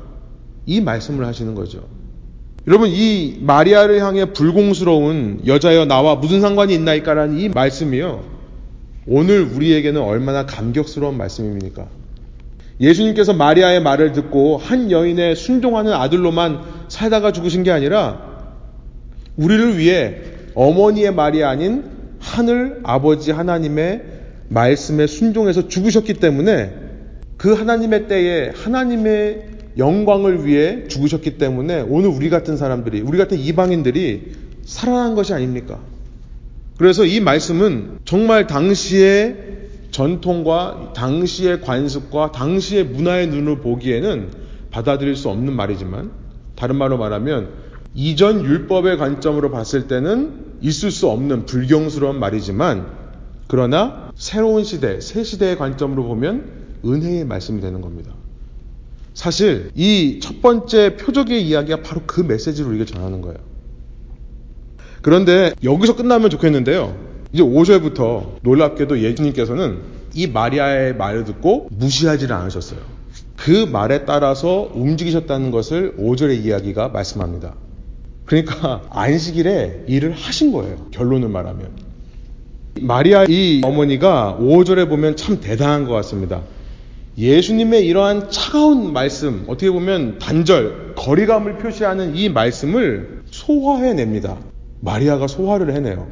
이 0.64 0.80
말씀을 0.80 1.26
하시는 1.26 1.54
거죠. 1.54 1.86
여러분, 2.66 2.88
이 2.90 3.36
마리아를 3.42 4.00
향해 4.00 4.32
불공스러운 4.32 5.42
여자여 5.46 5.84
나와 5.84 6.14
무슨 6.14 6.40
상관이 6.40 6.72
있나이까라는 6.72 7.38
이 7.38 7.50
말씀이요. 7.50 8.24
오늘 9.06 9.42
우리에게는 9.42 10.00
얼마나 10.00 10.46
감격스러운 10.46 11.18
말씀입니까? 11.18 11.86
예수님께서 12.80 13.34
마리아의 13.34 13.82
말을 13.82 14.12
듣고 14.12 14.56
한 14.56 14.90
여인의 14.90 15.36
순종하는 15.36 15.92
아들로만 15.92 16.60
살다가 16.88 17.32
죽으신 17.32 17.64
게 17.64 17.70
아니라 17.70 18.27
우리를 19.38 19.78
위해 19.78 20.16
어머니의 20.54 21.14
말이 21.14 21.42
아닌 21.44 21.84
하늘 22.18 22.80
아버지 22.82 23.30
하나님의 23.30 24.02
말씀에 24.48 25.06
순종해서 25.06 25.68
죽으셨기 25.68 26.14
때문에 26.14 26.74
그 27.36 27.54
하나님의 27.54 28.08
때에 28.08 28.50
하나님의 28.54 29.44
영광을 29.78 30.44
위해 30.44 30.88
죽으셨기 30.88 31.38
때문에 31.38 31.82
오늘 31.82 32.08
우리 32.08 32.30
같은 32.30 32.56
사람들이, 32.56 33.00
우리 33.00 33.16
같은 33.16 33.38
이방인들이 33.38 34.32
살아난 34.64 35.14
것이 35.14 35.32
아닙니까? 35.32 35.78
그래서 36.76 37.04
이 37.04 37.20
말씀은 37.20 37.98
정말 38.04 38.48
당시의 38.48 39.36
전통과 39.92 40.92
당시의 40.96 41.60
관습과 41.60 42.32
당시의 42.32 42.84
문화의 42.84 43.28
눈으로 43.28 43.60
보기에는 43.60 44.30
받아들일 44.70 45.14
수 45.14 45.28
없는 45.28 45.52
말이지만 45.52 46.10
다른 46.56 46.76
말로 46.76 46.98
말하면 46.98 47.67
이전 47.94 48.44
율법의 48.44 48.98
관점으로 48.98 49.50
봤을 49.50 49.88
때는 49.88 50.46
있을 50.60 50.90
수 50.90 51.08
없는 51.08 51.46
불경스러운 51.46 52.18
말이지만 52.18 52.86
그러나 53.46 54.10
새로운 54.14 54.62
시대, 54.64 55.00
새 55.00 55.24
시대의 55.24 55.56
관점으로 55.56 56.04
보면 56.04 56.50
은혜의 56.84 57.24
말씀이 57.24 57.60
되는 57.60 57.80
겁니다. 57.80 58.12
사실 59.14 59.70
이 59.74 60.20
첫 60.22 60.42
번째 60.42 60.96
표적의 60.96 61.46
이야기가 61.48 61.82
바로 61.82 62.02
그 62.06 62.20
메시지를 62.20 62.70
우리에게 62.70 62.84
전하는 62.84 63.20
거예요. 63.20 63.38
그런데 65.02 65.52
여기서 65.64 65.96
끝나면 65.96 66.30
좋겠는데요. 66.30 66.96
이제 67.32 67.42
5절부터 67.42 68.38
놀랍게도 68.42 69.00
예수님께서는 69.00 69.78
이 70.14 70.26
마리아의 70.26 70.96
말을 70.96 71.24
듣고 71.24 71.68
무시하지를 71.72 72.34
않으셨어요. 72.34 72.80
그 73.36 73.66
말에 73.70 74.04
따라서 74.04 74.70
움직이셨다는 74.74 75.50
것을 75.50 75.96
5절의 75.96 76.44
이야기가 76.44 76.88
말씀합니다. 76.88 77.54
그러니까 78.28 78.82
안식일에 78.90 79.84
일을 79.86 80.12
하신 80.12 80.52
거예요. 80.52 80.76
결론을 80.90 81.30
말하면. 81.30 81.70
마리아 82.82 83.24
이 83.26 83.62
어머니가 83.64 84.36
5절에 84.38 84.86
보면 84.88 85.16
참 85.16 85.40
대단한 85.40 85.86
것 85.86 85.94
같습니다. 85.94 86.42
예수님의 87.16 87.86
이러한 87.86 88.30
차가운 88.30 88.92
말씀, 88.92 89.44
어떻게 89.48 89.70
보면 89.70 90.18
단절, 90.18 90.92
거리감을 90.94 91.56
표시하는 91.56 92.16
이 92.16 92.28
말씀을 92.28 93.22
소화해냅니다. 93.30 94.36
마리아가 94.80 95.26
소화를 95.26 95.74
해내요. 95.74 96.06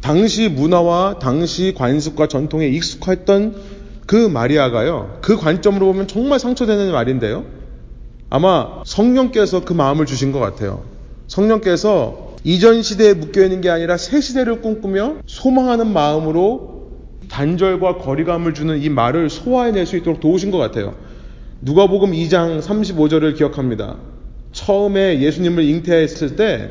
당시 0.00 0.48
문화와 0.48 1.20
당시 1.20 1.72
관습과 1.72 2.26
전통에 2.26 2.66
익숙했던 2.66 3.54
그 4.06 4.16
마리아가요. 4.16 5.18
그 5.22 5.36
관점으로 5.36 5.86
보면 5.86 6.08
정말 6.08 6.40
상처되는 6.40 6.90
말인데요. 6.90 7.44
아마 8.28 8.82
성령께서 8.84 9.64
그 9.64 9.72
마음을 9.72 10.04
주신 10.04 10.32
것 10.32 10.40
같아요. 10.40 10.93
성령께서 11.26 12.34
이전 12.44 12.82
시대에 12.82 13.14
묶여있는 13.14 13.60
게 13.60 13.70
아니라 13.70 13.96
새 13.96 14.20
시대를 14.20 14.60
꿈꾸며 14.60 15.16
소망하는 15.26 15.92
마음으로 15.92 16.74
단절과 17.28 17.96
거리감을 17.98 18.54
주는 18.54 18.80
이 18.80 18.88
말을 18.88 19.30
소화해낼 19.30 19.86
수 19.86 19.96
있도록 19.96 20.20
도우신 20.20 20.50
것 20.50 20.58
같아요. 20.58 20.94
누가복음 21.62 22.12
2장 22.12 22.60
35절을 22.60 23.36
기억합니다. 23.36 23.96
처음에 24.52 25.20
예수님을 25.20 25.64
잉태했을 25.64 26.36
때 26.36 26.70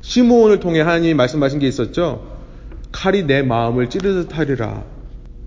시므온을 0.00 0.60
통해 0.60 0.80
하나님이 0.80 1.14
말씀하신 1.14 1.58
게 1.58 1.68
있었죠. 1.68 2.26
칼이 2.90 3.26
내 3.26 3.42
마음을 3.42 3.90
찌르듯 3.90 4.36
하리라. 4.36 4.84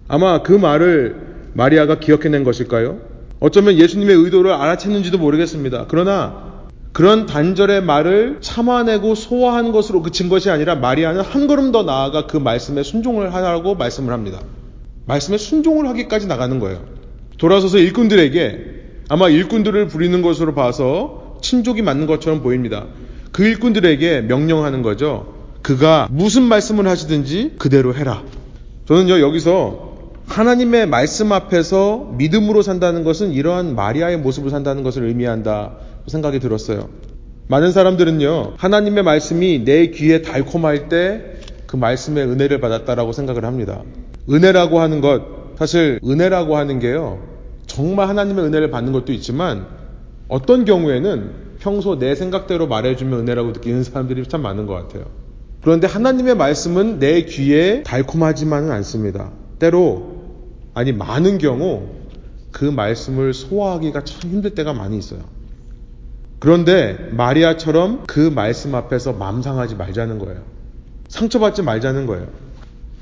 아마 0.08 0.44
그 0.44 0.54
말을 0.54 1.50
마리아가 1.54 2.00
기억해낸 2.00 2.44
것일까요? 2.44 3.00
어쩌면 3.40 3.76
예수님의 3.76 4.16
의도를 4.16 4.52
알아챘는지도 4.52 5.18
모르겠습니다. 5.18 5.86
그러나 5.90 6.55
그런 6.96 7.26
단절의 7.26 7.84
말을 7.84 8.38
참아내고 8.40 9.16
소화한 9.16 9.74
것으로 9.74 10.02
그친 10.02 10.30
것이 10.30 10.50
아니라 10.50 10.76
마리아는 10.76 11.20
한 11.20 11.46
걸음 11.46 11.74
더 11.74 11.84
나아가 11.84 12.26
그 12.26 12.38
말씀에 12.38 12.84
순종을 12.84 13.34
하라고 13.34 13.76
말씀을 13.76 14.14
합니다. 14.14 14.40
말씀에 15.06 15.38
순종을 15.38 15.90
하기까지 15.90 16.26
나가는 16.28 16.58
거예요. 16.58 16.86
돌아서서 17.38 17.80
일꾼들에게 17.80 18.60
아마 19.10 19.28
일꾼들을 19.28 19.90
부리는 19.90 20.22
것으로 20.22 20.56
봐서 20.56 21.36
친족이 21.42 21.82
맞는 21.82 22.08
것처럼 22.08 22.42
보입니다. 22.42 22.86
그 23.34 23.44
일꾼들에게 23.44 24.22
명령하는 24.22 24.82
거죠. 24.82 25.34
그가 25.64 26.08
무슨 26.10 26.44
말씀을 26.44 26.88
하시든지 26.88 27.56
그대로 27.58 27.94
해라. 27.94 28.24
저는요, 28.88 29.20
여기서 29.20 29.96
하나님의 30.28 30.88
말씀 30.88 31.34
앞에서 31.34 32.14
믿음으로 32.18 32.62
산다는 32.62 33.04
것은 33.04 33.34
이러한 33.34 33.76
마리아의 33.76 34.18
모습을 34.20 34.50
산다는 34.50 34.84
것을 34.84 35.04
의미한다 35.04 35.74
생각이 36.08 36.40
들었어요. 36.40 36.90
많은 37.48 37.72
사람들은요, 37.72 38.54
하나님의 38.58 39.04
말씀이 39.04 39.64
내 39.66 39.88
귀에 39.88 40.22
달콤할 40.22 40.90
때 40.90 41.36
그 41.76 41.76
말씀의 41.76 42.26
은혜를 42.26 42.60
받았다라고 42.62 43.12
생각을 43.12 43.44
합니다. 43.46 43.84
은혜라고 44.30 44.80
하는 44.80 45.02
것, 45.02 45.24
사실 45.58 46.00
은혜라고 46.06 46.58
하는 46.58 46.80
게요, 46.80 47.20
정말 47.66 48.08
하나님의 48.08 48.46
은혜를 48.46 48.72
받는 48.72 48.94
것도 48.94 49.12
있지만 49.14 49.68
어떤 50.28 50.66
경우에는 50.66 51.46
평소 51.60 51.98
내 51.98 52.16
생각대로 52.16 52.68
말해주면 52.68 53.20
은혜라고 53.20 53.52
느끼는 53.52 53.84
사람들이 53.84 54.26
참 54.28 54.42
많은 54.42 54.68
것 54.68 54.74
같아요. 54.74 55.06
그런데 55.62 55.88
하나님의 55.88 56.36
말씀은 56.36 57.00
내 57.00 57.24
귀에 57.24 57.84
달콤하지만은 57.84 58.72
않습니다. 58.72 59.32
때로, 59.60 60.22
아니, 60.74 60.92
많은 60.92 61.40
경우 61.40 61.90
그 62.52 62.66
말씀을 62.66 63.34
소화하기가 63.34 64.04
참 64.04 64.32
힘들 64.32 64.52
때가 64.52 64.74
많이 64.74 64.98
있어요. 64.98 65.22
그런데 66.40 67.10
마리아처럼 67.12 68.04
그 68.08 68.20
말씀 68.20 68.76
앞에서 68.76 69.14
맘상하지 69.14 69.76
말자는 69.76 70.20
거예요. 70.20 70.42
상처받지 71.08 71.62
말자는 71.62 72.06
거예요. 72.08 72.28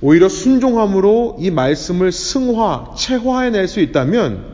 오히려 0.02 0.30
순종함으로 0.30 1.38
이 1.40 1.50
말씀을 1.50 2.12
승화, 2.12 2.94
체화해낼 2.96 3.68
수 3.68 3.80
있다면 3.80 4.54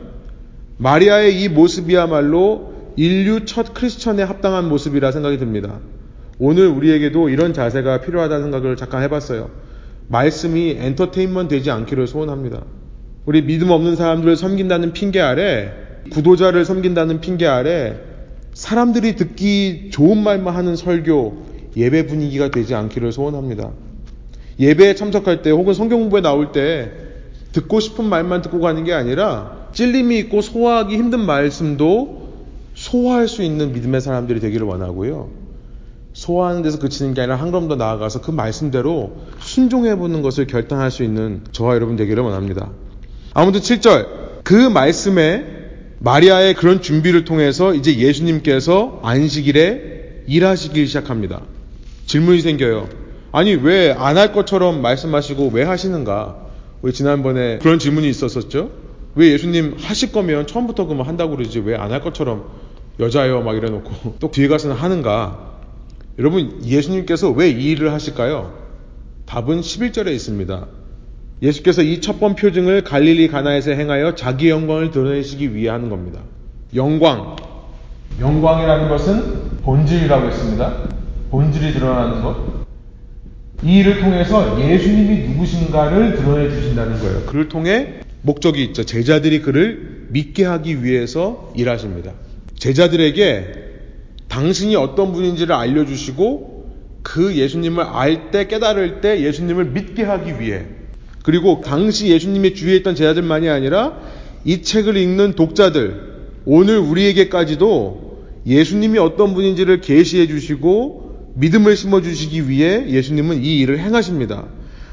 마리아의 0.78 1.42
이 1.42 1.48
모습이야말로 1.48 2.72
인류 2.96 3.44
첫 3.44 3.74
크리스천에 3.74 4.22
합당한 4.22 4.68
모습이라 4.68 5.12
생각이 5.12 5.38
듭니다. 5.38 5.80
오늘 6.38 6.68
우리에게도 6.68 7.28
이런 7.28 7.52
자세가 7.52 8.00
필요하다는 8.00 8.44
생각을 8.44 8.76
잠깐 8.76 9.02
해봤어요. 9.02 9.50
말씀이 10.08 10.76
엔터테인먼트 10.78 11.54
되지 11.54 11.70
않기를 11.70 12.06
소원합니다. 12.06 12.62
우리 13.26 13.42
믿음 13.42 13.70
없는 13.70 13.96
사람들을 13.96 14.36
섬긴다는 14.36 14.92
핑계 14.92 15.20
아래, 15.20 15.72
구도자를 16.10 16.64
섬긴다는 16.64 17.20
핑계 17.20 17.46
아래, 17.46 18.09
사람들이 18.60 19.16
듣기 19.16 19.88
좋은 19.90 20.22
말만 20.22 20.54
하는 20.54 20.76
설교, 20.76 21.46
예배 21.78 22.08
분위기가 22.08 22.50
되지 22.50 22.74
않기를 22.74 23.10
소원합니다. 23.10 23.70
예배에 24.58 24.96
참석할 24.96 25.40
때 25.40 25.50
혹은 25.50 25.72
성경 25.72 26.00
공부에 26.00 26.20
나올 26.20 26.52
때 26.52 26.92
듣고 27.52 27.80
싶은 27.80 28.04
말만 28.04 28.42
듣고 28.42 28.60
가는 28.60 28.84
게 28.84 28.92
아니라 28.92 29.68
찔림이 29.72 30.18
있고 30.18 30.42
소화하기 30.42 30.94
힘든 30.94 31.20
말씀도 31.20 32.28
소화할 32.74 33.28
수 33.28 33.42
있는 33.42 33.72
믿음의 33.72 34.02
사람들이 34.02 34.40
되기를 34.40 34.66
원하고요. 34.66 35.30
소화하는 36.12 36.60
데서 36.60 36.78
그치는 36.80 37.14
게 37.14 37.22
아니라 37.22 37.36
한 37.36 37.52
걸음 37.52 37.66
더 37.66 37.76
나아가서 37.76 38.20
그 38.20 38.30
말씀대로 38.30 39.12
순종해 39.38 39.96
보는 39.96 40.20
것을 40.20 40.46
결단할 40.46 40.90
수 40.90 41.02
있는 41.02 41.44
저와 41.52 41.76
여러분 41.76 41.96
되기를 41.96 42.22
원합니다. 42.22 42.68
아무튼 43.32 43.62
7절 43.62 44.42
그 44.44 44.52
말씀에 44.52 45.59
마리아의 46.00 46.54
그런 46.54 46.80
준비를 46.80 47.24
통해서 47.24 47.74
이제 47.74 47.96
예수님께서 47.98 49.00
안식일에 49.02 50.24
일하시기 50.26 50.86
시작합니다. 50.86 51.42
질문이 52.06 52.40
생겨요. 52.40 52.88
아니 53.32 53.54
왜 53.54 53.92
안 53.96 54.16
할 54.16 54.32
것처럼 54.32 54.80
말씀하시고 54.82 55.50
왜 55.52 55.62
하시는가? 55.62 56.36
우리 56.82 56.92
지난번에 56.92 57.58
그런 57.58 57.78
질문이 57.78 58.08
있었었죠. 58.08 58.70
왜 59.14 59.32
예수님 59.32 59.76
하실 59.78 60.10
거면 60.12 60.46
처음부터 60.46 60.86
그만 60.86 61.06
한다고 61.06 61.36
그러지 61.36 61.60
왜 61.60 61.74
안 61.76 61.92
할 61.92 62.00
것처럼 62.00 62.48
여자요 62.98 63.42
막 63.42 63.56
이래놓고 63.56 64.16
또 64.20 64.30
뒤에 64.30 64.48
가서는 64.48 64.76
하는가? 64.76 65.50
여러분 66.18 66.60
예수님께서 66.64 67.30
왜 67.30 67.50
이 67.50 67.70
일을 67.72 67.92
하실까요? 67.92 68.58
답은 69.26 69.60
11절에 69.60 70.08
있습니다. 70.12 70.66
예수께서 71.42 71.82
이 71.82 72.00
첫 72.00 72.18
번 72.20 72.34
표징을 72.34 72.82
갈릴리 72.84 73.28
가나에서 73.28 73.70
행하여 73.72 74.14
자기 74.14 74.50
영광을 74.50 74.90
드러내시기 74.90 75.54
위해 75.54 75.70
하는 75.70 75.88
겁니다. 75.88 76.20
영광. 76.74 77.36
영광이라는 78.20 78.88
것은 78.88 79.60
본질이라고 79.62 80.26
했습니다. 80.28 80.74
본질이 81.30 81.72
드러나는 81.72 82.22
것. 82.22 82.36
이 83.62 83.78
일을 83.78 84.00
통해서 84.00 84.60
예수님이 84.60 85.28
누구신가를 85.28 86.16
드러내 86.16 86.50
주신다는 86.50 86.98
거예요. 86.98 87.22
그를 87.26 87.48
통해 87.48 88.00
목적이 88.22 88.64
있죠. 88.64 88.84
제자들이 88.84 89.40
그를 89.40 90.06
믿게 90.10 90.44
하기 90.44 90.84
위해서 90.84 91.52
일하십니다. 91.56 92.12
제자들에게 92.58 93.54
당신이 94.28 94.76
어떤 94.76 95.12
분인지를 95.12 95.54
알려주시고 95.54 96.50
그 97.02 97.34
예수님을 97.34 97.82
알 97.84 98.30
때 98.30 98.46
깨달을 98.46 99.00
때 99.00 99.22
예수님을 99.22 99.66
믿게 99.66 100.02
하기 100.04 100.38
위해 100.40 100.64
그리고 101.22 101.60
당시 101.64 102.08
예수님의 102.08 102.54
주위에 102.54 102.76
있던 102.76 102.94
제자들만이 102.94 103.48
아니라 103.48 103.98
이 104.44 104.62
책을 104.62 104.96
읽는 104.96 105.34
독자들 105.34 106.10
오늘 106.46 106.78
우리에게까지도 106.78 108.10
예수님이 108.46 108.98
어떤 108.98 109.34
분인지를 109.34 109.80
계시해 109.80 110.26
주시고 110.26 111.32
믿음을 111.34 111.76
심어 111.76 112.00
주시기 112.00 112.48
위해 112.48 112.86
예수님은 112.88 113.42
이 113.44 113.58
일을 113.58 113.78
행하십니다. 113.78 114.46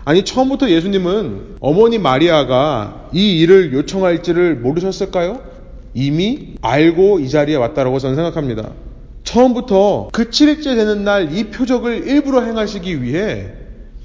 아니 0.06 0.24
처음부터 0.24 0.70
예수님은 0.70 1.56
어머니 1.60 1.98
마리아가 1.98 3.10
이 3.14 3.40
일을 3.40 3.74
요청할지를 3.74 4.56
모르셨을까요? 4.58 5.42
이미 5.94 6.56
알고 6.62 7.20
이 7.22 7.30
자리에 7.30 7.56
왔다라고 7.56 8.00
저는 8.00 8.16
생각합니다. 8.16 8.72
처음부터 9.24 10.10
그 10.14 10.30
7일째 10.30 10.76
되는 10.76 11.04
날 11.04 11.32
이 11.34 11.46
표적을 11.46 12.08
일부러 12.08 12.42
행하시기 12.42 13.02
위해 13.02 13.48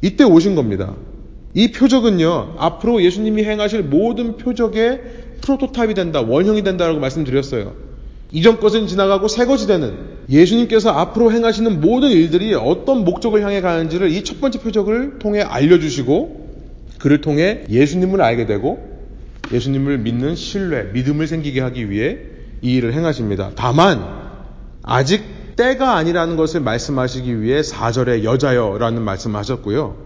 이때 0.00 0.24
오신 0.24 0.54
겁니다. 0.54 0.94
이 1.54 1.70
표적은요, 1.72 2.54
앞으로 2.58 3.02
예수님이 3.02 3.44
행하실 3.44 3.82
모든 3.84 4.36
표적의 4.36 5.00
프로토타입이 5.42 5.94
된다, 5.94 6.22
원형이 6.22 6.62
된다라고 6.62 6.98
말씀드렸어요. 7.00 7.74
이전 8.30 8.58
것은 8.60 8.86
지나가고 8.86 9.28
새 9.28 9.44
것이 9.44 9.66
되는 9.66 9.94
예수님께서 10.30 10.90
앞으로 10.90 11.32
행하시는 11.32 11.80
모든 11.82 12.08
일들이 12.08 12.54
어떤 12.54 13.04
목적을 13.04 13.42
향해 13.42 13.60
가는지를 13.60 14.10
이 14.10 14.24
첫 14.24 14.40
번째 14.40 14.60
표적을 14.60 15.18
통해 15.18 15.42
알려주시고 15.42 16.42
그를 16.98 17.20
통해 17.20 17.64
예수님을 17.68 18.22
알게 18.22 18.46
되고 18.46 18.88
예수님을 19.52 19.98
믿는 19.98 20.34
신뢰, 20.34 20.84
믿음을 20.94 21.26
생기게 21.26 21.60
하기 21.60 21.90
위해 21.90 22.18
이 22.62 22.74
일을 22.76 22.94
행하십니다. 22.94 23.50
다만 23.54 24.02
아직 24.82 25.22
때가 25.56 25.96
아니라는 25.96 26.36
것을 26.36 26.60
말씀하시기 26.60 27.42
위해 27.42 27.60
4절에 27.60 28.24
여자여라는 28.24 29.02
말씀을 29.02 29.38
하셨고요. 29.38 29.96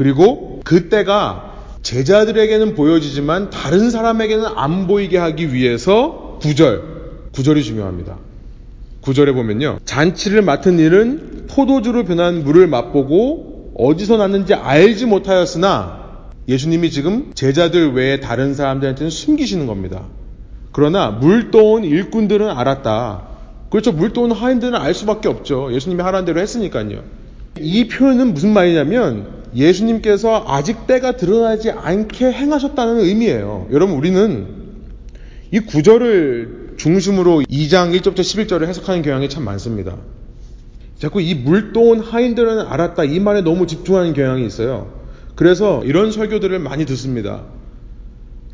그리고 0.00 0.62
그 0.64 0.88
때가 0.88 1.56
제자들에게는 1.82 2.74
보여지지만 2.74 3.50
다른 3.50 3.90
사람에게는 3.90 4.46
안 4.46 4.86
보이게 4.86 5.18
하기 5.18 5.52
위해서 5.52 6.38
9절, 6.40 7.32
9절이 7.32 7.62
중요합니다. 7.62 8.16
9절에 9.02 9.34
보면요. 9.34 9.78
잔치를 9.84 10.40
맡은 10.40 10.78
일은 10.78 11.44
포도주로 11.50 12.04
변한 12.06 12.44
물을 12.44 12.66
맛보고 12.66 13.74
어디서 13.76 14.16
났는지 14.16 14.54
알지 14.54 15.04
못하였으나 15.04 16.30
예수님이 16.48 16.90
지금 16.90 17.32
제자들 17.34 17.92
외에 17.92 18.20
다른 18.20 18.54
사람들한테는 18.54 19.10
숨기시는 19.10 19.66
겁니다. 19.66 20.04
그러나 20.72 21.10
물 21.10 21.50
떠온 21.50 21.84
일꾼들은 21.84 22.48
알았다. 22.48 23.24
그렇죠. 23.68 23.92
물 23.92 24.14
떠온 24.14 24.32
하인들은 24.32 24.76
알 24.76 24.94
수밖에 24.94 25.28
없죠. 25.28 25.74
예수님이 25.74 26.00
하라는 26.00 26.24
대로 26.24 26.40
했으니까요. 26.40 27.02
이 27.58 27.88
표현은 27.88 28.32
무슨 28.32 28.54
말이냐면 28.54 29.39
예수님께서 29.54 30.44
아직 30.46 30.86
때가 30.86 31.16
드러나지 31.16 31.70
않게 31.70 32.32
행하셨다는 32.32 33.00
의미예요. 33.00 33.68
여러분 33.72 33.96
우리는 33.96 34.46
이 35.50 35.60
구절을 35.60 36.74
중심으로 36.76 37.42
2장 37.42 37.98
1절부터 37.98 38.20
11절을 38.20 38.66
해석하는 38.66 39.02
경향이 39.02 39.28
참 39.28 39.44
많습니다. 39.44 39.96
자꾸 40.98 41.20
이 41.20 41.34
물도온 41.34 42.00
하인들은 42.00 42.60
알았다 42.60 43.04
이 43.04 43.20
말에 43.20 43.40
너무 43.40 43.66
집중하는 43.66 44.12
경향이 44.12 44.46
있어요. 44.46 44.92
그래서 45.34 45.82
이런 45.84 46.12
설교들을 46.12 46.58
많이 46.58 46.84
듣습니다. 46.86 47.42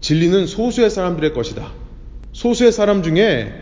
진리는 0.00 0.46
소수의 0.46 0.90
사람들의 0.90 1.34
것이다. 1.34 1.72
소수의 2.32 2.72
사람 2.72 3.02
중에 3.02 3.52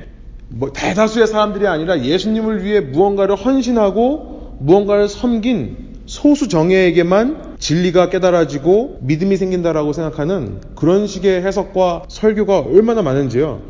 뭐 0.49 0.73
대다수의 0.73 1.27
사람들이 1.27 1.67
아니라 1.67 2.05
예수님을 2.05 2.65
위해 2.65 2.81
무언가를 2.81 3.35
헌신하고 3.37 4.59
무언가를 4.61 5.09
섬긴 5.09 5.84
소수 6.15 6.47
정예에게만 6.47 7.57
진리가 7.59 8.09
깨달아지고 8.09 9.01
믿음이 9.03 9.37
생긴다라고 9.37 9.93
생각하는 9.93 10.61
그런 10.77 11.09
식의 11.09 11.43
해석과 11.43 12.05
설교가 12.07 12.61
얼마나 12.61 13.03
많은지요. 13.03 13.61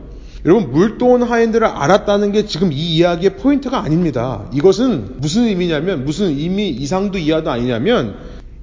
여러분 0.45 0.71
물도온 0.71 1.23
하인들을 1.23 1.67
알았다는 1.67 2.33
게 2.33 2.45
지금 2.45 2.71
이 2.71 2.97
이야기의 2.97 3.37
포인트가 3.37 3.83
아닙니다. 3.83 4.45
이것은 4.53 5.23
무슨 5.23 5.45
의미냐면 5.45 6.05
무슨 6.05 6.27
의미 6.27 6.69
이상도 6.69 7.17
이하도 7.17 7.51
아니냐면 7.51 8.17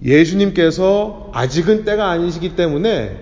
예수님께서 0.06 1.32
아직은 1.34 1.84
때가 1.84 2.12
아니시기 2.12 2.56
때문에 2.56 3.18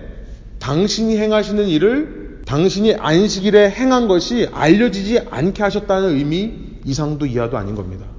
당신이 0.58 1.16
행하시는 1.16 1.68
일을 1.68 2.42
당신이 2.44 2.96
안식일에 2.96 3.70
행한 3.70 4.08
것이 4.08 4.46
알려지지 4.52 5.20
않게 5.30 5.62
하셨다는 5.62 6.16
의미 6.16 6.52
이상도 6.84 7.24
이하도 7.24 7.56
아닌 7.56 7.74
겁니다. 7.74 8.09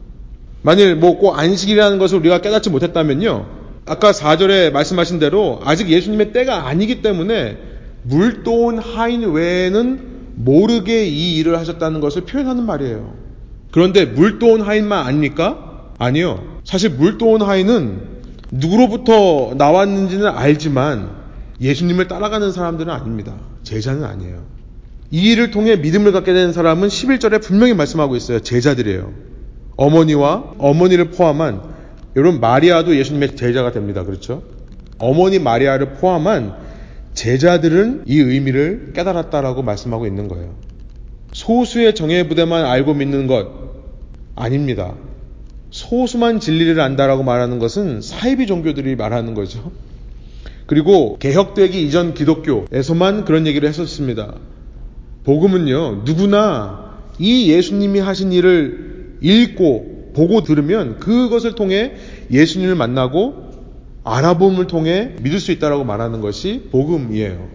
만일 0.63 0.95
뭐 0.95 1.17
꼭 1.17 1.37
안식이라는 1.37 1.99
것을 1.99 2.19
우리가 2.19 2.41
깨닫지 2.41 2.69
못했다면요. 2.69 3.45
아까 3.85 4.11
4절에 4.11 4.71
말씀하신 4.71 5.19
대로 5.19 5.59
아직 5.63 5.89
예수님의 5.89 6.33
때가 6.33 6.67
아니기 6.67 7.01
때문에 7.01 7.57
물도온 8.03 8.79
하인 8.79 9.31
외에는 9.31 10.11
모르게 10.35 11.05
이 11.07 11.37
일을 11.37 11.57
하셨다는 11.59 11.99
것을 11.99 12.23
표현하는 12.23 12.65
말이에요. 12.65 13.13
그런데 13.71 14.05
물도온 14.05 14.61
하인만 14.61 15.05
아닙니까? 15.05 15.91
아니요. 15.97 16.59
사실 16.63 16.89
물도온 16.91 17.41
하인은 17.41 18.01
누구로부터 18.51 19.53
나왔는지는 19.57 20.27
알지만 20.27 21.09
예수님을 21.59 22.07
따라가는 22.07 22.51
사람들은 22.51 22.91
아닙니다. 22.91 23.35
제자는 23.63 24.03
아니에요. 24.03 24.43
이 25.11 25.31
일을 25.31 25.51
통해 25.51 25.75
믿음을 25.75 26.11
갖게 26.11 26.33
되는 26.33 26.53
사람은 26.53 26.87
11절에 26.87 27.41
분명히 27.41 27.73
말씀하고 27.73 28.15
있어요. 28.15 28.39
제자들이에요. 28.39 29.30
어머니와 29.81 30.53
어머니를 30.59 31.09
포함한 31.09 31.63
여러분 32.15 32.39
마리아도 32.39 32.95
예수님의 32.95 33.35
제자가 33.35 33.71
됩니다. 33.71 34.03
그렇죠? 34.03 34.43
어머니 34.99 35.39
마리아를 35.39 35.93
포함한 35.93 36.53
제자들은 37.15 38.03
이 38.05 38.19
의미를 38.19 38.91
깨달았다라고 38.93 39.63
말씀하고 39.63 40.05
있는 40.05 40.27
거예요. 40.27 40.53
소수의 41.33 41.95
정예 41.95 42.27
부대만 42.27 42.65
알고 42.65 42.93
믿는 42.93 43.25
것 43.25 43.47
아닙니다. 44.35 44.93
소수만 45.71 46.39
진리를 46.39 46.79
안다라고 46.79 47.23
말하는 47.23 47.57
것은 47.57 48.01
사이비 48.01 48.45
종교들이 48.45 48.95
말하는 48.95 49.33
거죠. 49.33 49.71
그리고 50.67 51.17
개혁되기 51.17 51.81
이전 51.87 52.13
기독교에서만 52.13 53.25
그런 53.25 53.47
얘기를 53.47 53.67
했었습니다. 53.67 54.35
복음은요, 55.23 56.03
누구나 56.05 56.99
이 57.17 57.51
예수님이 57.51 57.99
하신 57.99 58.31
일을 58.31 58.90
읽고 59.21 60.11
보고 60.13 60.43
들으면 60.43 60.99
그것을 60.99 61.55
통해 61.55 61.93
예수님을 62.31 62.75
만나고 62.75 63.51
알아봄을 64.03 64.67
통해 64.67 65.11
믿을 65.21 65.39
수 65.39 65.51
있다라고 65.51 65.83
말하는 65.83 66.21
것이 66.21 66.63
복음이에요. 66.71 67.47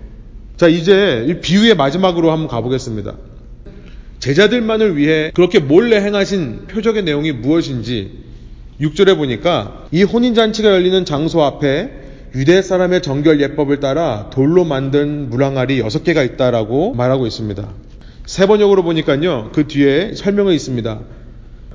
자, 0.57 0.69
이제 0.69 1.27
이 1.29 1.41
비유의 1.41 1.75
마지막으로 1.77 2.31
한번 2.31 2.49
가보겠습니다. 2.49 3.17
제자들만을 4.21 4.97
위해 4.97 5.31
그렇게 5.35 5.59
몰래 5.59 6.01
행하신 6.01 6.67
표적의 6.69 7.03
내용이 7.03 7.33
무엇인지 7.33 8.25
6절에 8.81 9.17
보니까 9.17 9.87
이 9.91 10.03
혼인잔치가 10.03 10.71
열리는 10.71 11.05
장소 11.05 11.43
앞에 11.43 11.91
유대 12.35 12.63
사람의 12.63 13.03
정결 13.03 13.41
예법을 13.41 13.81
따라 13.81 14.31
돌로 14.31 14.65
만든 14.65 15.31
물항아리 15.31 15.83
6개가 15.83 16.25
있다라고 16.33 16.95
말하고 16.95 17.27
있습니다. 17.27 17.69
세 18.27 18.47
번역으로 18.47 18.83
보니까요. 18.83 19.51
그 19.55 19.67
뒤에 19.67 20.15
설명이 20.15 20.55
있습니다. 20.55 21.01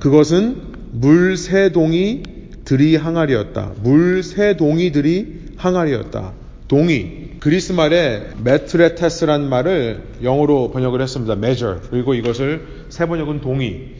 그것은 0.02 0.56
물 0.90 1.36
세 1.36 1.70
동이 1.70 2.24
들이 2.64 2.96
항아리였다. 2.96 3.74
물 3.84 4.24
세 4.24 4.56
동이 4.56 4.90
들이 4.90 5.52
항아리였다. 5.56 6.32
동이. 6.66 7.38
그리스 7.38 7.72
말에 7.72 8.30
메트레테스란 8.42 9.48
말을 9.48 10.02
영어로 10.24 10.72
번역을 10.72 11.00
했습니다. 11.00 11.34
measure. 11.34 11.78
그리고 11.88 12.14
이것을 12.14 12.86
세 12.88 13.06
번역은 13.06 13.42
동이. 13.42 13.92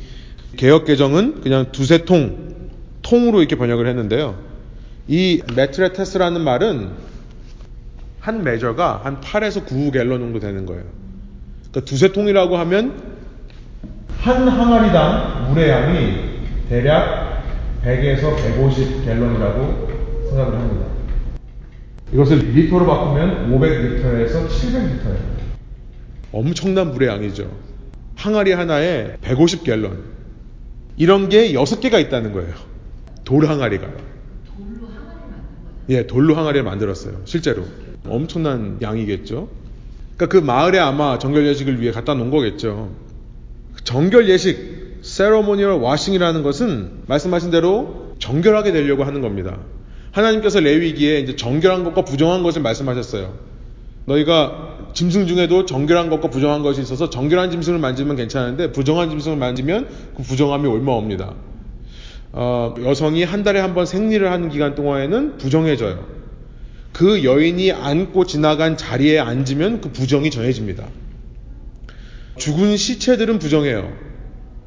개혁 0.57 0.87
개정은 0.87 1.41
그냥 1.41 1.71
두세 1.71 2.05
통, 2.05 2.71
통으로 3.03 3.39
이렇게 3.39 3.55
번역을 3.55 3.87
했는데요. 3.87 4.37
이 5.07 5.41
메트레테스라는 5.55 6.41
말은 6.41 6.89
한 8.19 8.43
메저가 8.43 9.03
한 9.05 9.21
8에서 9.21 9.65
9 9.65 9.93
갤런 9.93 10.19
정도 10.19 10.41
되는 10.41 10.67
거예요. 10.67 10.83
그러니까 11.71 11.85
두세 11.85 12.11
통이라고 12.11 12.57
하면 12.57 13.12
한 14.23 14.47
항아리당 14.47 15.49
물의 15.49 15.69
양이 15.69 16.15
대략 16.69 17.43
100에서 17.85 18.37
150 18.37 19.05
갤런이라고 19.05 19.89
생각을 20.29 20.61
합니다. 20.61 20.87
이것을 22.13 22.39
리터로 22.39 22.87
바꾸면 22.87 23.51
500리터에서 23.51 24.47
700리터예요. 24.47 25.19
엄청난 26.31 26.93
물의 26.93 27.09
양이죠. 27.09 27.51
항아리 28.15 28.53
하나에 28.53 29.17
150 29.23 29.65
갤런. 29.65 30.05
이런 30.97 31.29
게 31.29 31.53
6개가 31.53 32.01
있다는 32.03 32.33
거예요. 32.33 32.55
돌 33.25 33.47
항아리가. 33.47 33.89
돌로 33.89 34.87
항아리 34.87 35.05
만든 35.05 35.31
거죠. 35.31 35.89
예, 35.89 36.07
돌로 36.07 36.37
항아리를 36.37 36.63
만들었어요. 36.63 37.23
실제로. 37.25 37.65
엄청난 38.07 38.79
양이겠죠. 38.81 39.49
그러니까 40.17 40.27
그 40.27 40.37
마을에 40.37 40.79
아마 40.79 41.19
정결 41.19 41.45
예식을 41.45 41.81
위해 41.81 41.91
갖다 41.91 42.15
놓은 42.15 42.31
거겠죠. 42.31 43.12
정결 43.85 44.29
예식, 44.29 45.01
세러모니얼 45.03 45.81
와싱이라는 45.81 46.43
것은 46.43 47.03
말씀하신 47.07 47.51
대로 47.51 48.15
정결하게 48.19 48.73
되려고 48.73 49.05
하는 49.05 49.21
겁니다. 49.21 49.59
하나님께서 50.13 50.61
레위기에 50.61 51.21
이제 51.21 51.37
정결한 51.37 51.85
것과 51.85 52.03
부정한 52.05 52.43
것을 52.43 52.63
말씀하셨어요. 52.63 53.35
너희가 54.05 54.91
짐승 54.95 55.27
중에도 55.27 55.65
정결한 55.65 56.11
것과 56.11 56.29
부정한 56.29 56.63
것이 56.63 56.83
있어서 56.83 57.09
정결한 57.09 57.51
짐승을 57.51 57.79
만지면 57.79 58.17
괜찮은데 58.17 58.73
부정한 58.73 59.11
짐승을 59.11 59.37
만지면 59.39 59.89
그 60.17 60.23
부정함이 60.23 60.67
올마옵니다. 60.69 61.35
어, 62.33 62.75
여성이 62.83 63.25
한 63.25 63.43
달에 63.43 63.61
한 63.61 63.75
번 63.75 63.87
생리를 63.87 64.31
하는 64.31 64.49
기간 64.49 64.75
동안에는 64.75 65.39
부정해져요. 65.39 66.05
그 66.93 67.25
여인이 67.25 67.73
앉고 67.73 68.27
지나간 68.27 68.77
자리에 68.77 69.19
앉으면 69.19 69.81
그 69.81 69.91
부정이 69.93 70.31
전해집니다. 70.31 70.85
죽은 72.37 72.77
시체들은 72.77 73.39
부정해요. 73.39 73.93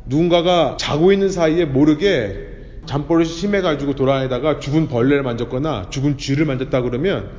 누군가가 0.06 0.78
자고 0.80 1.12
있는 1.12 1.30
사이에 1.30 1.66
모르게 1.66 2.54
잠버릇이 2.86 3.28
심해가지고 3.28 3.96
돌아다니다가 3.96 4.60
죽은 4.60 4.88
벌레를 4.88 5.24
만졌거나 5.24 5.90
죽은 5.90 6.18
쥐를 6.18 6.46
만졌다 6.46 6.82
그러면 6.82 7.30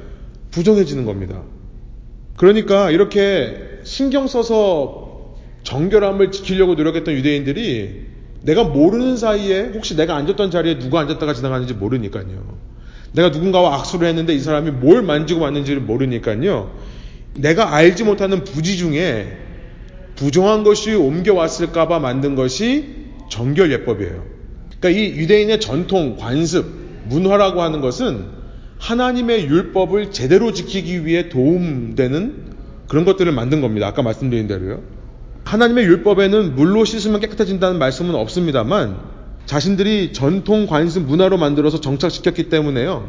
부정해지는 0.51 1.05
겁니다. 1.05 1.43
그러니까 2.37 2.91
이렇게 2.91 3.81
신경 3.85 4.27
써서 4.27 5.37
정결함을 5.63 6.33
지키려고 6.33 6.75
노력했던 6.75 7.15
유대인들이 7.15 8.07
내가 8.43 8.65
모르는 8.65 9.17
사이에 9.17 9.71
혹시 9.75 9.97
내가 9.97 10.17
앉았던 10.17 10.51
자리에 10.51 10.79
누가 10.79 11.01
앉았다가 11.01 11.35
지나가는지 11.35 11.75
모르니까요. 11.75 12.59
내가 13.13 13.31
누군가와 13.31 13.77
악수를 13.77 14.07
했는데 14.09 14.35
이 14.35 14.41
사람이 14.41 14.73
뭘 14.73 15.03
만지고 15.03 15.41
왔는지를 15.41 15.81
모르니까요. 15.83 16.73
내가 17.35 17.75
알지 17.75 18.05
못하는 18.05 18.45
부지 18.45 18.77
중에 18.77 19.46
부정한 20.17 20.65
것이 20.65 20.95
옮겨왔을까봐 20.95 21.99
만든 21.99 22.35
것이 22.35 23.07
정결 23.31 23.71
예법이에요. 23.73 24.25
그러니까 24.79 25.01
이 25.01 25.17
유대인의 25.17 25.61
전통, 25.61 26.17
관습, 26.17 26.67
문화라고 27.09 27.63
하는 27.63 27.81
것은 27.81 28.25
하나님의 28.79 29.47
율법을 29.47 30.11
제대로 30.11 30.53
지키기 30.53 31.07
위해 31.07 31.29
도움되는 31.29 32.57
그런 32.89 33.05
것들을 33.05 33.31
만든 33.33 33.61
겁니다. 33.61 33.87
아까 33.87 34.03
말씀드린 34.03 34.47
대로요. 34.47 34.83
하나님의 35.45 35.85
율법에는 35.85 36.57
물로 36.57 36.85
씻으면 36.85 37.21
깨끗해진다는 37.21 37.79
말씀은 37.79 38.15
없습니다만 38.15 38.99
자신들이 39.47 40.13
전통 40.13 40.67
관습 40.67 41.05
문화로 41.05 41.37
만들어서 41.39 41.81
정착시켰기 41.81 42.49
때문에요. 42.49 43.09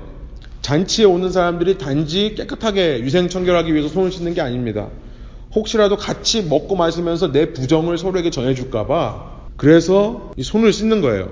잔치에 0.62 1.06
오는 1.06 1.32
사람들이 1.32 1.78
단지 1.78 2.36
깨끗하게 2.36 3.02
위생 3.04 3.30
청결하기 3.30 3.74
위해서 3.74 3.90
손을 3.90 4.12
씻는 4.12 4.34
게 4.34 4.42
아닙니다. 4.42 4.90
혹시라도 5.58 5.98
같이 5.98 6.44
먹고 6.44 6.76
마시면서 6.76 7.32
내 7.32 7.52
부정을 7.54 7.98
서로에게 7.98 8.30
전해줄까봐 8.30 9.38
그래서 9.58 10.32
손을 10.40 10.72
씻는 10.72 11.02
거예요. 11.02 11.32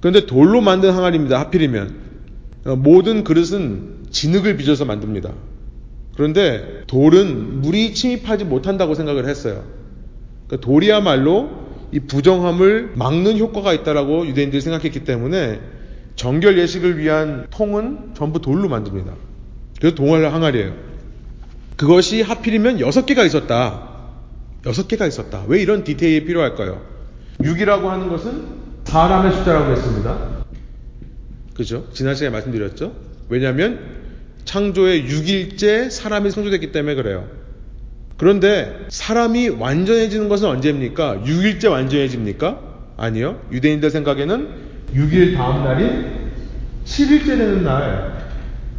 그런데 0.00 0.26
돌로 0.26 0.60
만든 0.60 0.92
항아리입니다. 0.92 1.38
하필이면 1.40 1.94
모든 2.78 3.24
그릇은 3.24 4.06
진흙을 4.10 4.56
빚어서 4.56 4.84
만듭니다. 4.84 5.32
그런데 6.14 6.82
돌은 6.86 7.62
물이 7.62 7.94
침입하지 7.94 8.44
못한다고 8.44 8.94
생각을 8.94 9.28
했어요. 9.28 9.64
그러니까 10.46 10.64
돌이야말로 10.64 11.50
이 11.92 12.00
부정함을 12.00 12.92
막는 12.94 13.38
효과가 13.38 13.72
있다라고 13.72 14.26
유대인들이 14.26 14.60
생각했기 14.60 15.04
때문에 15.04 15.60
정결 16.14 16.58
예식을 16.58 16.98
위한 16.98 17.46
통은 17.50 18.12
전부 18.14 18.40
돌로 18.40 18.68
만듭니다. 18.68 19.12
그래서 19.78 19.96
동월 19.96 20.32
항아리예요. 20.32 20.85
그것이 21.76 22.22
하필이면 22.22 22.80
여섯 22.80 23.06
개가 23.06 23.24
있었다. 23.24 23.88
여섯 24.64 24.88
개가 24.88 25.06
있었다. 25.06 25.44
왜 25.46 25.60
이런 25.60 25.84
디테일이 25.84 26.24
필요할까요? 26.24 26.82
6이라고 27.40 27.84
하는 27.84 28.08
것은 28.08 28.44
사람의 28.84 29.32
숫자라고 29.32 29.72
했습니다. 29.72 30.18
그죠? 31.54 31.86
지난 31.92 32.14
시간에 32.14 32.32
말씀드렸죠? 32.32 32.94
왜냐하면 33.28 33.80
창조의 34.44 35.04
6일째 35.06 35.90
사람이 35.90 36.30
창조됐기 36.30 36.72
때문에 36.72 36.94
그래요. 36.94 37.28
그런데 38.16 38.86
사람이 38.88 39.50
완전해지는 39.50 40.28
것은 40.28 40.48
언제입니까? 40.48 41.22
6일째 41.26 41.70
완전해집니까? 41.70 42.60
아니요. 42.96 43.40
유대인들 43.52 43.90
생각에는 43.90 44.48
6일 44.94 45.36
다음 45.36 45.64
날인 45.64 46.30
7일째 46.86 47.26
되는 47.26 47.64
날, 47.64 48.15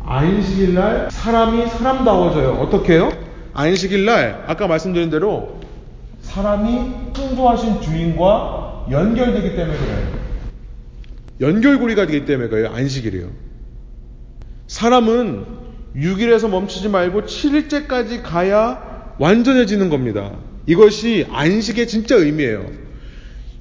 안식일 0.08 0.74
날 0.74 1.10
사람이 1.12 1.68
사람다워져요. 1.68 2.54
어떻게 2.54 2.94
해요? 2.94 3.12
안식일 3.54 4.06
날, 4.06 4.46
아까 4.48 4.66
말씀드린 4.68 5.10
대로 5.10 5.60
사람이 6.22 7.14
창조하신 7.14 7.82
주인과 7.82 8.88
연결되기 8.90 9.56
때문에 9.56 9.78
그래요. 9.78 10.18
연결고리가 11.42 12.06
되기 12.08 12.26
때문에 12.26 12.48
그래요. 12.48 12.72
안식일이요. 12.74 13.28
사람은 14.68 15.46
6일에서 15.96 16.50
멈추지 16.50 16.88
말고 16.88 17.24
7일째까지 17.24 18.24
가야 18.24 19.14
완전해지는 19.20 19.90
겁니다. 19.90 20.32
이것이 20.68 21.28
안식의 21.30 21.88
진짜 21.88 22.16
의미예요. 22.16 22.66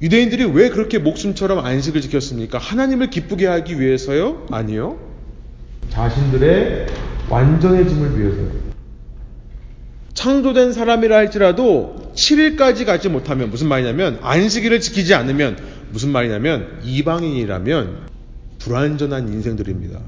유대인들이 0.00 0.44
왜 0.44 0.68
그렇게 0.68 0.98
목숨처럼 0.98 1.64
안식을 1.64 2.00
지켰습니까? 2.02 2.58
하나님을 2.58 3.10
기쁘게 3.10 3.46
하기 3.46 3.80
위해서요? 3.80 4.46
아니요. 4.52 5.05
자신들의 5.96 6.86
완전해짐을 7.30 8.20
위해서요. 8.20 8.50
창조된 10.12 10.72
사람이라 10.72 11.16
할지라도 11.16 12.12
7일까지 12.14 12.84
가지 12.84 13.08
못하면 13.08 13.48
무슨 13.48 13.68
말이냐면 13.68 14.18
안식일을 14.20 14.80
지키지 14.80 15.14
않으면 15.14 15.56
무슨 15.90 16.10
말이냐면 16.10 16.80
이방인이라면 16.84 18.08
불완전한 18.58 19.28
인생들입니다. 19.28 19.98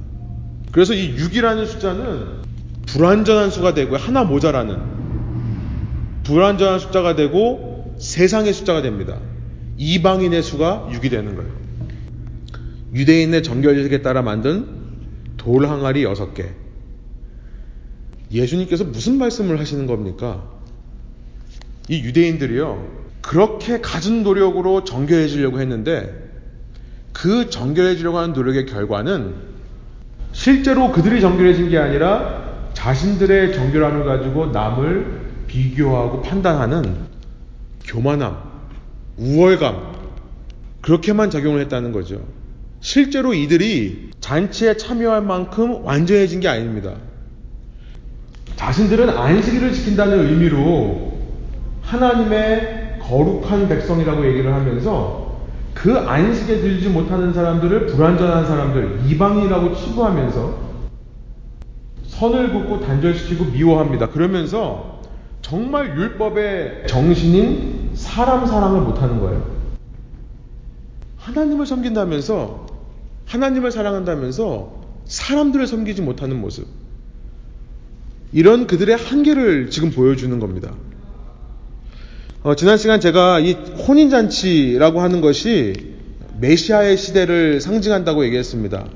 그래서 0.73 0.93
이 0.93 1.17
6이라는 1.17 1.67
숫자는 1.67 2.43
불완전한 2.87 3.51
수가 3.51 3.73
되고 3.73 3.97
하나 3.97 4.25
모자라는 4.25 4.77
불완전한 6.25 6.81
숫자가 6.81 7.17
되고 7.17 7.95
세상의 7.99 8.53
숫자가 8.53 8.83
됩니다. 8.83 9.19
이방인의 9.79 10.43
수가 10.43 10.91
6이 10.93 11.11
되는 11.11 11.35
거예요. 11.35 11.51
유대인의 12.95 13.43
정결제식에 13.43 14.03
따라 14.03 14.21
만든 14.21 14.78
돌 15.39 15.67
항아리 15.67 16.05
6개. 16.05 16.47
예수님께서 18.31 18.85
무슨 18.85 19.17
말씀을 19.17 19.59
하시는 19.59 19.87
겁니까? 19.87 20.45
이 21.89 22.01
유대인들이요. 22.03 22.99
그렇게 23.23 23.81
갖은 23.81 24.23
노력으로 24.23 24.85
정결해지려고 24.85 25.61
했는데 25.61 26.29
그 27.13 27.49
정결해지려고 27.49 28.19
하는 28.19 28.35
노력의 28.35 28.67
결과는 28.67 29.35
실제로 30.33 30.93
그들이 30.93 31.21
정결해진 31.21 31.71
게 31.71 31.79
아니라 31.79 32.69
자신들의 32.75 33.55
정결함을 33.55 34.05
가지고 34.05 34.47
남을 34.47 35.21
비교하고 35.47 36.23
판단하는 36.23 37.07
교만함, 37.85 38.37
우월감, 39.17 39.95
그렇게만 40.83 41.31
작용을 41.31 41.61
했다는 41.63 41.93
거죠. 41.93 42.25
실제로 42.81 43.35
이들이 43.35 44.11
잔치에 44.21 44.77
참여할 44.77 45.23
만큼 45.23 45.85
완전해진 45.85 46.41
게 46.41 46.49
아닙니다. 46.49 46.95
자신들은 48.57 49.11
안식일을 49.11 49.73
지킨다는 49.73 50.29
의미로 50.29 51.13
하나님의 51.83 52.99
거룩한 53.01 53.69
백성이라고 53.69 54.27
얘기를 54.27 54.53
하면서 54.53 55.39
그 55.75 55.97
안식에 55.97 56.61
들지 56.61 56.89
못하는 56.89 57.33
사람들을 57.33 57.87
불완전한 57.87 58.47
사람들, 58.47 59.03
이방인이라고 59.09 59.77
치부하면서 59.77 60.69
선을 62.07 62.53
긋고 62.53 62.81
단절시키고 62.81 63.45
미워합니다. 63.53 64.11
그러면서 64.11 65.03
정말 65.41 65.97
율법의 65.97 66.89
정신인 66.89 67.91
사람 67.95 68.45
사랑을 68.45 68.81
못하는 68.81 69.21
거예요. 69.21 69.59
하나님을 71.17 71.65
섬긴다면서 71.65 72.67
하나님을 73.29 73.71
사랑한다면서 73.71 74.83
사람들을 75.05 75.67
섬기지 75.67 76.03
못하는 76.03 76.41
모습. 76.41 76.67
이런 78.33 78.67
그들의 78.67 78.97
한계를 78.97 79.71
지금 79.71 79.91
보여주는 79.91 80.39
겁니다. 80.39 80.75
어, 82.43 82.55
지난 82.55 82.77
시간 82.79 83.01
제가 83.01 83.41
이 83.41 83.53
혼인잔치라고 83.53 85.01
하는 85.01 85.21
것이 85.21 85.75
메시아의 86.41 86.97
시대를 86.97 87.61
상징한다고 87.61 88.25
얘기했습니다. 88.27 88.87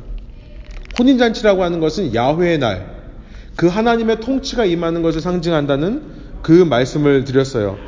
혼인잔치라고 0.99 1.63
하는 1.65 1.81
것은 1.81 2.15
야훼의 2.15 2.59
날, 2.59 3.03
그 3.57 3.67
하나님의 3.67 4.21
통치가 4.21 4.65
임하는 4.65 5.03
것을 5.03 5.21
상징한다는 5.21 6.03
그 6.43 6.53
말씀을 6.53 7.25
드렸어요. 7.25 7.79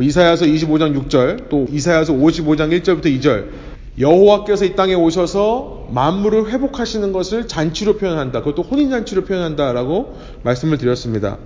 이사야서 0.00 0.46
25장 0.46 1.08
6절, 1.08 1.48
또 1.48 1.66
이사야서 1.70 2.14
55장 2.14 2.82
1절부터 2.82 3.06
2절, 3.20 3.48
여호와께서 3.98 4.64
이 4.64 4.74
땅에 4.74 4.94
오셔서 4.94 5.83
만물을 5.94 6.50
회복하시는 6.50 7.12
것을 7.12 7.46
잔치로 7.46 7.96
표현한다. 7.96 8.40
그것도 8.40 8.62
혼인잔치로 8.62 9.24
표현한다라고 9.24 10.16
말씀을 10.42 10.76
드렸습니다. 10.76 11.38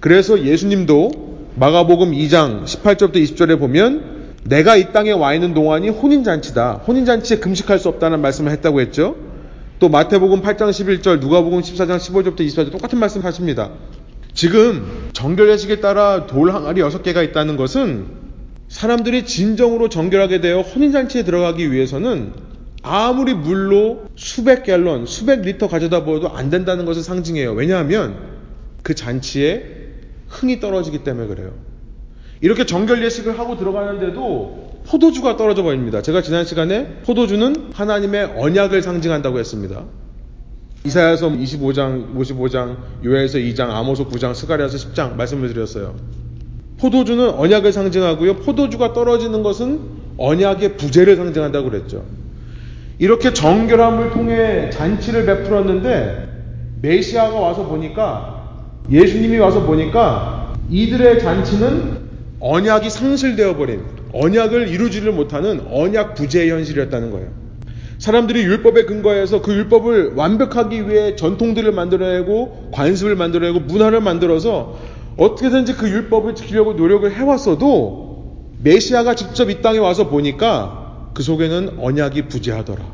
그래서 0.00 0.42
예수님도 0.42 1.10
마가복음 1.56 2.12
2장 2.12 2.64
18절부터 2.64 3.16
20절에 3.16 3.58
보면 3.58 4.34
내가 4.44 4.76
이 4.76 4.92
땅에 4.92 5.10
와 5.10 5.34
있는 5.34 5.52
동안이 5.52 5.90
혼인잔치다. 5.90 6.84
혼인잔치에 6.86 7.38
금식할 7.38 7.78
수 7.78 7.88
없다는 7.88 8.22
말씀을 8.22 8.50
했다고 8.52 8.80
했죠. 8.80 9.16
또 9.78 9.90
마태복음 9.90 10.40
8장 10.40 10.70
11절, 10.70 11.20
누가복음 11.20 11.60
14장 11.60 11.98
15절부터 11.98 12.40
24절 12.40 12.72
똑같은 12.72 12.98
말씀 12.98 13.22
하십니다. 13.22 13.70
지금 14.32 15.10
정결례식에 15.12 15.80
따라 15.80 16.26
돌 16.26 16.52
항아리 16.52 16.80
6개가 16.80 17.22
있다는 17.24 17.58
것은 17.58 18.06
사람들이 18.68 19.26
진정으로 19.26 19.88
정결하게 19.88 20.40
되어 20.40 20.62
혼인잔치에 20.62 21.24
들어가기 21.24 21.72
위해서는 21.72 22.49
아무리 22.82 23.34
물로 23.34 24.06
수백 24.16 24.64
갤런, 24.64 25.06
수백 25.06 25.42
리터 25.42 25.68
가져다 25.68 26.04
부어도 26.04 26.30
안 26.30 26.50
된다는 26.50 26.84
것을 26.84 27.02
상징해요. 27.02 27.52
왜냐하면 27.52 28.16
그 28.82 28.94
잔치에 28.94 29.64
흥이 30.28 30.60
떨어지기 30.60 31.04
때문에 31.04 31.26
그래요. 31.26 31.52
이렇게 32.40 32.64
정결 32.64 33.04
예식을 33.04 33.38
하고 33.38 33.58
들어가는데도 33.58 34.80
포도주가 34.86 35.36
떨어져 35.36 35.62
버립니다. 35.62 36.00
제가 36.00 36.22
지난 36.22 36.44
시간에 36.46 37.00
포도주는 37.04 37.70
하나님의 37.74 38.32
언약을 38.36 38.82
상징한다고 38.82 39.38
했습니다. 39.38 39.84
이사야서 40.84 41.28
25장, 41.28 42.16
55장, 42.16 42.76
요엘서 43.04 43.38
2장, 43.38 43.68
아모스 43.68 44.04
9장, 44.04 44.34
스가랴서 44.34 44.78
10장 44.78 45.16
말씀을 45.16 45.52
드렸어요. 45.52 45.96
포도주는 46.78 47.28
언약을 47.28 47.72
상징하고요. 47.72 48.36
포도주가 48.36 48.94
떨어지는 48.94 49.42
것은 49.42 49.80
언약의 50.16 50.78
부재를 50.78 51.16
상징한다고 51.16 51.68
그랬죠. 51.68 52.06
이렇게 53.00 53.32
정결함을 53.32 54.10
통해 54.10 54.68
잔치를 54.68 55.24
베풀었는데 55.24 56.28
메시아가 56.82 57.34
와서 57.34 57.66
보니까 57.66 58.66
예수님이 58.90 59.38
와서 59.38 59.62
보니까 59.62 60.52
이들의 60.68 61.18
잔치는 61.18 62.10
언약이 62.40 62.90
상실되어 62.90 63.56
버린 63.56 63.80
언약을 64.12 64.68
이루지를 64.68 65.12
못하는 65.12 65.62
언약 65.70 66.14
부재의 66.14 66.50
현실이었다는 66.50 67.10
거예요. 67.10 67.28
사람들이 67.98 68.42
율법에 68.42 68.84
근거해서 68.84 69.40
그 69.40 69.54
율법을 69.54 70.12
완벽하기 70.14 70.90
위해 70.90 71.16
전통들을 71.16 71.72
만들어내고 71.72 72.70
관습을 72.72 73.16
만들어내고 73.16 73.60
문화를 73.60 74.02
만들어서 74.02 74.76
어떻게든지 75.16 75.74
그 75.74 75.88
율법을 75.88 76.34
지키려고 76.34 76.74
노력을 76.74 77.10
해왔어도 77.10 78.44
메시아가 78.62 79.14
직접 79.14 79.48
이 79.48 79.62
땅에 79.62 79.78
와서 79.78 80.08
보니까 80.08 80.79
그 81.14 81.22
속에는 81.22 81.78
언약이 81.78 82.28
부재하더라. 82.28 82.84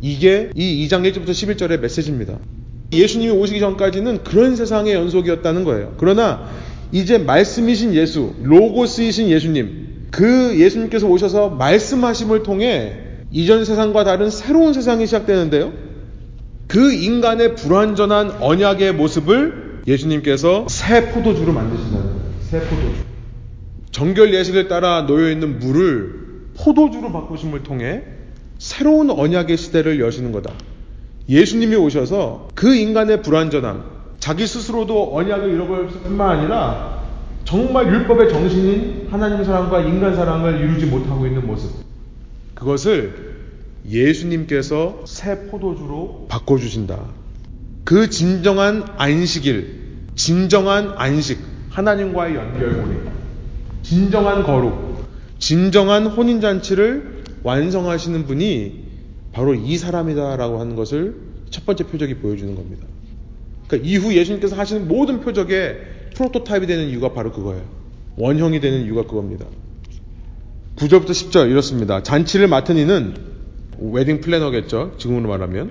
이게 0.00 0.50
이 0.54 0.86
2장 0.86 1.10
1절부터 1.10 1.30
11절의 1.30 1.80
메시지입니다. 1.80 2.38
예수님이 2.92 3.32
오시기 3.32 3.60
전까지는 3.60 4.22
그런 4.24 4.56
세상의 4.56 4.94
연속이었다는 4.94 5.64
거예요. 5.64 5.94
그러나 5.98 6.48
이제 6.92 7.18
말씀이신 7.18 7.94
예수, 7.94 8.34
로고스이신 8.42 9.28
예수님, 9.28 10.08
그 10.10 10.58
예수님께서 10.58 11.06
오셔서 11.06 11.50
말씀하심을 11.50 12.42
통해 12.42 13.00
이전 13.30 13.64
세상과 13.64 14.04
다른 14.04 14.30
새로운 14.30 14.72
세상이 14.72 15.06
시작되는데요. 15.06 15.72
그 16.68 16.92
인간의 16.92 17.54
불완전한 17.56 18.42
언약의 18.42 18.94
모습을 18.94 19.82
예수님께서 19.86 20.66
새 20.68 21.10
포도주로 21.10 21.52
만드신다는 21.52 22.06
거예요. 22.06 22.20
새 22.40 22.60
포도주. 22.60 22.94
정결 23.90 24.34
예식을 24.34 24.68
따라 24.68 25.06
놓여 25.06 25.30
있는 25.30 25.58
물을 25.58 26.25
포도주로 26.66 27.12
바꾸심을 27.12 27.62
통해 27.62 28.02
새로운 28.58 29.08
언약의 29.10 29.56
시대를 29.56 30.00
여시는 30.00 30.32
거다. 30.32 30.52
예수님이 31.28 31.76
오셔서 31.76 32.48
그 32.56 32.74
인간의 32.74 33.22
불완전함, 33.22 33.84
자기 34.18 34.48
스스로도 34.48 35.16
언약을 35.16 35.54
잃어버릴 35.54 35.86
뿐만 36.02 36.38
아니라 36.38 37.02
정말 37.44 37.86
율법의 37.86 38.30
정신인 38.30 39.06
하나님 39.12 39.44
사랑과 39.44 39.80
인간 39.80 40.16
사랑을 40.16 40.60
이루지 40.60 40.86
못하고 40.86 41.24
있는 41.28 41.46
모습. 41.46 41.70
그것을 42.54 43.36
예수님께서 43.88 45.02
새 45.04 45.46
포도주로 45.46 46.26
바꿔주신다. 46.28 46.98
그 47.84 48.10
진정한 48.10 48.84
안식일, 48.96 50.08
진정한 50.16 50.94
안식, 50.96 51.38
하나님과의 51.70 52.34
연결고리, 52.34 52.96
진정한 53.84 54.42
거룩, 54.42 54.95
진정한 55.38 56.06
혼인잔치를 56.06 57.24
완성하시는 57.42 58.26
분이 58.26 58.86
바로 59.32 59.54
이 59.54 59.76
사람이다라고 59.76 60.58
하는 60.60 60.76
것을 60.76 61.16
첫 61.50 61.66
번째 61.66 61.84
표적이 61.84 62.16
보여주는 62.16 62.54
겁니다. 62.54 62.86
그러니까 63.66 63.88
이후 63.88 64.14
예수님께서 64.14 64.56
하시는 64.56 64.88
모든 64.88 65.20
표적의 65.20 65.76
프로토타입이 66.14 66.66
되는 66.66 66.88
이유가 66.88 67.12
바로 67.12 67.32
그거예요. 67.32 67.62
원형이 68.16 68.60
되는 68.60 68.84
이유가 68.84 69.02
그겁니다. 69.02 69.46
9절부터 70.76 71.10
10절 71.10 71.50
이렇습니다. 71.50 72.02
잔치를 72.02 72.48
맡은 72.48 72.76
이는 72.76 73.14
웨딩 73.78 74.20
플래너겠죠. 74.20 74.94
지금으로 74.98 75.28
말하면 75.28 75.70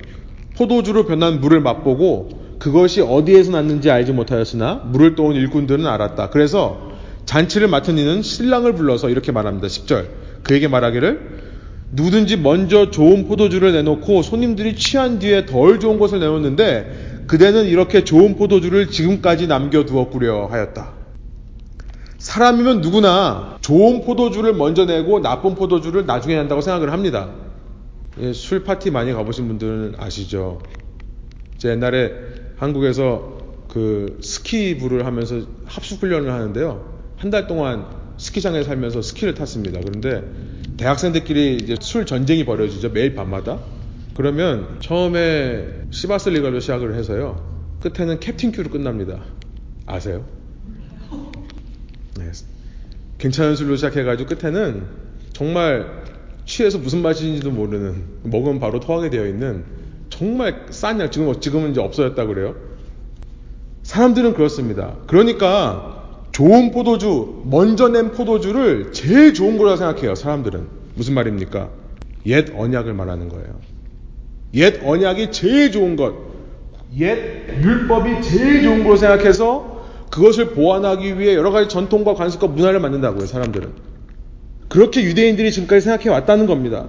포도주로 0.58 1.06
변한 1.06 1.42
물을 1.42 1.60
맛보고 1.60 2.30
그것이 2.60 3.02
어디에서 3.02 3.52
났는지 3.52 3.90
알지 3.92 4.14
못하였으나 4.14 4.76
물을 4.76 5.16
떠온 5.16 5.36
일꾼들은 5.36 5.86
알았다. 5.86 6.30
그래서 6.30 6.95
잔치를 7.26 7.68
맡은 7.68 7.98
이는 7.98 8.22
신랑을 8.22 8.74
불러서 8.74 9.10
이렇게 9.10 9.32
말합니다. 9.32 9.68
10절. 9.68 10.08
그에게 10.44 10.68
말하기를 10.68 11.46
누든지 11.92 12.38
먼저 12.38 12.92
좋은 12.92 13.28
포도주를 13.28 13.72
내놓고 13.74 14.22
손님들이 14.22 14.76
취한 14.76 15.20
뒤에 15.20 15.46
덜 15.46 15.80
좋은 15.80 15.98
것을 15.98 16.20
내놓는데 16.20 17.24
그대는 17.28 17.66
이렇게 17.66 18.04
좋은 18.04 18.36
포도주를 18.36 18.90
지금까지 18.90 19.48
남겨두었구려 19.48 20.48
하였다. 20.48 20.94
사람이면 22.18 22.82
누구나 22.82 23.58
좋은 23.62 24.02
포도주를 24.02 24.54
먼저 24.54 24.86
내고 24.86 25.20
나쁜 25.20 25.56
포도주를 25.56 26.06
나중에 26.06 26.36
낸다고 26.36 26.62
생각을 26.62 26.92
합니다. 26.92 27.32
예, 28.20 28.34
술 28.34 28.64
파티 28.64 28.92
많이 28.92 29.12
가보신 29.14 29.48
분들은 29.48 29.96
아시죠? 29.98 30.62
제 31.58 31.70
옛날에 31.70 32.12
한국에서 32.58 33.38
그 33.68 34.18
스키부를 34.22 35.06
하면서 35.06 35.42
합숙 35.66 36.02
훈련을 36.02 36.32
하는데요. 36.32 36.95
한 37.18 37.32
달 37.32 37.48
동안 37.48 37.86
스키장에 38.18 38.64
살면서 38.64 39.02
스키를 39.02 39.34
탔습니다. 39.34 39.80
그런데 39.82 40.24
대학생들끼리 40.78 41.58
이제 41.58 41.76
술 41.82 42.06
전쟁이 42.06 42.46
벌어지죠. 42.46 42.90
매일 42.90 43.16
밤마다. 43.16 43.60
그러면 44.16 44.78
처음에 44.80 45.68
시바스 45.92 46.30
리가로 46.30 46.60
시작을 46.62 46.96
해서요. 46.96 47.44
끝에는 47.82 48.20
캡틴 48.20 48.52
큐로 48.52 48.70
끝납니다. 48.70 49.20
아세요? 49.86 50.26
네. 52.18 52.32
괜찮은 53.18 53.56
술로 53.56 53.76
시작해가지고 53.76 54.36
끝에는 54.36 54.84
정말 55.34 56.04
취해서 56.46 56.78
무슨 56.78 57.02
맛인지도 57.02 57.52
모르는 57.52 58.04
먹으면 58.24 58.60
바로 58.60 58.80
토하게 58.80 59.10
되어 59.10 59.28
있는 59.28 59.66
정말 60.10 60.68
싼 60.70 61.00
약, 61.02 61.12
지금, 61.12 61.38
지금은 61.40 61.72
이제 61.72 61.82
없어졌다 61.82 62.26
그래요. 62.26 62.56
사람들은 63.84 64.34
그렇습니다. 64.34 64.96
그러니까 65.08 65.95
좋은 66.36 66.72
포도주, 66.72 67.44
먼저 67.46 67.88
낸 67.88 68.12
포도주를 68.12 68.92
제일 68.92 69.34
좋은 69.34 69.58
거라고 69.58 69.78
생각해요. 69.78 70.16
사람들은. 70.16 70.68
무슨 70.96 71.14
말입니까? 71.14 71.70
옛 72.26 72.48
언약을 72.54 72.94
말하는 72.94 73.30
거예요. 73.30 73.62
옛 74.56 74.82
언약이 74.84 75.32
제일 75.32 75.72
좋은 75.72 75.96
것, 75.96 76.14
옛 76.98 77.18
율법이 77.64 78.22
제일 78.22 78.64
좋은 78.64 78.84
걸로 78.84 78.98
생각해서 78.98 79.86
그것을 80.12 80.50
보완하기 80.50 81.20
위해 81.20 81.36
여러 81.36 81.52
가지 81.52 81.70
전통과 81.70 82.16
관습과 82.16 82.48
문화를 82.48 82.82
만든다고요, 82.82 83.28
사람들은. 83.28 83.70
그렇게 84.68 85.04
유대인들이 85.04 85.54
지금까지 85.54 85.86
생각해 85.86 86.10
왔다는 86.10 86.48
겁니다. 86.48 86.88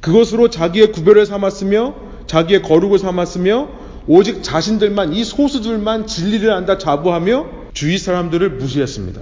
그것으로 0.00 0.48
자기의 0.48 0.92
구별을 0.92 1.26
삼았으며 1.26 1.96
자기의 2.28 2.62
거룩을 2.62 3.00
삼았으며 3.00 3.79
오직 4.06 4.42
자신들만 4.42 5.12
이 5.12 5.24
소수들만 5.24 6.06
진리를 6.06 6.50
안다 6.50 6.78
자부하며 6.78 7.70
주위 7.72 7.98
사람들을 7.98 8.50
무시했습니다. 8.50 9.20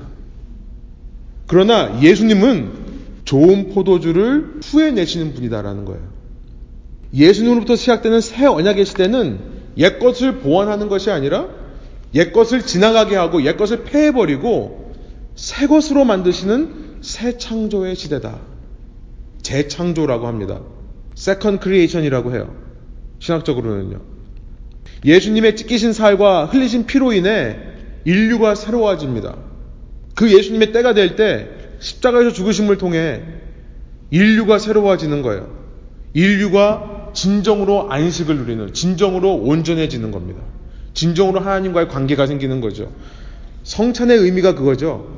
그러나 1.47 2.01
예수님은 2.03 2.89
좋은 3.25 3.71
포도주를 3.71 4.61
후회내시는 4.63 5.35
분이다라는 5.35 5.85
거예요. 5.85 6.03
예수님으로부터 7.15 7.77
시작되는 7.77 8.21
새 8.21 8.47
언약의 8.47 8.85
시대는 8.85 9.39
옛것을 9.77 10.39
보완하는 10.39 10.89
것이 10.89 11.11
아니라 11.11 11.49
옛것을 12.15 12.63
지나가게 12.63 13.17
하고 13.17 13.45
옛것을 13.45 13.85
폐해버리고 13.85 14.95
새 15.35 15.67
것으로 15.67 16.05
만드시는 16.05 16.99
새 17.01 17.39
창조의 17.39 17.97
시대다. 17.97 18.39
재창조라고 19.43 20.27
합니다. 20.27 20.61
second 21.15 21.59
creation이라고 21.59 22.35
해요. 22.35 22.55
신학적으로는요. 23.19 24.01
예수님의 25.05 25.57
찢기신 25.57 25.93
살과 25.93 26.47
흘리신 26.47 26.87
피로 26.87 27.13
인해 27.13 27.57
인류가 28.05 28.55
새로워집니다. 28.55 29.37
그 30.15 30.33
예수님의 30.37 30.73
때가 30.73 30.95
될 30.95 31.17
때 31.17 31.49
십자가에서 31.79 32.33
죽으심을 32.33 32.79
통해 32.79 33.23
인류가 34.11 34.59
새로워지는 34.59 35.23
거예요. 35.23 35.57
인류가 36.15 37.11
진정으로 37.15 37.91
안식을 37.93 38.37
누리는, 38.37 38.73
진정으로 38.75 39.35
온전해지는 39.37 40.11
겁니다. 40.11 40.41
진정으로 40.95 41.41
하나님과의 41.41 41.89
관계가 41.89 42.27
생기는 42.27 42.61
거죠. 42.61 42.93
성찬의 43.63 44.17
의미가 44.19 44.55
그거죠. 44.55 45.17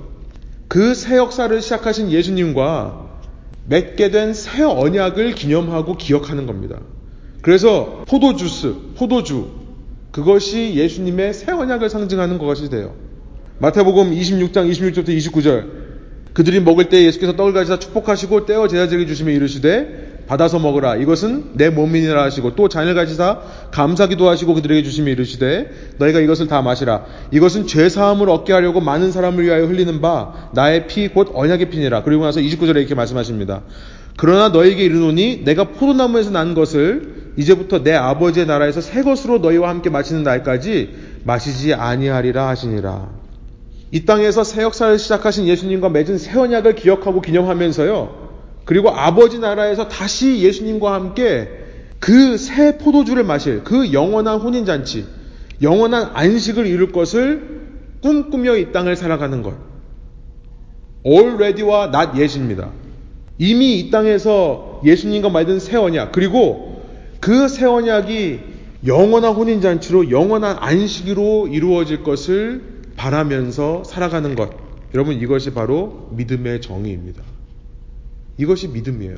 그 0.68 0.94
새 0.94 1.16
역사를 1.16 1.60
시작하신 1.60 2.10
예수님과 2.10 3.08
맺게 3.66 4.10
된 4.10 4.34
새 4.34 4.62
언약을 4.62 5.34
기념하고 5.34 5.96
기억하는 5.96 6.46
겁니다. 6.46 6.78
그래서 7.42 8.04
포도주스, 8.06 8.74
포도주, 8.96 9.50
그것이 10.20 10.74
예수님의 10.74 11.32
새 11.32 11.50
언약을 11.50 11.88
상징하는 11.88 12.36
것이 12.38 12.68
돼요. 12.68 12.94
마태복음 13.58 14.10
26장 14.10 14.70
26절부터 14.70 15.08
29절. 15.08 15.90
그들이 16.34 16.60
먹을 16.60 16.88
때 16.90 17.04
예수께서 17.04 17.34
떡을 17.36 17.52
가지사 17.54 17.78
축복하시고 17.78 18.46
떼어 18.46 18.68
제자들에게 18.68 19.06
주시며 19.06 19.32
이르시되 19.32 20.24
받아서 20.28 20.60
먹으라 20.60 20.94
이것은 20.94 21.54
내 21.54 21.70
몸이니라 21.70 22.22
하시고 22.22 22.54
또 22.54 22.68
잔을 22.68 22.94
가지사 22.94 23.40
감사기도 23.72 24.28
하시고 24.28 24.54
그들에게 24.54 24.84
주시며 24.84 25.10
이르시되 25.10 25.70
너희가 25.98 26.20
이것을 26.20 26.46
다 26.46 26.62
마시라 26.62 27.04
이것은 27.32 27.66
죄 27.66 27.88
사함을 27.88 28.28
얻게 28.30 28.52
하려고 28.52 28.80
많은 28.80 29.10
사람을 29.10 29.42
위하여 29.42 29.64
흘리는 29.66 30.00
바 30.00 30.50
나의 30.54 30.86
피 30.86 31.08
곧 31.08 31.32
언약의 31.34 31.70
피니라 31.70 32.04
그리고 32.04 32.24
나서 32.24 32.38
29절에 32.38 32.76
이렇게 32.76 32.94
말씀하십니다 32.94 33.62
그러나 34.20 34.50
너희에게 34.50 34.84
이르노니 34.84 35.44
내가 35.46 35.64
포도나무에서 35.64 36.30
난 36.30 36.52
것을 36.52 37.32
이제부터 37.38 37.82
내 37.82 37.94
아버지의 37.94 38.44
나라에서 38.44 38.82
새 38.82 39.02
것으로 39.02 39.38
너희와 39.38 39.70
함께 39.70 39.88
마시는 39.88 40.24
날까지 40.24 41.22
마시지 41.24 41.72
아니하리라 41.72 42.46
하시니라 42.48 43.08
이 43.92 44.04
땅에서 44.04 44.44
새 44.44 44.60
역사를 44.60 44.98
시작하신 44.98 45.46
예수님과 45.46 45.88
맺은 45.88 46.18
새 46.18 46.38
언약을 46.38 46.74
기억하고 46.74 47.22
기념하면서요. 47.22 48.30
그리고 48.66 48.90
아버지 48.90 49.38
나라에서 49.38 49.88
다시 49.88 50.40
예수님과 50.40 50.92
함께 50.92 51.48
그 51.98 52.36
새 52.36 52.76
포도주를 52.76 53.24
마실 53.24 53.64
그 53.64 53.94
영원한 53.94 54.38
혼인잔치, 54.38 55.06
영원한 55.62 56.10
안식을 56.12 56.66
이룰 56.66 56.92
것을 56.92 57.60
꿈꾸며 58.02 58.56
이 58.56 58.70
땅을 58.70 58.96
살아가는 58.96 59.42
것. 59.42 59.54
already와 61.06 61.90
not 61.94 62.18
yet입니다. 62.20 62.70
이미 63.40 63.80
이 63.80 63.90
땅에서 63.90 64.82
예수님과 64.84 65.30
맺은 65.30 65.60
새 65.60 65.78
언약, 65.78 66.12
그리고 66.12 66.82
그 67.20 67.48
새 67.48 67.64
언약이 67.64 68.38
영원한 68.86 69.32
혼인 69.34 69.62
잔치로 69.62 70.10
영원한 70.10 70.56
안식으로 70.60 71.48
이루어질 71.48 72.02
것을 72.02 72.62
바라면서 72.96 73.82
살아가는 73.84 74.34
것. 74.34 74.50
여러분, 74.92 75.18
이것이 75.18 75.52
바로 75.54 76.10
믿음의 76.12 76.60
정의입니다. 76.60 77.22
이것이 78.36 78.68
믿음이에요. 78.68 79.16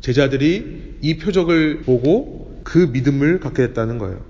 제자들이 0.00 0.96
이 1.00 1.16
표적을 1.18 1.82
보고 1.82 2.60
그 2.64 2.90
믿음을 2.92 3.38
갖게 3.38 3.68
됐다는 3.68 3.98
거예요. 3.98 4.20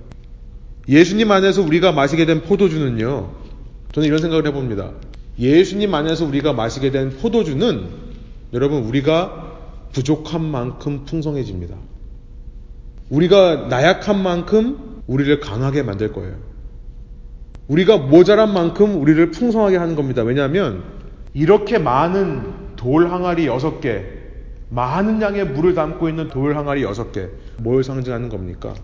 예수님 0.86 1.30
안에서 1.30 1.62
우리가 1.62 1.92
마시게 1.92 2.26
된 2.26 2.42
포도주는요, 2.42 3.30
저는 3.92 4.06
이런 4.06 4.18
생각을 4.20 4.46
해봅니다. 4.46 4.92
예수님 5.38 5.94
안에서 5.94 6.26
우리가 6.26 6.52
마시게 6.52 6.90
된 6.90 7.10
포도주는 7.10 8.09
여러분, 8.52 8.84
우리가 8.84 9.58
부족한 9.92 10.42
만큼 10.44 11.04
풍성해집니다. 11.04 11.76
우리가 13.10 13.66
나약한 13.68 14.22
만큼 14.22 15.02
우리를 15.06 15.40
강하게 15.40 15.82
만들 15.82 16.12
거예요. 16.12 16.36
우리가 17.68 17.98
모자란 17.98 18.52
만큼 18.52 19.00
우리를 19.00 19.30
풍성하게 19.30 19.76
하는 19.76 19.94
겁니다. 19.94 20.22
왜냐하면 20.22 20.82
이렇게 21.34 21.78
많은 21.78 22.74
돌 22.76 23.08
항아리 23.10 23.46
6개, 23.46 24.04
많은 24.70 25.20
양의 25.20 25.46
물을 25.48 25.74
담고 25.74 26.08
있는 26.08 26.28
돌 26.28 26.56
항아리 26.56 26.82
6개, 26.82 27.28
뭘 27.58 27.84
상징하는 27.84 28.28
겁니까? 28.28 28.74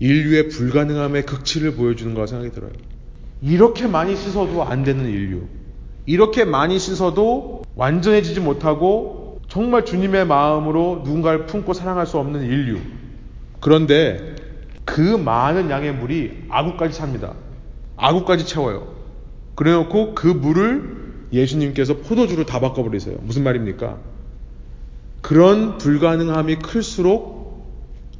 인류의 0.00 0.48
불가능함의 0.48 1.26
극치를 1.26 1.74
보여주는 1.74 2.14
거라 2.14 2.26
생각이 2.26 2.52
들어요. 2.52 2.70
이렇게 3.42 3.86
많이 3.86 4.16
씻어도 4.16 4.62
안 4.64 4.84
되는 4.84 5.06
인류. 5.06 5.42
이렇게 6.08 6.46
많이 6.46 6.78
씻어도 6.78 7.64
완전해지지 7.76 8.40
못하고 8.40 9.42
정말 9.46 9.84
주님의 9.84 10.26
마음으로 10.26 11.02
누군가를 11.04 11.44
품고 11.44 11.74
사랑할 11.74 12.06
수 12.06 12.16
없는 12.16 12.44
인류. 12.44 12.78
그런데 13.60 14.34
그 14.86 15.00
많은 15.02 15.68
양의 15.68 15.92
물이 15.92 16.44
아구까지 16.48 16.96
찹니다. 16.96 17.34
아구까지 17.98 18.46
채워요. 18.46 18.94
그래 19.54 19.72
놓고 19.72 20.14
그 20.14 20.28
물을 20.28 21.26
예수님께서 21.30 21.98
포도주로 21.98 22.46
다 22.46 22.58
바꿔버리세요. 22.58 23.18
무슨 23.20 23.44
말입니까? 23.44 23.98
그런 25.20 25.76
불가능함이 25.76 26.56
클수록 26.56 27.36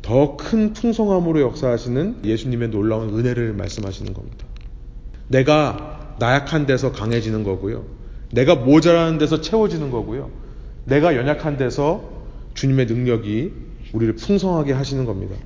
더 0.03 0.37
큰 0.37 0.75
풍성함으로 0.75 1.41
역사하시는 1.41 2.19
예수님의 2.23 2.69
놀라운 2.69 3.19
은혜를 3.19 3.55
말씀하시는 3.55 4.13
겁니다. 4.13 4.45
내가 5.29 5.98
나약한 6.19 6.67
데서 6.67 6.93
강해지는 6.93 7.45
거고요. 7.45 7.85
내가 8.33 8.55
모자라는 8.55 9.19
데서 9.19 9.41
채워지는 9.41 9.91
거고요. 9.91 10.31
내가 10.85 11.17
연약한 11.17 11.57
데서 11.57 12.03
주님의 12.55 12.87
능력이 12.87 13.53
우리를 13.93 14.17
풍성하게 14.17 14.73
하시는 14.73 15.05
겁니다. 15.05 15.37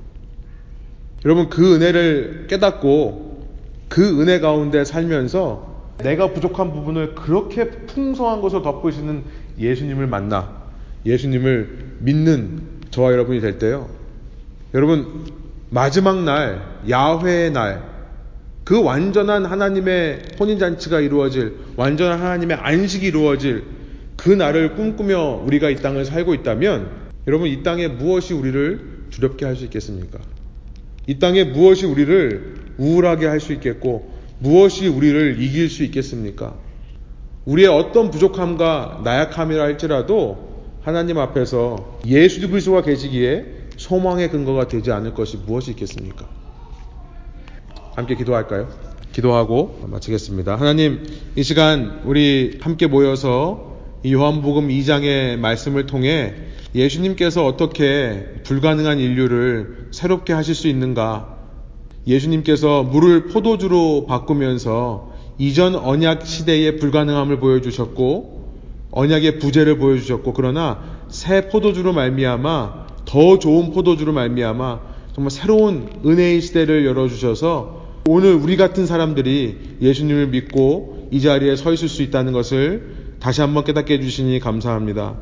여러분 1.25 1.49
그 1.49 1.75
은혜를 1.75 2.47
깨닫고 2.49 3.47
그 3.87 4.21
은혜 4.21 4.39
가운데 4.39 4.83
살면서 4.83 5.73
내가 5.99 6.33
부족한 6.33 6.73
부분을 6.73 7.15
그렇게 7.15 7.69
풍성한 7.69 8.41
것으로 8.41 8.61
덮으시는 8.63 9.23
예수님을 9.59 10.07
만나 10.07 10.63
예수님을 11.05 11.97
믿는 11.99 12.61
저와 12.89 13.11
여러분이 13.11 13.39
될 13.41 13.59
때요. 13.59 13.89
여러분 14.73 15.25
마지막 15.69 16.23
날 16.23 16.61
야훼의 16.89 17.51
날 17.51 17.92
그 18.63 18.81
완전한 18.81 19.45
하나님의 19.45 20.21
혼인잔치가 20.39 21.01
이루어질 21.01 21.53
완전한 21.75 22.19
하나님의 22.19 22.57
안식이 22.57 23.07
이루어질 23.07 23.63
그 24.15 24.29
날을 24.29 24.75
꿈꾸며 24.75 25.43
우리가 25.45 25.69
이 25.69 25.75
땅을 25.77 26.05
살고 26.05 26.33
있다면 26.33 26.89
여러분 27.27 27.47
이 27.49 27.63
땅에 27.63 27.87
무엇이 27.87 28.33
우리를 28.33 29.07
두렵게 29.09 29.45
할 29.45 29.55
수 29.55 29.65
있겠습니까? 29.65 30.19
이 31.07 31.19
땅에 31.19 31.43
무엇이 31.43 31.85
우리를 31.85 32.55
우울하게 32.77 33.27
할 33.27 33.39
수 33.39 33.53
있겠고 33.53 34.11
무엇이 34.39 34.87
우리를 34.87 35.41
이길 35.41 35.69
수 35.69 35.83
있겠습니까? 35.83 36.55
우리의 37.45 37.67
어떤 37.67 38.11
부족함과 38.11 39.01
나약함이라 39.03 39.61
할지라도 39.61 40.53
하나님 40.81 41.17
앞에서 41.17 41.99
예수 42.07 42.47
그리스도가 42.49 42.81
계시기에 42.81 43.45
소망의 43.77 44.31
근거가 44.31 44.67
되지 44.67 44.91
않을 44.91 45.13
것이 45.13 45.37
무엇이 45.45 45.71
있겠습니까? 45.71 46.27
함께 47.95 48.15
기도할까요? 48.15 48.67
기도하고 49.11 49.81
마치겠습니다. 49.87 50.55
하나님, 50.55 51.03
이 51.35 51.43
시간 51.43 52.01
우리 52.05 52.57
함께 52.61 52.87
모여서 52.87 53.77
이 54.01 54.13
요한복음 54.13 54.69
2장의 54.69 55.37
말씀을 55.37 55.85
통해 55.85 56.33
예수님께서 56.73 57.45
어떻게 57.45 58.25
불가능한 58.43 58.99
인류를 58.99 59.89
새롭게 59.91 60.33
하실 60.33 60.55
수 60.55 60.67
있는가 60.67 61.37
예수님께서 62.07 62.81
물을 62.83 63.27
포도주로 63.27 64.05
바꾸면서 64.07 65.13
이전 65.37 65.75
언약 65.75 66.25
시대의 66.25 66.77
불가능함을 66.77 67.39
보여주셨고 67.39 68.43
언약의 68.91 69.37
부재를 69.39 69.77
보여주셨고 69.77 70.33
그러나 70.33 70.83
새 71.09 71.47
포도주로 71.49 71.93
말미암아 71.93 72.87
더 73.05 73.39
좋은 73.39 73.71
포도주로 73.71 74.13
말미암아 74.13 74.79
정말 75.13 75.29
새로운 75.29 75.89
은혜의 76.03 76.41
시대를 76.41 76.85
열어주셔서 76.85 77.82
오늘 78.05 78.33
우리 78.33 78.57
같은 78.57 78.85
사람들이 78.85 79.77
예수님을 79.81 80.27
믿고 80.27 81.07
이 81.11 81.21
자리에 81.21 81.55
서 81.55 81.71
있을 81.71 81.87
수 81.87 82.01
있다는 82.01 82.33
것을 82.33 83.15
다시 83.19 83.39
한번 83.39 83.63
깨닫게 83.63 83.93
해주시니 83.93 84.39
감사합니다. 84.39 85.15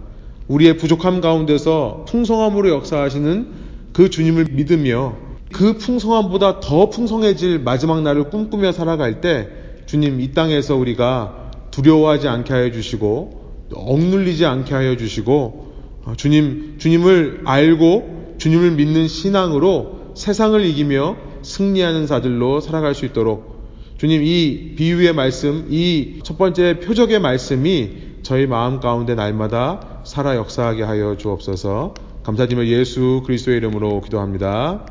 우리의 0.47 0.77
부족함 0.77 1.21
가운데서 1.21 2.05
풍성함으로 2.07 2.69
역사하시는 2.69 3.47
그 3.93 4.09
주님을 4.09 4.47
믿으며 4.51 5.15
그 5.51 5.77
풍성함보다 5.77 6.59
더 6.59 6.89
풍성해질 6.89 7.59
마지막 7.59 8.01
날을 8.01 8.29
꿈꾸며 8.31 8.71
살아갈 8.71 9.21
때 9.21 9.47
주님 9.85 10.19
이 10.19 10.31
땅에서 10.31 10.75
우리가 10.75 11.51
두려워하지 11.69 12.27
않게 12.29 12.51
하여 12.51 12.71
주시고 12.71 13.67
억눌리지 13.75 14.45
않게 14.45 14.73
하여 14.73 14.97
주시고 14.97 15.71
어, 16.05 16.13
주님 16.17 16.77
주님을 16.79 17.41
알고 17.45 18.35
주님을 18.39 18.71
믿는 18.71 19.07
신앙으로 19.07 20.13
세상을 20.15 20.65
이기며 20.65 21.30
승리하는 21.43 22.07
자들로 22.07 22.59
살아갈 22.61 22.95
수 22.95 23.05
있도록 23.05 23.61
주님 23.97 24.23
이 24.23 24.73
비유의 24.75 25.13
말씀 25.13 25.67
이 25.69 26.21
첫 26.23 26.37
번째 26.37 26.79
표적의 26.79 27.19
말씀이 27.19 27.91
저희 28.23 28.47
마음 28.47 28.79
가운데 28.79 29.15
날마다 29.15 30.01
살아 30.03 30.35
역사하게 30.35 30.83
하여 30.83 31.17
주옵소서 31.17 31.93
감사드리며 32.23 32.67
예수 32.67 33.23
그리스도의 33.25 33.57
이름으로 33.57 33.99
기도합니다. 34.01 34.85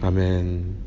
아멘. 0.00 0.81